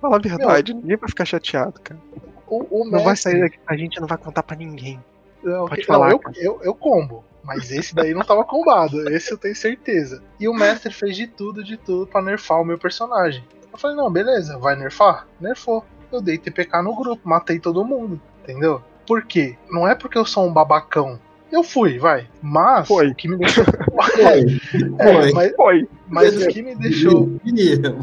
Fala 0.00 0.16
a 0.16 0.20
verdade, 0.20 0.72
meu, 0.72 0.82
ninguém 0.82 0.96
vai 0.98 1.08
ficar 1.08 1.24
chateado, 1.24 1.80
cara. 1.80 2.00
O, 2.46 2.58
o 2.58 2.84
mestre... 2.84 2.90
Não 2.96 3.04
vai 3.04 3.16
sair 3.16 3.40
daqui, 3.40 3.58
a 3.66 3.76
gente 3.76 4.00
não 4.00 4.06
vai 4.06 4.18
contar 4.18 4.42
para 4.44 4.56
ninguém. 4.56 5.02
Não, 5.44 5.66
Pode 5.66 5.84
falar, 5.84 6.10
não, 6.10 6.20
eu, 6.24 6.32
eu, 6.36 6.60
eu, 6.62 6.74
combo. 6.74 7.24
Mas 7.42 7.70
esse 7.70 7.94
daí 7.94 8.14
não 8.14 8.22
tava 8.22 8.42
combado. 8.42 9.08
Esse 9.10 9.30
eu 9.30 9.38
tenho 9.38 9.54
certeza. 9.54 10.22
E 10.40 10.48
o 10.48 10.54
mestre 10.54 10.92
fez 10.92 11.14
de 11.14 11.26
tudo, 11.26 11.62
de 11.62 11.76
tudo 11.76 12.06
para 12.06 12.22
nerfar 12.22 12.60
o 12.60 12.64
meu 12.64 12.78
personagem. 12.78 13.44
Eu 13.70 13.78
falei, 13.78 13.96
não, 13.96 14.10
beleza, 14.10 14.58
vai 14.58 14.74
nerfar? 14.74 15.26
Nerfou. 15.38 15.84
Eu 16.10 16.22
dei 16.22 16.38
TPK 16.38 16.80
no 16.82 16.96
grupo, 16.96 17.28
matei 17.28 17.58
todo 17.58 17.84
mundo. 17.84 18.20
Entendeu? 18.42 18.82
Por 19.06 19.26
quê? 19.26 19.58
Não 19.70 19.86
é 19.86 19.94
porque 19.94 20.16
eu 20.16 20.24
sou 20.24 20.46
um 20.46 20.52
babacão 20.52 21.20
eu 21.54 21.62
fui, 21.62 21.98
vai. 21.98 22.28
Mas 22.42 22.88
foi. 22.88 23.08
o 23.08 23.14
que 23.14 23.28
me 23.28 23.36
deixou. 23.36 23.64
foi. 23.64 23.74
É, 24.98 25.32
mas, 25.32 25.54
foi. 25.54 25.88
Mas 26.08 26.36
o 26.36 26.48
que 26.48 26.62
me 26.62 26.74
deixou. 26.74 27.30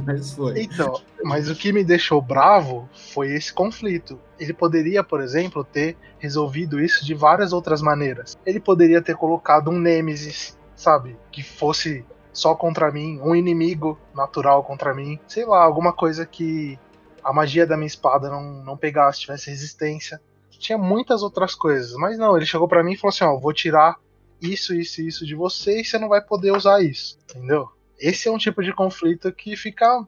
Mas 0.06 0.34
foi. 0.34 0.62
Então, 0.62 1.02
mas 1.24 1.50
o 1.50 1.56
que 1.56 1.74
me 1.74 1.84
deixou 1.84 2.22
bravo 2.22 2.90
foi 2.94 3.32
esse 3.34 3.52
conflito. 3.54 4.20
Ele 4.40 4.54
poderia, 4.54 5.04
por 5.04 5.22
exemplo, 5.22 5.64
ter 5.64 5.98
resolvido 6.18 6.80
isso 6.80 7.06
de 7.06 7.14
várias 7.14 7.52
outras 7.52 7.82
maneiras. 7.82 8.38
Ele 8.46 8.60
poderia 8.60 9.02
ter 9.02 9.16
colocado 9.16 9.70
um 9.70 9.80
Nemesis, 9.80 10.58
sabe? 10.76 11.18
Que 11.32 11.44
fosse 11.44 12.06
só 12.32 12.56
contra 12.56 12.92
mim, 12.92 13.20
um 13.22 13.36
inimigo 13.36 14.00
natural 14.16 14.64
contra 14.64 14.94
mim. 14.94 15.20
Sei 15.28 15.46
lá, 15.46 15.62
alguma 15.62 15.92
coisa 15.92 16.26
que 16.26 16.80
a 17.24 17.34
magia 17.34 17.68
da 17.68 17.76
minha 17.76 17.88
espada 17.88 18.30
não, 18.30 18.64
não 18.64 18.78
pegasse, 18.78 19.22
tivesse 19.22 19.50
resistência 19.50 20.22
tinha 20.62 20.78
muitas 20.78 21.24
outras 21.24 21.54
coisas. 21.54 21.94
Mas 21.94 22.18
não, 22.18 22.38
ele 22.38 22.46
chegou 22.46 22.68
para 22.68 22.84
mim 22.84 22.94
e 22.94 22.98
falou 22.98 23.10
assim: 23.10 23.24
ó, 23.24 23.38
vou 23.38 23.54
tirar 23.54 23.98
isso, 24.42 24.74
isso 24.74 25.02
e 25.02 25.08
isso 25.08 25.26
de 25.26 25.36
você 25.36 25.82
e 25.82 25.86
você 25.86 26.00
não 26.00 26.10
vai 26.10 26.22
poder 26.22 26.52
usar 26.52 26.82
isso. 26.82 27.18
Entendeu? 27.30 27.68
Esse 28.00 28.28
é 28.28 28.32
um 28.32 28.38
tipo 28.38 28.64
de 28.64 28.74
conflito 28.74 29.32
que 29.32 29.56
fica. 29.56 30.06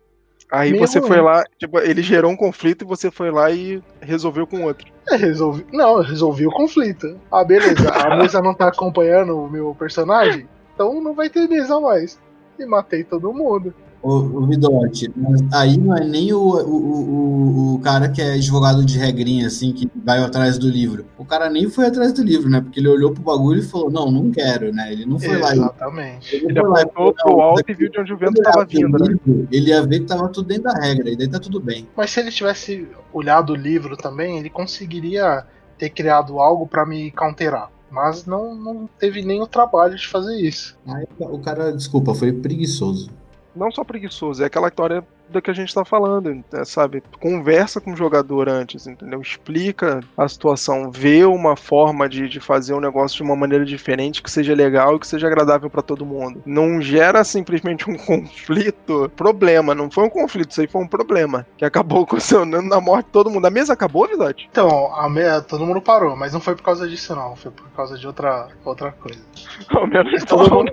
Aí 0.52 0.78
você 0.78 1.00
ruim. 1.00 1.08
foi 1.08 1.22
lá, 1.22 1.44
tipo, 1.58 1.80
ele 1.80 2.02
gerou 2.02 2.32
um 2.32 2.36
conflito 2.36 2.84
e 2.84 2.88
você 2.88 3.10
foi 3.10 3.32
lá 3.32 3.50
e 3.50 3.82
resolveu 4.02 4.46
com 4.46 4.64
outro. 4.64 4.92
É, 5.10 5.16
resolvi. 5.16 5.66
Não, 5.72 5.98
eu 5.98 6.04
resolvi 6.04 6.46
o 6.46 6.52
conflito. 6.52 7.20
Ah, 7.32 7.44
beleza. 7.44 7.90
A 7.90 8.16
mesa 8.18 8.42
não 8.42 8.54
tá 8.54 8.68
acompanhando 8.68 9.38
o 9.38 9.50
meu 9.50 9.74
personagem, 9.74 10.48
então 10.74 11.02
não 11.02 11.14
vai 11.14 11.30
ter 11.30 11.48
mesa 11.48 11.80
mais. 11.80 12.20
E 12.60 12.66
matei 12.66 13.04
todo 13.04 13.34
mundo. 13.34 13.74
O, 14.04 14.12
o 14.12 14.46
Vidote, 14.46 15.10
aí 15.54 15.78
não 15.78 15.96
é 15.96 16.04
nem 16.04 16.34
o, 16.34 16.38
o, 16.38 16.76
o, 16.76 17.76
o, 17.76 17.80
cara 17.80 18.10
que 18.10 18.22
é 18.22 18.34
advogado 18.34 18.84
de 18.84 18.98
regrinha, 18.98 19.48
assim, 19.48 19.72
que 19.72 19.90
vai 20.04 20.20
atrás 20.20 20.58
do 20.58 20.70
livro. 20.70 21.06
O 21.18 21.24
cara 21.24 21.50
nem 21.50 21.70
foi 21.70 21.86
atrás 21.86 22.12
do 22.12 22.22
livro, 22.22 22.50
né? 22.50 22.60
Porque 22.60 22.82
ele 22.82 22.90
olhou 22.90 23.14
pro 23.14 23.24
bagulho 23.24 23.62
e 23.62 23.66
falou, 23.66 23.90
não, 23.90 24.12
não 24.12 24.30
quero, 24.30 24.74
né? 24.74 24.92
Ele 24.92 25.06
não 25.06 25.18
foi 25.18 25.38
Exatamente. 25.38 25.58
lá. 25.58 25.66
Exatamente. 25.68 26.36
Ele, 26.36 26.46
ele 26.48 26.60
apontou 26.60 27.14
pro 27.14 27.40
alto 27.40 27.64
e 27.66 27.74
viu 27.74 27.90
de 27.90 28.02
onde 28.02 28.14
o 28.14 28.18
vento 28.18 28.42
tava 28.42 28.66
vindo, 28.66 29.00
né? 29.00 29.16
Ele 29.50 29.70
ia 29.70 29.82
ver 29.88 30.02
que 30.02 30.06
tava 30.06 30.28
tudo 30.28 30.50
dentro 30.50 30.64
da 30.64 30.74
regra, 30.74 31.10
e 31.10 31.16
daí 31.16 31.30
tá 31.30 31.40
tudo 31.40 31.62
bem. 31.62 31.88
Mas 31.96 32.12
se 32.12 32.20
ele 32.20 32.30
tivesse 32.30 32.86
olhado 33.14 33.54
o 33.54 33.56
livro 33.56 33.96
também, 33.96 34.38
ele 34.38 34.50
conseguiria 34.50 35.46
ter 35.78 35.90
criado 35.90 36.40
algo 36.40 36.68
para 36.68 36.86
me 36.86 37.10
counterar 37.12 37.72
mas 37.90 38.26
não, 38.26 38.56
não 38.56 38.90
teve 38.98 39.22
nem 39.22 39.40
o 39.40 39.46
trabalho 39.46 39.96
de 39.96 40.08
fazer 40.08 40.36
isso. 40.38 40.76
Aí, 40.88 41.06
o 41.20 41.38
cara, 41.38 41.72
desculpa, 41.72 42.16
foi 42.16 42.34
preguiçoso 42.34 43.08
não 43.56 43.72
só 43.72 43.84
preguiçoso, 43.84 44.44
é 44.44 44.46
aquela 44.46 44.68
história 44.68 45.04
da 45.30 45.42
que 45.42 45.50
a 45.50 45.54
gente 45.54 45.74
tá 45.74 45.84
falando, 45.84 46.44
é, 46.54 46.66
sabe? 46.66 47.04
Conversa 47.20 47.82
com 47.82 47.94
o 47.94 47.98
jogador 47.98 48.48
antes, 48.48 48.88
entendeu? 48.88 49.20
Explica 49.22 50.00
a 50.18 50.28
situação, 50.28 50.92
vê 50.92 51.26
uma 51.26 51.56
forma 51.56 52.08
de, 52.08 52.30
de 52.30 52.40
fazer 52.40 52.74
o 52.74 52.78
um 52.78 52.82
negócio 52.82 53.18
de 53.18 53.24
uma 53.24 53.36
maneira 53.36 53.66
diferente 53.66 54.22
que 54.22 54.30
seja 54.30 54.54
legal 54.54 54.96
e 54.96 55.00
que 55.00 55.08
seja 55.08 55.28
agradável 55.28 55.70
para 55.70 55.82
todo 55.82 56.06
mundo. 56.06 56.42
Não 56.46 56.82
gera 56.82 57.24
simplesmente 57.24 57.90
um 57.90 57.98
conflito, 57.98 59.12
problema, 59.16 59.74
não 59.74 59.90
foi 59.90 60.06
um 60.06 60.10
conflito, 60.10 60.52
isso 60.52 60.62
aí 60.62 60.68
foi 60.68 60.82
um 60.82 60.88
problema 60.88 61.46
que 61.58 61.66
acabou 61.66 62.02
ocasionando 62.04 62.70
na 62.70 62.80
morte 62.80 63.06
de 63.08 63.12
todo 63.12 63.30
mundo. 63.30 63.46
A 63.46 63.52
mesa 63.52 63.74
acabou, 63.74 64.08
Vidote? 64.08 64.48
Então, 64.52 64.94
a 64.96 65.10
me... 65.10 65.24
todo 65.42 65.66
mundo 65.66 65.82
parou, 65.82 66.16
mas 66.16 66.34
não 66.34 66.40
foi 66.40 66.56
por 66.56 66.64
causa 66.64 66.88
disso 66.88 67.16
não, 67.16 67.36
foi 67.36 67.52
por 67.52 67.70
causa 67.72 67.98
de 67.98 68.06
outra, 68.06 68.50
outra 68.64 68.92
coisa. 68.92 69.22
Ao 69.70 69.88
menos 69.88 70.24
todo 70.26 70.54
mundo... 70.54 70.72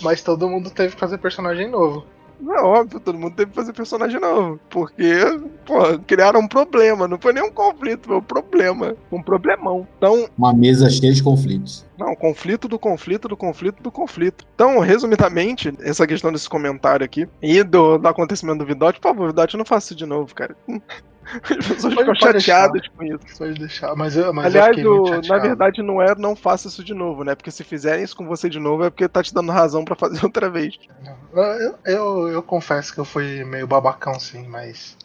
Mas 0.00 0.22
todo 0.22 0.48
mundo 0.48 0.70
teve 0.70 0.94
que 0.94 1.00
fazer 1.00 1.18
personagem 1.18 1.70
novo. 1.70 2.04
É 2.50 2.60
óbvio, 2.60 2.98
todo 2.98 3.18
mundo 3.18 3.36
teve 3.36 3.50
que 3.50 3.56
fazer 3.56 3.72
personagem 3.72 4.20
novo. 4.20 4.58
Porque, 4.68 5.14
pô, 5.64 5.98
criaram 6.06 6.40
um 6.40 6.48
problema. 6.48 7.06
Não 7.06 7.18
foi 7.18 7.32
nem 7.32 7.42
um 7.42 7.52
conflito, 7.52 8.08
foi 8.08 8.16
um 8.16 8.22
problema. 8.22 8.96
Um 9.12 9.22
problemão. 9.22 9.86
Então. 9.96 10.28
Uma 10.36 10.52
mesa 10.52 10.90
cheia 10.90 11.12
de 11.12 11.22
conflitos. 11.22 11.86
Não, 11.96 12.16
conflito 12.16 12.66
do 12.66 12.78
conflito 12.78 13.28
do 13.28 13.36
conflito 13.36 13.82
do 13.82 13.92
conflito. 13.92 14.44
Então, 14.54 14.80
resumidamente, 14.80 15.72
essa 15.80 16.06
questão 16.06 16.32
desse 16.32 16.48
comentário 16.48 17.04
aqui 17.04 17.28
e 17.40 17.62
do, 17.62 17.98
do 17.98 18.08
acontecimento 18.08 18.58
do 18.58 18.66
Vidote, 18.66 18.98
por 18.98 19.08
favor, 19.08 19.28
Vidote, 19.28 19.56
não 19.56 19.64
faça 19.64 19.88
isso 19.88 19.94
de 19.94 20.06
novo, 20.06 20.34
cara. 20.34 20.56
As 21.24 21.66
pessoas 21.66 21.94
ficam 21.94 22.14
chateadas 22.14 22.88
com 22.88 23.04
isso. 23.04 23.38
Pode 23.38 23.54
deixar. 23.54 23.94
Mas 23.94 24.16
eu, 24.16 24.32
mas 24.32 24.46
Aliás, 24.46 24.76
eu 24.76 25.04
o, 25.04 25.20
na 25.22 25.38
verdade, 25.38 25.82
não 25.82 26.02
é 26.02 26.14
não 26.16 26.34
faça 26.36 26.68
isso 26.68 26.82
de 26.82 26.94
novo, 26.94 27.24
né? 27.24 27.34
Porque 27.34 27.50
se 27.50 27.64
fizerem 27.64 28.04
isso 28.04 28.16
com 28.16 28.26
você 28.26 28.48
de 28.48 28.58
novo 28.58 28.84
é 28.84 28.90
porque 28.90 29.08
tá 29.08 29.22
te 29.22 29.32
dando 29.32 29.52
razão 29.52 29.84
para 29.84 29.96
fazer 29.96 30.22
outra 30.24 30.50
vez. 30.50 30.78
Eu, 31.32 31.74
eu, 31.84 32.28
eu, 32.28 32.42
confesso 32.42 32.92
que 32.92 33.00
eu 33.00 33.04
fui 33.04 33.44
meio 33.44 33.66
babacão, 33.66 34.18
sim, 34.18 34.46
mas 34.46 34.96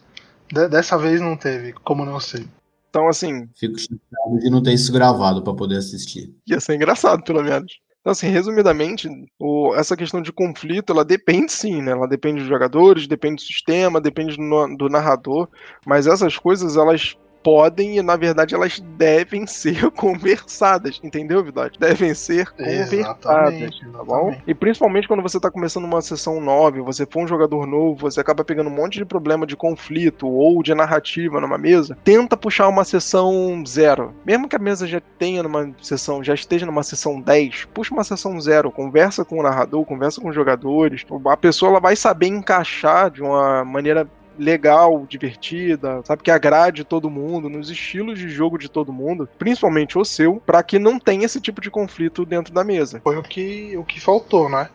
de, 0.51 0.67
dessa 0.67 0.97
vez 0.97 1.21
não 1.21 1.37
teve, 1.37 1.73
como 1.73 2.05
não 2.05 2.19
sei. 2.19 2.47
Então, 2.89 3.07
assim. 3.07 3.47
Fico 3.55 3.77
chateado 3.77 4.39
de 4.39 4.49
não 4.49 4.61
ter 4.61 4.73
isso 4.73 4.91
gravado 4.91 5.41
para 5.41 5.53
poder 5.53 5.77
assistir. 5.77 6.33
Ia 6.47 6.59
ser 6.59 6.75
engraçado, 6.75 7.23
pelo 7.23 7.43
menos. 7.43 7.79
Então, 8.07 8.13
assim, 8.13 8.29
resumidamente, 8.29 9.09
o, 9.37 9.75
essa 9.75 9.97
questão 9.97 10.21
de 10.21 10.31
conflito, 10.31 10.93
ela 10.93 11.03
depende 11.03 11.51
sim, 11.51 11.81
né? 11.81 11.91
Ela 11.91 12.07
depende 12.07 12.39
dos 12.39 12.47
jogadores, 12.47 13.05
depende 13.05 13.35
do 13.35 13.41
sistema, 13.41 13.99
depende 13.99 14.37
do, 14.37 14.77
do 14.77 14.87
narrador, 14.87 15.49
mas 15.85 16.07
essas 16.07 16.37
coisas, 16.37 16.77
elas 16.77 17.17
podem 17.43 17.97
e, 17.97 18.01
na 18.01 18.15
verdade, 18.15 18.55
elas 18.55 18.79
devem 18.97 19.45
ser 19.45 19.89
conversadas, 19.91 20.99
entendeu, 21.03 21.43
Vidade? 21.43 21.77
Devem 21.79 22.13
ser 22.13 22.49
conversadas, 22.51 23.79
tá 23.91 24.03
bom? 24.03 24.35
E 24.45 24.53
principalmente 24.53 25.07
quando 25.07 25.21
você 25.21 25.39
tá 25.39 25.49
começando 25.49 25.85
uma 25.85 26.01
sessão 26.01 26.39
nova, 26.41 26.81
você 26.81 27.05
for 27.05 27.23
um 27.23 27.27
jogador 27.27 27.65
novo, 27.65 27.99
você 27.99 28.19
acaba 28.19 28.43
pegando 28.43 28.69
um 28.69 28.73
monte 28.73 28.97
de 28.97 29.05
problema 29.05 29.45
de 29.45 29.55
conflito 29.55 30.27
ou 30.27 30.61
de 30.61 30.73
narrativa 30.73 31.39
numa 31.39 31.57
mesa, 31.57 31.97
tenta 32.03 32.37
puxar 32.37 32.67
uma 32.67 32.83
sessão 32.83 33.63
zero. 33.65 34.13
Mesmo 34.25 34.47
que 34.47 34.55
a 34.55 34.59
mesa 34.59 34.87
já 34.87 35.01
tenha 35.17 35.43
numa 35.43 35.73
sessão, 35.81 36.23
já 36.23 36.33
esteja 36.33 36.65
numa 36.65 36.83
sessão 36.83 37.19
10, 37.19 37.65
puxa 37.73 37.93
uma 37.93 38.03
sessão 38.03 38.39
zero, 38.39 38.71
conversa 38.71 39.23
com 39.23 39.39
o 39.39 39.43
narrador, 39.43 39.85
conversa 39.85 40.21
com 40.21 40.29
os 40.29 40.35
jogadores, 40.35 41.05
a 41.25 41.37
pessoa 41.37 41.71
ela 41.71 41.79
vai 41.79 41.95
saber 41.95 42.27
encaixar 42.27 43.09
de 43.09 43.21
uma 43.21 43.63
maneira 43.63 44.07
legal, 44.37 45.05
divertida, 45.07 46.01
sabe? 46.03 46.23
Que 46.23 46.31
agrade 46.31 46.83
todo 46.83 47.09
mundo, 47.09 47.49
nos 47.49 47.69
estilos 47.69 48.19
de 48.19 48.29
jogo 48.29 48.57
de 48.57 48.69
todo 48.69 48.93
mundo, 48.93 49.27
principalmente 49.37 49.97
o 49.97 50.05
seu, 50.05 50.41
para 50.45 50.63
que 50.63 50.79
não 50.79 50.99
tenha 50.99 51.25
esse 51.25 51.41
tipo 51.41 51.61
de 51.61 51.71
conflito 51.71 52.25
dentro 52.25 52.53
da 52.53 52.63
mesa. 52.63 53.01
Foi 53.03 53.17
o 53.17 53.23
que, 53.23 53.75
o 53.77 53.83
que 53.83 53.99
faltou, 53.99 54.49
né? 54.49 54.69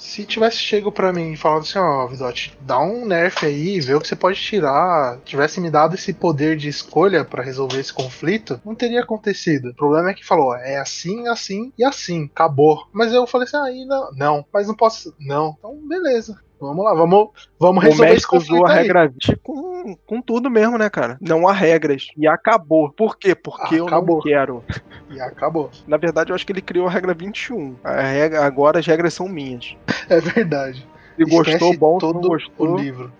Se 0.00 0.24
tivesse 0.24 0.56
chego 0.56 0.90
para 0.90 1.12
mim 1.12 1.32
e 1.32 1.36
falado 1.36 1.60
assim, 1.60 1.78
ó, 1.78 2.04
oh, 2.04 2.08
Vidote, 2.08 2.56
dá 2.62 2.80
um 2.80 3.04
nerf 3.04 3.44
aí, 3.44 3.78
vê 3.80 3.94
o 3.94 4.00
que 4.00 4.08
você 4.08 4.16
pode 4.16 4.40
tirar. 4.40 5.18
Tivesse 5.26 5.60
me 5.60 5.70
dado 5.70 5.94
esse 5.94 6.14
poder 6.14 6.56
de 6.56 6.68
escolha 6.68 7.22
para 7.22 7.42
resolver 7.42 7.78
esse 7.78 7.92
conflito, 7.92 8.58
não 8.64 8.74
teria 8.74 9.02
acontecido. 9.02 9.68
O 9.68 9.74
problema 9.74 10.10
é 10.10 10.14
que 10.14 10.24
falou, 10.24 10.56
é 10.56 10.78
assim, 10.78 11.28
assim 11.28 11.70
e 11.76 11.84
assim, 11.84 12.30
acabou. 12.32 12.86
Mas 12.90 13.12
eu 13.12 13.26
falei 13.26 13.46
assim, 13.46 13.58
aí 13.58 13.82
ah, 13.82 13.86
não, 13.86 14.10
não, 14.12 14.46
mas 14.50 14.66
não 14.66 14.74
posso, 14.74 15.14
não. 15.20 15.54
Então, 15.58 15.76
beleza. 15.86 16.40
Vamos 16.60 16.84
lá, 16.84 16.94
vamos, 16.94 17.30
vamos 17.58 17.82
resolver 17.82 18.12
esse 18.12 18.26
conflito 18.26 18.52
usou 18.54 18.66
a 18.66 18.72
regra 18.72 19.08
20 19.08 19.36
com, 19.42 19.96
com 20.06 20.20
tudo 20.20 20.50
mesmo, 20.50 20.76
né, 20.76 20.90
cara? 20.90 21.16
Não 21.20 21.48
há 21.48 21.52
regras. 21.52 22.08
E 22.16 22.28
acabou. 22.28 22.92
Por 22.92 23.16
quê? 23.16 23.34
Porque 23.34 23.76
acabou. 23.76 24.16
eu 24.16 24.16
não 24.16 24.20
quero. 24.20 24.64
E 25.10 25.20
acabou. 25.20 25.70
Na 25.86 25.96
verdade, 25.96 26.30
eu 26.30 26.34
acho 26.34 26.44
que 26.44 26.52
ele 26.52 26.60
criou 26.60 26.86
a 26.86 26.90
regra 26.90 27.14
21. 27.14 27.76
A 27.82 28.02
regra, 28.02 28.44
agora 28.44 28.78
as 28.78 28.86
regras 28.86 29.14
são 29.14 29.26
minhas. 29.26 29.74
É 30.08 30.20
verdade. 30.20 30.86
Se 31.16 31.24
gostou, 31.24 31.76
bom. 31.76 31.98
Todo 31.98 32.20
não 32.20 32.28
gostou, 32.28 32.74
o 32.74 32.76
livro. 32.76 33.12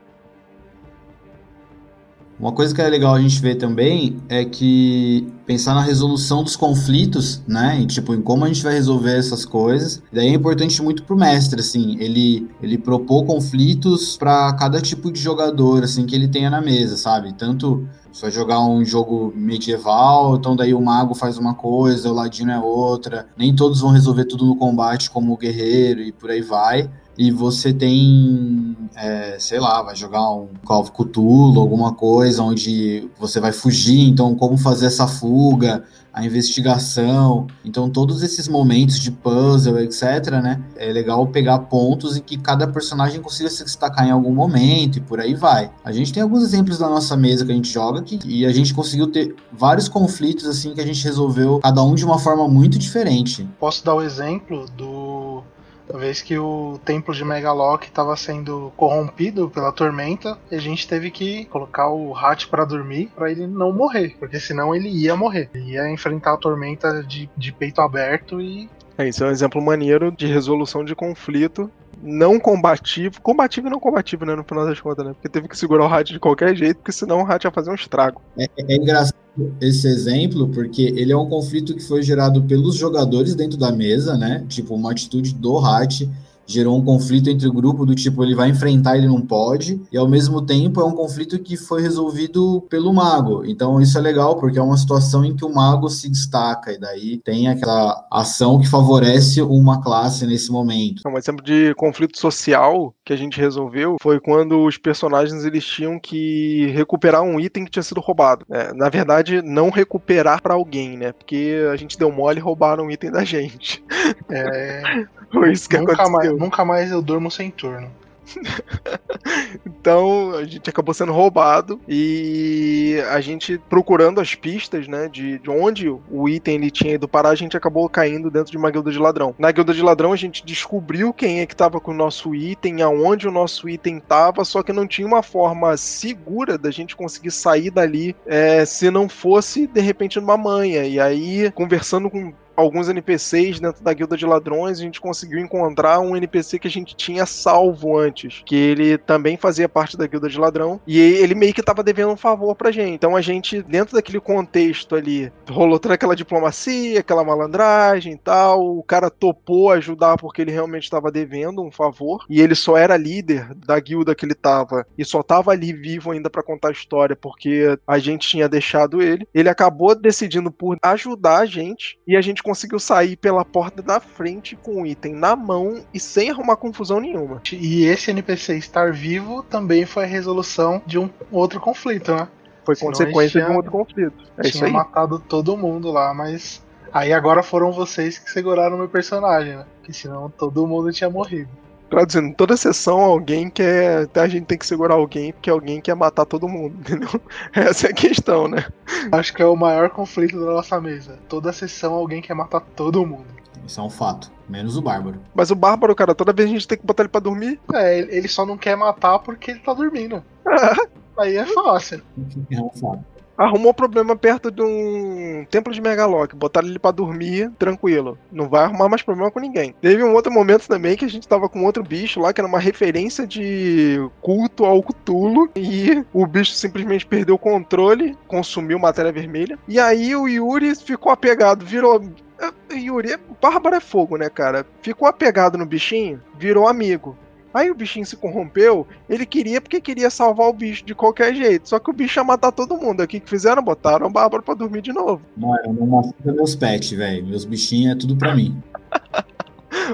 Uma 2.40 2.52
coisa 2.52 2.74
que 2.74 2.80
é 2.80 2.88
legal 2.88 3.14
a 3.14 3.20
gente 3.20 3.38
ver 3.38 3.56
também 3.56 4.16
é 4.26 4.46
que 4.46 5.30
pensar 5.44 5.74
na 5.74 5.82
resolução 5.82 6.42
dos 6.42 6.56
conflitos, 6.56 7.42
né? 7.46 7.78
E, 7.82 7.86
tipo, 7.86 8.14
em 8.14 8.22
como 8.22 8.46
a 8.46 8.48
gente 8.48 8.62
vai 8.62 8.72
resolver 8.72 9.14
essas 9.18 9.44
coisas. 9.44 10.02
Daí 10.10 10.28
é 10.28 10.32
importante 10.32 10.82
muito 10.82 11.02
pro 11.02 11.14
mestre, 11.14 11.60
assim, 11.60 11.98
ele 12.00 12.48
ele 12.62 12.78
propor 12.78 13.26
conflitos 13.26 14.16
para 14.16 14.54
cada 14.54 14.80
tipo 14.80 15.12
de 15.12 15.20
jogador, 15.20 15.84
assim, 15.84 16.06
que 16.06 16.14
ele 16.14 16.28
tenha 16.28 16.48
na 16.48 16.62
mesa, 16.62 16.96
sabe? 16.96 17.34
Tanto 17.34 17.86
você 18.10 18.22
vai 18.22 18.30
jogar 18.30 18.60
um 18.60 18.82
jogo 18.86 19.32
medieval, 19.36 20.36
então 20.36 20.56
daí 20.56 20.72
o 20.72 20.80
mago 20.80 21.14
faz 21.14 21.36
uma 21.36 21.54
coisa, 21.54 22.10
o 22.10 22.14
ladino 22.14 22.52
é 22.52 22.58
outra. 22.58 23.26
Nem 23.36 23.54
todos 23.54 23.80
vão 23.80 23.90
resolver 23.90 24.24
tudo 24.24 24.46
no 24.46 24.56
combate 24.56 25.10
como 25.10 25.34
o 25.34 25.36
guerreiro 25.36 26.00
e 26.00 26.10
por 26.10 26.30
aí 26.30 26.40
vai 26.40 26.88
e 27.18 27.30
você 27.30 27.72
tem, 27.72 28.76
é, 28.96 29.36
sei 29.38 29.60
lá, 29.60 29.82
vai 29.82 29.94
jogar 29.94 30.30
um 30.32 30.48
Call 30.64 30.82
of 30.82 30.92
Cthulhu, 30.92 31.60
alguma 31.60 31.92
coisa 31.92 32.42
onde 32.42 33.08
você 33.18 33.40
vai 33.40 33.52
fugir, 33.52 34.08
então 34.08 34.34
como 34.34 34.56
fazer 34.56 34.86
essa 34.86 35.06
fuga, 35.06 35.84
a 36.12 36.24
investigação, 36.24 37.46
então 37.64 37.88
todos 37.88 38.22
esses 38.22 38.48
momentos 38.48 38.98
de 38.98 39.10
puzzle, 39.10 39.78
etc, 39.80 40.30
né, 40.42 40.60
é 40.76 40.92
legal 40.92 41.26
pegar 41.26 41.58
pontos 41.60 42.16
em 42.16 42.20
que 42.20 42.36
cada 42.36 42.66
personagem 42.66 43.20
consiga 43.20 43.48
se 43.48 43.62
destacar 43.64 44.06
em 44.06 44.10
algum 44.10 44.32
momento 44.32 44.98
e 44.98 45.00
por 45.00 45.20
aí 45.20 45.34
vai. 45.34 45.70
A 45.84 45.92
gente 45.92 46.12
tem 46.12 46.22
alguns 46.22 46.42
exemplos 46.42 46.78
da 46.78 46.88
nossa 46.88 47.16
mesa 47.16 47.44
que 47.44 47.52
a 47.52 47.54
gente 47.54 47.70
joga 47.70 48.00
aqui, 48.00 48.18
e 48.24 48.44
a 48.44 48.52
gente 48.52 48.74
conseguiu 48.74 49.06
ter 49.06 49.34
vários 49.52 49.88
conflitos 49.88 50.46
assim 50.46 50.74
que 50.74 50.80
a 50.80 50.86
gente 50.86 51.04
resolveu 51.04 51.60
cada 51.60 51.82
um 51.82 51.94
de 51.94 52.04
uma 52.04 52.18
forma 52.18 52.48
muito 52.48 52.78
diferente. 52.78 53.48
Posso 53.58 53.84
dar 53.84 53.94
o 53.94 54.02
exemplo 54.02 54.66
do 54.76 55.42
uma 55.90 55.98
vez 55.98 56.22
que 56.22 56.38
o 56.38 56.78
templo 56.84 57.12
de 57.12 57.24
Megalock 57.24 57.86
estava 57.86 58.16
sendo 58.16 58.72
corrompido 58.76 59.50
pela 59.50 59.72
tormenta, 59.72 60.38
e 60.50 60.54
a 60.54 60.60
gente 60.60 60.86
teve 60.86 61.10
que 61.10 61.44
colocar 61.46 61.90
o 61.90 62.16
Hat 62.16 62.46
para 62.48 62.64
dormir 62.64 63.10
para 63.14 63.30
ele 63.30 63.46
não 63.46 63.72
morrer, 63.72 64.16
porque 64.18 64.38
senão 64.38 64.74
ele 64.74 64.88
ia 64.88 65.16
morrer. 65.16 65.50
Ele 65.52 65.72
ia 65.72 65.90
enfrentar 65.90 66.34
a 66.34 66.36
tormenta 66.36 67.02
de, 67.02 67.28
de 67.36 67.52
peito 67.52 67.80
aberto 67.80 68.40
e. 68.40 68.68
É, 68.96 69.08
isso 69.08 69.24
é 69.24 69.28
um 69.28 69.30
exemplo 69.30 69.60
maneiro 69.62 70.12
de 70.12 70.26
resolução 70.26 70.84
de 70.84 70.94
conflito 70.94 71.70
não 72.02 72.38
combativo. 72.38 73.20
Combativo 73.20 73.68
e 73.68 73.70
não 73.70 73.80
combativo, 73.80 74.24
né? 74.24 74.34
No 74.34 74.44
final 74.44 74.66
das 74.66 74.80
contas, 74.80 75.04
né? 75.04 75.12
Porque 75.12 75.28
teve 75.28 75.48
que 75.48 75.56
segurar 75.56 75.84
o 75.84 75.92
Hat 75.92 76.12
de 76.12 76.18
qualquer 76.18 76.54
jeito, 76.56 76.76
porque 76.78 76.92
senão 76.92 77.22
o 77.22 77.26
Hat 77.26 77.44
ia 77.44 77.50
fazer 77.50 77.70
um 77.70 77.74
estrago. 77.74 78.20
É, 78.38 78.48
é, 78.56 78.76
engraçado 78.76 79.14
esse 79.60 79.86
exemplo, 79.86 80.48
porque 80.48 80.82
ele 80.96 81.12
é 81.12 81.16
um 81.16 81.28
conflito 81.28 81.74
que 81.74 81.82
foi 81.82 82.02
gerado 82.02 82.42
pelos 82.42 82.76
jogadores 82.76 83.34
dentro 83.34 83.58
da 83.58 83.70
mesa, 83.70 84.16
né? 84.16 84.44
Tipo, 84.48 84.74
uma 84.74 84.90
atitude 84.90 85.34
do 85.34 85.58
Hat 85.58 86.08
gerou 86.50 86.78
um 86.78 86.84
conflito 86.84 87.30
entre 87.30 87.48
o 87.48 87.52
grupo 87.52 87.86
do 87.86 87.94
tipo 87.94 88.22
ele 88.22 88.34
vai 88.34 88.50
enfrentar 88.50 88.96
ele 88.96 89.06
não 89.06 89.20
pode 89.20 89.80
e 89.92 89.96
ao 89.96 90.08
mesmo 90.08 90.42
tempo 90.44 90.80
é 90.80 90.84
um 90.84 90.92
conflito 90.92 91.38
que 91.38 91.56
foi 91.56 91.82
resolvido 91.82 92.62
pelo 92.68 92.92
mago. 92.92 93.44
Então 93.44 93.80
isso 93.80 93.96
é 93.96 94.00
legal 94.00 94.38
porque 94.38 94.58
é 94.58 94.62
uma 94.62 94.76
situação 94.76 95.24
em 95.24 95.34
que 95.34 95.44
o 95.44 95.52
mago 95.52 95.88
se 95.88 96.08
destaca 96.08 96.72
e 96.72 96.78
daí 96.78 97.18
tem 97.18 97.48
aquela 97.48 98.06
ação 98.10 98.58
que 98.60 98.68
favorece 98.68 99.40
uma 99.42 99.82
classe 99.82 100.26
nesse 100.26 100.50
momento. 100.50 101.02
Um 101.06 101.18
exemplo 101.18 101.44
de 101.44 101.74
conflito 101.74 102.18
social 102.18 102.94
que 103.04 103.12
a 103.12 103.16
gente 103.16 103.40
resolveu 103.40 103.96
foi 104.00 104.20
quando 104.20 104.64
os 104.64 104.76
personagens 104.76 105.44
eles 105.44 105.64
tinham 105.64 105.98
que 105.98 106.66
recuperar 106.74 107.22
um 107.22 107.38
item 107.38 107.64
que 107.64 107.70
tinha 107.70 107.82
sido 107.82 108.00
roubado. 108.00 108.44
É, 108.50 108.72
na 108.74 108.88
verdade 108.88 109.42
não 109.42 109.70
recuperar 109.70 110.42
para 110.42 110.54
alguém 110.54 110.80
né? 110.96 111.12
Porque 111.12 111.66
a 111.72 111.76
gente 111.76 111.98
deu 111.98 112.10
mole 112.10 112.38
e 112.38 112.42
roubaram 112.42 112.84
um 112.84 112.90
item 112.90 113.10
da 113.10 113.24
gente. 113.24 113.82
É 114.28 114.80
foi 115.32 115.52
isso 115.52 115.68
que 115.68 115.78
nunca 115.78 115.92
aconteceu 115.92 116.12
mais, 116.12 116.38
nunca 116.38 116.64
mais 116.64 116.90
eu 116.90 117.02
durmo 117.02 117.30
sem 117.30 117.50
turno. 117.50 117.90
então 119.66 120.34
a 120.34 120.44
gente 120.44 120.68
acabou 120.68 120.94
sendo 120.94 121.12
roubado 121.12 121.80
e 121.88 123.02
a 123.10 123.20
gente 123.20 123.58
procurando 123.68 124.20
as 124.20 124.34
pistas, 124.34 124.86
né, 124.86 125.08
de, 125.08 125.38
de 125.38 125.50
onde 125.50 125.88
o 125.88 126.28
item 126.28 126.56
ele 126.56 126.70
tinha 126.70 126.94
ido 126.94 127.08
parar, 127.08 127.30
a 127.30 127.34
gente 127.34 127.56
acabou 127.56 127.88
caindo 127.88 128.30
dentro 128.30 128.50
de 128.50 128.58
uma 128.58 128.70
guilda 128.70 128.90
de 128.90 128.98
ladrão. 128.98 129.34
Na 129.38 129.50
guilda 129.50 129.74
de 129.74 129.82
ladrão 129.82 130.12
a 130.12 130.16
gente 130.16 130.44
descobriu 130.44 131.12
quem 131.12 131.40
é 131.40 131.46
que 131.46 131.54
estava 131.54 131.80
com 131.80 131.90
o 131.90 131.94
nosso 131.94 132.34
item, 132.34 132.82
aonde 132.82 133.28
o 133.28 133.32
nosso 133.32 133.68
item 133.68 133.98
estava, 133.98 134.44
só 134.44 134.62
que 134.62 134.72
não 134.72 134.86
tinha 134.86 135.06
uma 135.06 135.22
forma 135.22 135.76
segura 135.76 136.56
da 136.56 136.70
gente 136.70 136.96
conseguir 136.96 137.30
sair 137.30 137.70
dali 137.70 138.14
é, 138.26 138.64
se 138.64 138.90
não 138.90 139.08
fosse 139.08 139.66
de 139.66 139.80
repente 139.80 140.20
numa 140.20 140.36
manha. 140.36 140.84
E 140.84 141.00
aí 141.00 141.50
conversando 141.52 142.10
com 142.10 142.32
alguns 142.60 142.88
NPCs 142.88 143.60
dentro 143.60 143.82
da 143.82 143.92
guilda 143.92 144.16
de 144.16 144.26
ladrões, 144.26 144.78
a 144.78 144.82
gente 144.82 145.00
conseguiu 145.00 145.38
encontrar 145.38 146.00
um 146.00 146.16
NPC 146.16 146.58
que 146.58 146.68
a 146.68 146.70
gente 146.70 146.94
tinha 146.94 147.26
salvo 147.26 147.98
antes, 147.98 148.42
que 148.44 148.56
ele 148.56 148.98
também 148.98 149.36
fazia 149.36 149.68
parte 149.68 149.96
da 149.96 150.06
guilda 150.06 150.28
de 150.28 150.38
ladrão, 150.38 150.80
e 150.86 150.98
ele 150.98 151.34
meio 151.34 151.54
que 151.54 151.62
tava 151.62 151.82
devendo 151.82 152.12
um 152.12 152.16
favor 152.16 152.54
pra 152.54 152.70
gente. 152.70 152.94
Então 152.94 153.16
a 153.16 153.20
gente, 153.20 153.62
dentro 153.62 153.94
daquele 153.94 154.20
contexto 154.20 154.94
ali, 154.94 155.32
rolou 155.48 155.78
toda 155.78 155.94
aquela 155.94 156.16
diplomacia, 156.16 157.00
aquela 157.00 157.24
malandragem 157.24 158.12
e 158.12 158.18
tal, 158.18 158.78
o 158.78 158.82
cara 158.82 159.10
topou 159.10 159.70
ajudar 159.70 160.16
porque 160.16 160.42
ele 160.42 160.52
realmente 160.52 160.84
estava 160.84 161.10
devendo 161.10 161.62
um 161.62 161.70
favor, 161.70 162.24
e 162.28 162.40
ele 162.40 162.54
só 162.54 162.76
era 162.76 162.96
líder 162.96 163.54
da 163.54 163.78
guilda 163.78 164.14
que 164.14 164.24
ele 164.24 164.34
tava, 164.34 164.86
e 164.96 165.04
só 165.04 165.22
tava 165.22 165.52
ali 165.52 165.72
vivo 165.72 166.10
ainda 166.10 166.30
para 166.30 166.42
contar 166.42 166.68
a 166.68 166.72
história, 166.72 167.16
porque 167.16 167.78
a 167.86 167.98
gente 167.98 168.28
tinha 168.28 168.48
deixado 168.48 169.02
ele. 169.02 169.26
Ele 169.34 169.48
acabou 169.48 169.94
decidindo 169.94 170.50
por 170.50 170.76
ajudar 170.82 171.38
a 171.38 171.46
gente, 171.46 171.98
e 172.06 172.16
a 172.16 172.20
gente 172.20 172.42
conseguiu 172.50 172.80
sair 172.80 173.14
pela 173.16 173.44
porta 173.44 173.80
da 173.80 174.00
frente 174.00 174.56
com 174.56 174.82
o 174.82 174.86
item 174.86 175.14
na 175.14 175.36
mão 175.36 175.84
e 175.94 176.00
sem 176.00 176.30
arrumar 176.30 176.56
confusão 176.56 176.98
nenhuma. 177.00 177.40
E 177.52 177.84
esse 177.84 178.10
NPC 178.10 178.56
estar 178.56 178.92
vivo 178.92 179.44
também 179.44 179.86
foi 179.86 180.02
a 180.02 180.06
resolução 180.08 180.82
de 180.84 180.98
um 180.98 181.08
outro 181.30 181.60
conflito, 181.60 182.12
né? 182.12 182.26
Foi 182.64 182.74
Senão 182.74 182.90
consequência 182.90 183.40
tinha- 183.40 183.46
de 183.46 183.52
um 183.52 183.56
outro 183.56 183.70
conflito. 183.70 184.24
É 184.36 184.42
isso 184.48 184.58
Tinha 184.58 184.66
aí. 184.66 184.72
matado 184.72 185.18
todo 185.20 185.56
mundo 185.56 185.92
lá, 185.92 186.12
mas. 186.12 186.60
Aí 186.92 187.12
agora 187.12 187.40
foram 187.40 187.70
vocês 187.70 188.18
que 188.18 188.28
seguraram 188.30 188.76
meu 188.76 188.88
personagem, 188.88 189.56
né? 189.56 189.64
Que 189.84 189.92
senão 189.92 190.28
todo 190.28 190.66
mundo 190.66 190.90
tinha 190.92 191.08
morrido. 191.08 191.48
Traduzindo, 191.90 192.34
toda 192.36 192.56
sessão 192.56 193.00
alguém 193.00 193.50
quer. 193.50 194.08
A 194.14 194.28
gente 194.28 194.46
tem 194.46 194.56
que 194.56 194.64
segurar 194.64 194.94
alguém 194.94 195.32
porque 195.32 195.50
alguém 195.50 195.80
quer 195.80 195.96
matar 195.96 196.24
todo 196.24 196.48
mundo, 196.48 196.76
entendeu? 196.80 197.20
Essa 197.52 197.88
é 197.88 197.90
a 197.90 197.94
questão, 197.94 198.46
né? 198.46 198.64
Acho 199.10 199.34
que 199.34 199.42
é 199.42 199.46
o 199.46 199.56
maior 199.56 199.90
conflito 199.90 200.38
da 200.38 200.52
nossa 200.52 200.80
mesa. 200.80 201.18
Toda 201.28 201.52
sessão 201.52 201.92
alguém 201.92 202.22
quer 202.22 202.34
matar 202.34 202.60
todo 202.60 203.04
mundo. 203.04 203.26
Isso 203.66 203.80
é 203.80 203.82
um 203.82 203.90
fato. 203.90 204.30
Menos 204.48 204.76
o 204.76 204.82
Bárbaro. 204.82 205.20
Mas 205.34 205.50
o 205.50 205.54
Bárbaro, 205.56 205.94
cara, 205.94 206.14
toda 206.14 206.32
vez 206.32 206.48
a 206.48 206.52
gente 206.52 206.66
tem 206.66 206.78
que 206.78 206.86
botar 206.86 207.02
ele 207.02 207.10
pra 207.10 207.20
dormir. 207.20 207.60
É, 207.74 207.98
ele 207.98 208.16
ele 208.16 208.28
só 208.28 208.46
não 208.46 208.56
quer 208.56 208.76
matar 208.76 209.18
porque 209.18 209.50
ele 209.50 209.60
tá 209.60 209.74
dormindo. 209.74 210.22
Aí 211.18 211.36
é 211.36 211.44
fácil. 211.44 212.02
É 212.50 212.60
um 212.60 212.70
fato. 212.70 213.04
Arrumou 213.40 213.72
problema 213.72 214.14
perto 214.14 214.50
de 214.50 214.60
um 214.60 215.46
templo 215.50 215.72
de 215.72 215.80
Megalock, 215.80 216.36
botaram 216.36 216.68
ele 216.68 216.78
pra 216.78 216.90
dormir, 216.90 217.50
tranquilo. 217.58 218.18
Não 218.30 218.50
vai 218.50 218.64
arrumar 218.64 218.90
mais 218.90 219.00
problema 219.00 219.30
com 219.30 219.40
ninguém. 219.40 219.74
Teve 219.80 220.04
um 220.04 220.12
outro 220.12 220.30
momento 220.30 220.68
também 220.68 220.94
que 220.94 221.06
a 221.06 221.08
gente 221.08 221.26
tava 221.26 221.48
com 221.48 221.64
outro 221.64 221.82
bicho 221.82 222.20
lá, 222.20 222.34
que 222.34 222.40
era 222.42 222.46
uma 222.46 222.58
referência 222.58 223.26
de 223.26 223.98
culto 224.20 224.66
ao 224.66 224.82
Cthulhu, 224.82 225.48
e 225.56 226.04
o 226.12 226.26
bicho 226.26 226.52
simplesmente 226.52 227.06
perdeu 227.06 227.36
o 227.36 227.38
controle, 227.38 228.14
consumiu 228.28 228.78
matéria 228.78 229.10
vermelha. 229.10 229.58
E 229.66 229.80
aí 229.80 230.14
o 230.14 230.28
Yuri 230.28 230.74
ficou 230.74 231.10
apegado, 231.10 231.64
virou. 231.64 231.98
Ah, 232.38 232.52
Yuri, 232.74 233.16
Bárbara 233.40 233.78
é 233.78 233.80
fogo, 233.80 234.18
né, 234.18 234.28
cara? 234.28 234.66
Ficou 234.82 235.08
apegado 235.08 235.56
no 235.56 235.64
bichinho, 235.64 236.20
virou 236.38 236.68
amigo. 236.68 237.16
Aí 237.52 237.70
o 237.70 237.74
bichinho 237.74 238.06
se 238.06 238.16
corrompeu, 238.16 238.86
ele 239.08 239.26
queria 239.26 239.60
porque 239.60 239.80
queria 239.80 240.08
salvar 240.08 240.48
o 240.48 240.52
bicho 240.52 240.84
de 240.84 240.94
qualquer 240.94 241.34
jeito. 241.34 241.68
Só 241.68 241.78
que 241.78 241.90
o 241.90 241.92
bicho 241.92 242.18
ia 242.18 242.24
matar 242.24 242.52
todo 242.52 242.76
mundo. 242.76 243.00
Aqui 243.02 243.18
que 243.18 243.28
fizeram? 243.28 243.62
Botaram 243.62 244.06
o 244.06 244.10
Bárbaro 244.10 244.42
pra 244.42 244.54
dormir 244.54 244.82
de 244.82 244.92
novo. 244.92 245.20
Mano, 245.36 245.58
eu 245.64 245.72
não 245.72 245.86
machuca 245.86 246.32
meus 246.32 246.54
pets, 246.54 246.90
velho. 246.90 247.26
Meus 247.26 247.44
bichinhos 247.44 247.96
é 247.96 247.98
tudo 247.98 248.16
pra 248.16 248.34
mim. 248.34 248.60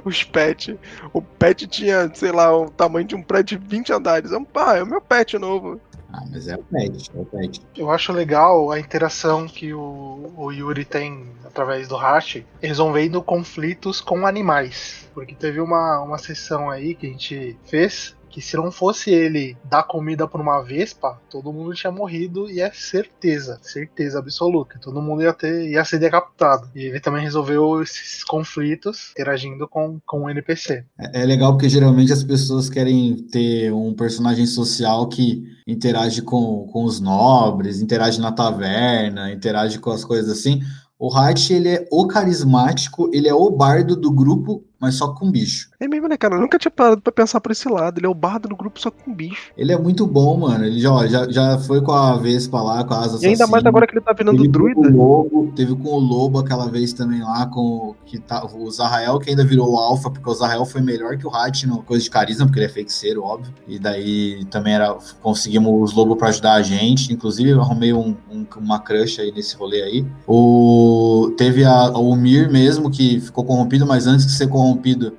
Os 0.05 0.23
pets. 0.23 0.75
O 1.13 1.21
pet 1.21 1.67
tinha, 1.67 2.11
sei 2.15 2.33
lá, 2.33 2.55
o 2.57 2.71
tamanho 2.71 3.07
de 3.07 3.15
um 3.15 3.23
prédio 3.23 3.59
de 3.59 3.67
20 3.67 3.93
andares. 3.93 4.31
Pá, 4.53 4.77
é 4.77 4.83
o 4.83 4.87
meu 4.87 5.01
pet 5.01 5.39
novo. 5.39 5.81
Ah, 6.13 6.25
mas 6.31 6.49
é 6.49 6.57
o 6.57 6.63
pet, 6.63 7.11
é 7.15 7.19
o 7.19 7.25
pet. 7.25 7.61
Eu 7.77 7.91
acho 7.91 8.13
legal 8.13 8.71
a 8.71 8.79
interação 8.79 9.47
que 9.47 9.75
o, 9.75 10.33
o 10.37 10.53
Yuri 10.53 10.85
tem 10.85 11.27
através 11.45 11.89
do 11.89 11.97
Hashi, 11.97 12.47
resolvendo 12.61 13.23
conflitos 13.23 14.01
com 14.01 14.27
animais. 14.27 15.09
Porque 15.15 15.35
teve 15.35 15.61
uma, 15.61 16.01
uma 16.01 16.19
sessão 16.19 16.71
aí 16.71 16.95
que 16.95 17.07
a 17.07 17.11
gente 17.11 17.59
fez 17.65 18.16
que 18.37 18.43
se 18.43 18.55
não 18.55 18.71
fosse 18.71 19.11
ele 19.11 19.57
dar 19.65 19.83
comida 19.85 20.29
pra 20.29 20.43
uma 20.43 20.61
vespa, 20.61 21.19
todo 21.31 21.51
mundo 21.51 21.73
tinha 21.73 21.91
morrido 21.91 22.51
e 22.51 22.61
é 22.61 22.71
certeza, 22.71 23.59
certeza 23.63 24.19
absoluta. 24.19 24.79
Todo 24.79 25.01
mundo 25.01 25.23
ia 25.23 25.33
ter 25.33 25.71
ia 25.71 25.83
ser 25.87 25.99
decapitado. 25.99 26.69
E 26.75 26.83
ele 26.83 27.01
também 27.01 27.23
resolveu 27.23 27.83
esses 27.83 28.23
conflitos 28.23 29.13
interagindo 29.13 29.67
com, 29.67 29.99
com 30.05 30.25
o 30.25 30.29
NPC. 30.29 30.85
É, 31.01 31.23
é 31.23 31.25
legal 31.25 31.53
porque 31.53 31.67
geralmente 31.67 32.13
as 32.13 32.23
pessoas 32.23 32.69
querem 32.69 33.17
ter 33.33 33.73
um 33.73 33.95
personagem 33.95 34.45
social 34.45 35.09
que 35.09 35.43
interage 35.67 36.21
com, 36.21 36.69
com 36.71 36.85
os 36.85 37.01
nobres, 37.01 37.81
interage 37.81 38.21
na 38.21 38.33
taverna, 38.33 39.33
interage 39.33 39.79
com 39.79 39.91
as 39.91 40.05
coisas 40.05 40.31
assim. 40.31 40.61
O 40.99 41.15
Hat, 41.15 41.53
ele 41.53 41.71
é 41.71 41.89
o 41.91 42.07
carismático, 42.07 43.09
ele 43.15 43.29
é 43.29 43.35
o 43.35 43.51
bardo 43.51 43.97
do 43.97 44.11
grupo, 44.11 44.63
mas 44.81 44.95
só 44.97 45.09
com 45.13 45.31
bicho. 45.31 45.71
É 45.81 45.87
mesmo, 45.89 46.09
né, 46.09 46.17
cara? 46.17 46.35
Eu 46.37 46.41
nunca 46.41 46.59
tinha 46.59 46.71
parado 46.71 47.01
pra 47.01 47.13
pensar 47.13 47.41
por 47.41 47.53
esse 47.53 47.69
lado. 47.69 47.99
Ele 47.99 48.07
é 48.07 48.09
o 48.09 48.15
bardo 48.15 48.49
do 48.49 48.57
grupo 48.57 48.81
só 48.81 48.91
com 48.91 49.13
bicho. 49.15 49.51
Ele 49.57 49.73
é 49.73 49.79
muito 49.79 50.07
bom, 50.07 50.37
mano. 50.39 50.65
Ele 50.65 50.81
já, 50.81 50.91
ó, 50.93 51.07
já, 51.07 51.31
já 51.31 51.59
foi 51.59 51.81
com 51.83 51.93
a 51.93 52.17
Vespa 52.17 52.61
lá, 52.63 52.85
com 52.85 52.95
a 52.95 53.01
asa 53.01 53.19
E 53.25 53.29
ainda 53.31 53.47
mais 53.47 53.65
agora 53.65 53.87
que 53.87 53.95
ele 53.95 54.01
tá 54.05 54.13
virando 54.13 54.37
Teve 54.37 54.49
druida. 54.49 54.81
Com 54.81 54.89
o 54.89 54.97
lobo, 54.97 55.53
teve 55.55 55.75
com 55.75 55.89
o 55.89 55.99
Lobo 55.99 56.39
aquela 56.39 56.69
vez 56.71 56.93
também 56.93 57.21
lá, 57.23 57.47
com 57.47 57.95
que 58.05 58.19
tá, 58.19 58.45
o 58.47 58.71
Zahrael, 58.71 59.19
que 59.19 59.31
ainda 59.31 59.45
virou 59.45 59.73
o 59.73 59.77
Alpha, 59.79 60.11
porque 60.11 60.29
o 60.29 60.35
Zahrael 60.35 60.65
foi 60.65 60.81
melhor 60.81 61.17
que 61.17 61.27
o 61.27 61.35
Hat 61.35 61.67
no 61.67 61.83
coisa 61.83 62.05
de 62.05 62.11
carisma, 62.11 62.47
porque 62.47 62.59
ele 62.59 62.67
é 62.67 62.71
feiticeiro, 62.71 63.23
óbvio. 63.23 63.53
E 63.67 63.79
daí 63.79 64.45
também 64.47 64.75
era. 64.75 64.97
Conseguimos 65.23 65.91
os 65.91 65.97
Lobos 65.97 66.17
pra 66.19 66.29
ajudar 66.29 66.55
a 66.55 66.63
gente. 66.63 67.13
Inclusive, 67.13 67.51
eu 67.51 67.61
arrumei 67.61 67.93
um, 67.93 68.15
um- 68.31 68.47
uma 68.59 68.79
crush 68.79 69.21
aí 69.21 69.33
nesse 69.33 69.57
rolê 69.57 69.83
aí. 69.83 70.07
O, 70.27 71.33
teve 71.37 71.65
a, 71.65 71.91
o 71.91 72.15
Mir 72.17 72.51
mesmo, 72.51 72.91
que 72.91 73.21
ficou 73.21 73.45
corrompido, 73.45 73.87
mas 73.87 74.07
antes 74.07 74.27
de 74.27 74.33
ser 74.33 74.47
corrompido, 74.49 74.66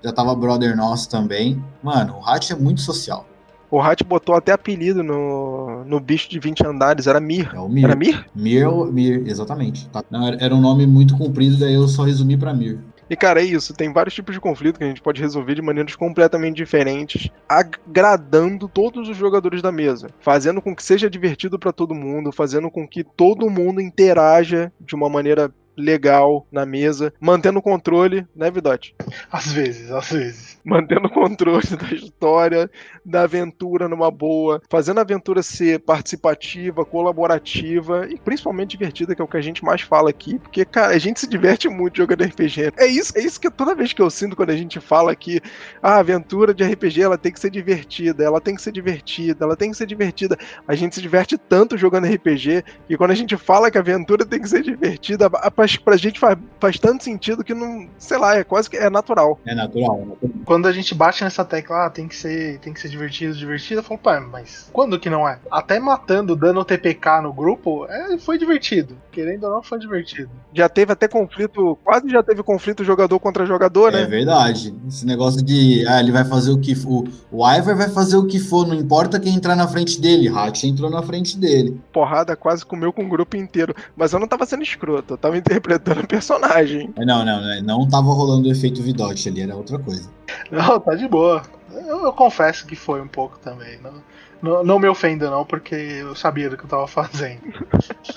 já 0.04 0.12
tava 0.12 0.36
brother 0.36 0.76
nosso 0.76 1.10
também. 1.10 1.64
Mano, 1.84 2.18
o 2.20 2.26
Hat 2.28 2.52
é 2.52 2.56
muito 2.56 2.82
social. 2.82 3.26
O 3.70 3.82
Hat 3.82 4.04
botou 4.04 4.34
até 4.36 4.54
apelido 4.54 5.04
no, 5.04 5.84
no 5.84 6.00
bicho 6.00 6.30
de 6.30 6.40
20 6.40 6.66
andares. 6.66 7.06
Era 7.06 7.20
Mir. 7.20 7.52
É 7.54 7.60
o 7.60 7.68
Mir. 7.68 7.84
Era 7.84 7.96
Mir? 7.96 8.26
Mir, 8.34 8.68
Mir, 8.92 9.28
exatamente. 9.28 9.88
Tá. 9.90 10.04
Não, 10.10 10.26
era, 10.26 10.38
era 10.44 10.56
um 10.56 10.62
nome 10.62 10.88
muito 10.88 11.18
comprido, 11.18 11.58
daí 11.58 11.74
eu 11.74 11.88
só 11.88 12.04
resumi 12.04 12.38
pra 12.38 12.54
Mir. 12.54 12.80
E, 13.10 13.16
cara, 13.16 13.42
é 13.42 13.46
isso. 13.46 13.74
Tem 13.74 13.92
vários 13.92 14.14
tipos 14.14 14.34
de 14.34 14.42
conflito 14.42 14.78
que 14.78 14.84
a 14.84 14.88
gente 14.88 15.02
pode 15.02 15.22
resolver 15.22 15.56
de 15.56 15.62
maneiras 15.62 15.96
completamente 15.96 16.58
diferentes, 16.58 17.30
agradando 17.48 18.68
todos 18.68 19.08
os 19.08 19.16
jogadores 19.16 19.62
da 19.62 19.72
mesa, 19.72 20.10
fazendo 20.20 20.62
com 20.62 20.76
que 20.76 20.84
seja 20.84 21.10
divertido 21.10 21.58
pra 21.58 21.72
todo 21.72 21.96
mundo, 21.96 22.32
fazendo 22.32 22.70
com 22.70 22.88
que 22.88 23.04
todo 23.04 23.50
mundo 23.50 23.80
interaja 23.80 24.72
de 24.80 24.96
uma 24.96 25.10
maneira 25.10 25.54
legal 25.78 26.46
na 26.52 26.66
mesa, 26.66 27.14
mantendo 27.20 27.60
o 27.60 27.62
controle, 27.62 28.26
né, 28.36 28.50
Vidote? 28.50 28.96
Às 29.32 29.52
vezes, 29.52 29.92
às 29.92 30.12
vezes. 30.12 30.58
Mantendo 30.66 31.08
o 31.08 31.12
controle 31.12 31.66
da 31.78 31.94
história, 31.96 32.70
da 33.06 33.22
aventura 33.24 33.88
numa 33.88 34.12
boa, 34.12 34.62
fazendo 34.70 34.98
a 34.98 35.02
aventura 35.02 35.42
ser 35.42 35.80
participativa, 35.80 36.84
colaborativa 36.84 38.08
e 38.10 38.18
principalmente 38.18 38.72
divertida, 38.72 39.16
que 39.16 39.22
é 39.22 39.26
o 39.26 39.28
que 39.28 39.38
a 39.38 39.42
gente 39.42 39.64
mais 39.64 39.82
fala 39.82 40.10
aqui, 40.10 40.40
porque, 40.40 40.66
cara, 40.66 40.94
a 40.94 40.98
gente 40.98 41.20
se 41.20 41.28
diverte 41.28 41.70
muito 41.70 41.98
jogando 41.98 42.24
RPG. 42.24 42.74
É 42.78 42.86
isso, 42.86 43.14
é 43.18 43.22
isso 43.22 43.40
que 43.40 43.50
toda 43.50 43.76
vez 43.76 43.94
que 43.94 44.02
eu 44.02 44.10
sinto 44.10 44.36
quando 44.36 44.50
a 44.50 44.58
gente 44.58 44.80
fala 44.80 45.16
que 45.16 45.40
a 45.82 45.98
aventura 46.00 46.54
de 46.54 46.64
RPG 46.64 47.02
ela 47.02 47.18
tem 47.18 47.32
que 47.32 47.40
ser 47.40 47.50
divertida, 47.50 48.24
ela 48.24 48.42
tem 48.42 48.56
que 48.56 48.62
ser 48.62 48.72
divertida, 48.72 49.46
ela 49.46 49.56
tem 49.56 49.72
que 49.72 49.78
ser 49.78 49.86
divertida. 49.86 50.38
A 50.68 50.76
gente 50.76 50.96
se 50.96 51.02
diverte 51.02 51.38
tanto 51.38 51.78
jogando 51.78 52.08
RPG 52.08 52.64
que 52.88 52.98
quando 52.98 53.12
a 53.12 53.16
gente 53.16 53.38
fala 53.38 53.72
que 53.72 53.78
a 53.78 53.82
aventura 53.82 54.26
tem 54.26 54.42
que 54.42 54.50
ser 54.50 54.64
divertida, 54.64 55.28
a- 55.28 55.52
pra, 55.76 55.86
pra 55.86 55.98
gente 55.98 56.20
faz, 56.20 56.38
faz 56.60 56.80
tanto 56.80 57.04
sentido 57.04 57.44
que 57.44 57.54
não, 57.54 57.88
sei 57.98 58.18
lá, 58.18 58.36
é 58.38 58.44
quase 58.44 58.70
que 58.70 58.78
é 58.78 58.90
natural. 58.90 59.40
É 59.46 59.54
natural, 59.56 59.96
é 60.02 60.06
natural. 60.06 60.32
Quando 60.46 60.68
a 60.68 60.72
gente 60.72 60.94
bate 60.96 61.24
nessa 61.24 61.44
tecla, 61.44 61.86
ah, 61.86 61.90
tem 61.90 62.08
que 62.08 62.16
ser, 62.16 62.60
tem 62.60 62.72
que 62.74 62.80
ser 62.80 62.90
divertido, 62.90 63.36
divertido, 63.36 63.80
eu 63.80 63.84
falo, 63.84 64.00
pá, 64.00 64.20
mas 64.22 64.70
quando 64.72 65.00
que 65.00 65.10
não 65.10 65.28
é? 65.28 65.40
Até 65.52 65.80
matando, 65.80 66.36
dando 66.36 66.64
TPK 66.64 67.22
no 67.24 67.34
grupo, 67.34 67.86
é, 67.90 68.18
foi 68.18 68.38
divertido. 68.38 68.96
Querendo 69.12 69.46
ou 69.46 69.50
não, 69.52 69.64
foi 69.64 69.80
divertido. 69.80 70.30
Já 70.54 70.70
teve 70.70 70.94
até 70.94 71.08
conflito, 71.08 71.78
quase 71.84 72.08
já 72.08 72.22
teve 72.22 72.44
conflito 72.44 72.84
jogador 72.84 73.20
contra 73.20 73.46
jogador, 73.48 73.90
É 73.94 74.04
né? 74.04 74.06
verdade. 74.06 74.76
Esse 74.88 75.06
negócio 75.06 75.44
de, 75.44 75.84
ah, 75.88 76.00
ele 76.00 76.12
vai 76.12 76.24
fazer 76.24 76.52
o 76.52 76.60
que 76.60 76.76
for. 76.76 77.04
O 77.32 77.48
Ivar 77.48 77.76
vai 77.76 77.90
fazer 77.90 78.16
o 78.18 78.28
que 78.28 78.40
for, 78.40 78.68
não 78.68 78.76
importa 78.76 79.20
quem 79.20 79.34
entrar 79.34 79.56
na 79.56 79.68
frente 79.68 80.00
dele. 80.00 80.28
Hatch 80.30 80.64
entrou 80.66 80.90
na 80.90 81.02
frente 81.02 81.38
dele. 81.38 81.80
Porrada 81.92 82.36
quase 82.36 82.64
comeu 82.66 82.94
com 82.94 83.04
o 83.06 83.10
grupo 83.10 83.36
inteiro. 83.36 83.74
Mas 83.96 84.14
eu 84.14 84.20
não 84.20 84.28
tava 84.28 84.46
sendo 84.46 84.62
escroto, 84.64 85.14
eu 85.14 85.18
tava 85.18 85.38
interpretando 85.58 86.02
o 86.04 86.08
personagem. 86.08 86.94
Não, 86.98 87.26
não, 87.26 87.42
não, 87.42 87.62
não 87.64 87.90
tava 87.90 88.08
rolando 88.14 88.48
o 88.48 88.52
efeito 88.52 88.82
Vidote 88.82 89.28
ali, 89.28 89.42
era 89.42 89.56
outra 89.56 89.80
coisa. 89.80 90.10
Não, 90.52 90.80
tá 90.80 90.96
de 90.96 91.08
boa. 91.08 91.42
Eu, 91.74 92.06
eu 92.06 92.14
confesso 92.14 92.66
que 92.66 92.76
foi 92.76 93.02
um 93.02 93.08
pouco 93.08 93.38
também. 93.40 93.80
Não, 93.82 93.94
não, 94.42 94.64
não 94.64 94.80
me 94.80 94.88
ofenda, 94.88 95.30
não, 95.30 95.44
porque 95.44 95.76
eu 95.76 96.16
sabia 96.16 96.50
do 96.50 96.58
que 96.58 96.64
eu 96.64 96.70
tava 96.70 96.88
fazendo. 96.88 97.42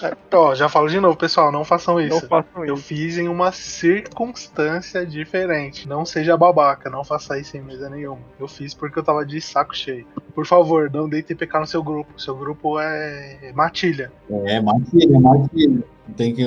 É, 0.02 0.16
Ó, 0.34 0.54
já 0.54 0.68
falo 0.68 0.88
de 0.88 0.98
novo, 0.98 1.16
pessoal, 1.16 1.52
não 1.52 1.64
façam 1.64 1.96
Não 1.96 2.00
isso. 2.00 2.26
façam 2.26 2.64
Eu 2.64 2.74
isso. 2.74 2.84
fiz 2.84 3.18
em 3.18 3.28
uma 3.28 3.52
circunstância 3.52 5.04
diferente. 5.04 5.86
Não 5.86 6.06
seja 6.06 6.36
babaca, 6.36 6.88
não 6.88 7.04
faça 7.04 7.38
isso 7.38 7.56
em 7.56 7.60
mesa 7.60 7.90
nenhuma. 7.90 8.20
Eu 8.38 8.48
fiz 8.48 8.72
porque 8.72 8.98
eu 8.98 9.02
tava 9.02 9.26
de 9.26 9.40
saco 9.40 9.76
cheio. 9.76 10.06
Por 10.34 10.46
favor, 10.46 10.90
não 10.90 11.08
dê 11.08 11.22
TPK 11.22 11.58
no 11.60 11.66
seu 11.66 11.82
grupo. 11.82 12.18
Seu 12.18 12.34
grupo 12.34 12.78
é 12.80 13.52
matilha. 13.54 14.10
É, 14.46 14.60
matilha, 14.60 15.20
matilha. 15.20 15.82
Tem 16.16 16.34
que. 16.34 16.42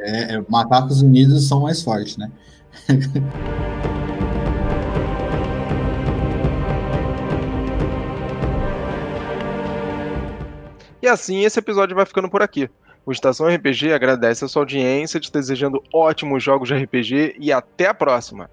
É, 0.00 0.34
é, 0.34 0.44
macacos 0.48 1.02
unidos 1.02 1.48
são 1.48 1.60
mais 1.60 1.82
fortes, 1.82 2.16
né? 2.16 2.30
E 11.06 11.08
assim 11.08 11.44
esse 11.44 11.56
episódio 11.60 11.94
vai 11.94 12.04
ficando 12.04 12.28
por 12.28 12.42
aqui. 12.42 12.68
O 13.06 13.12
Estação 13.12 13.46
RPG 13.46 13.92
agradece 13.92 14.44
a 14.44 14.48
sua 14.48 14.62
audiência, 14.62 15.20
te 15.20 15.30
desejando 15.30 15.80
ótimos 15.94 16.42
jogos 16.42 16.66
de 16.66 16.74
RPG 16.74 17.36
e 17.38 17.52
até 17.52 17.86
a 17.86 17.94
próxima. 17.94 18.50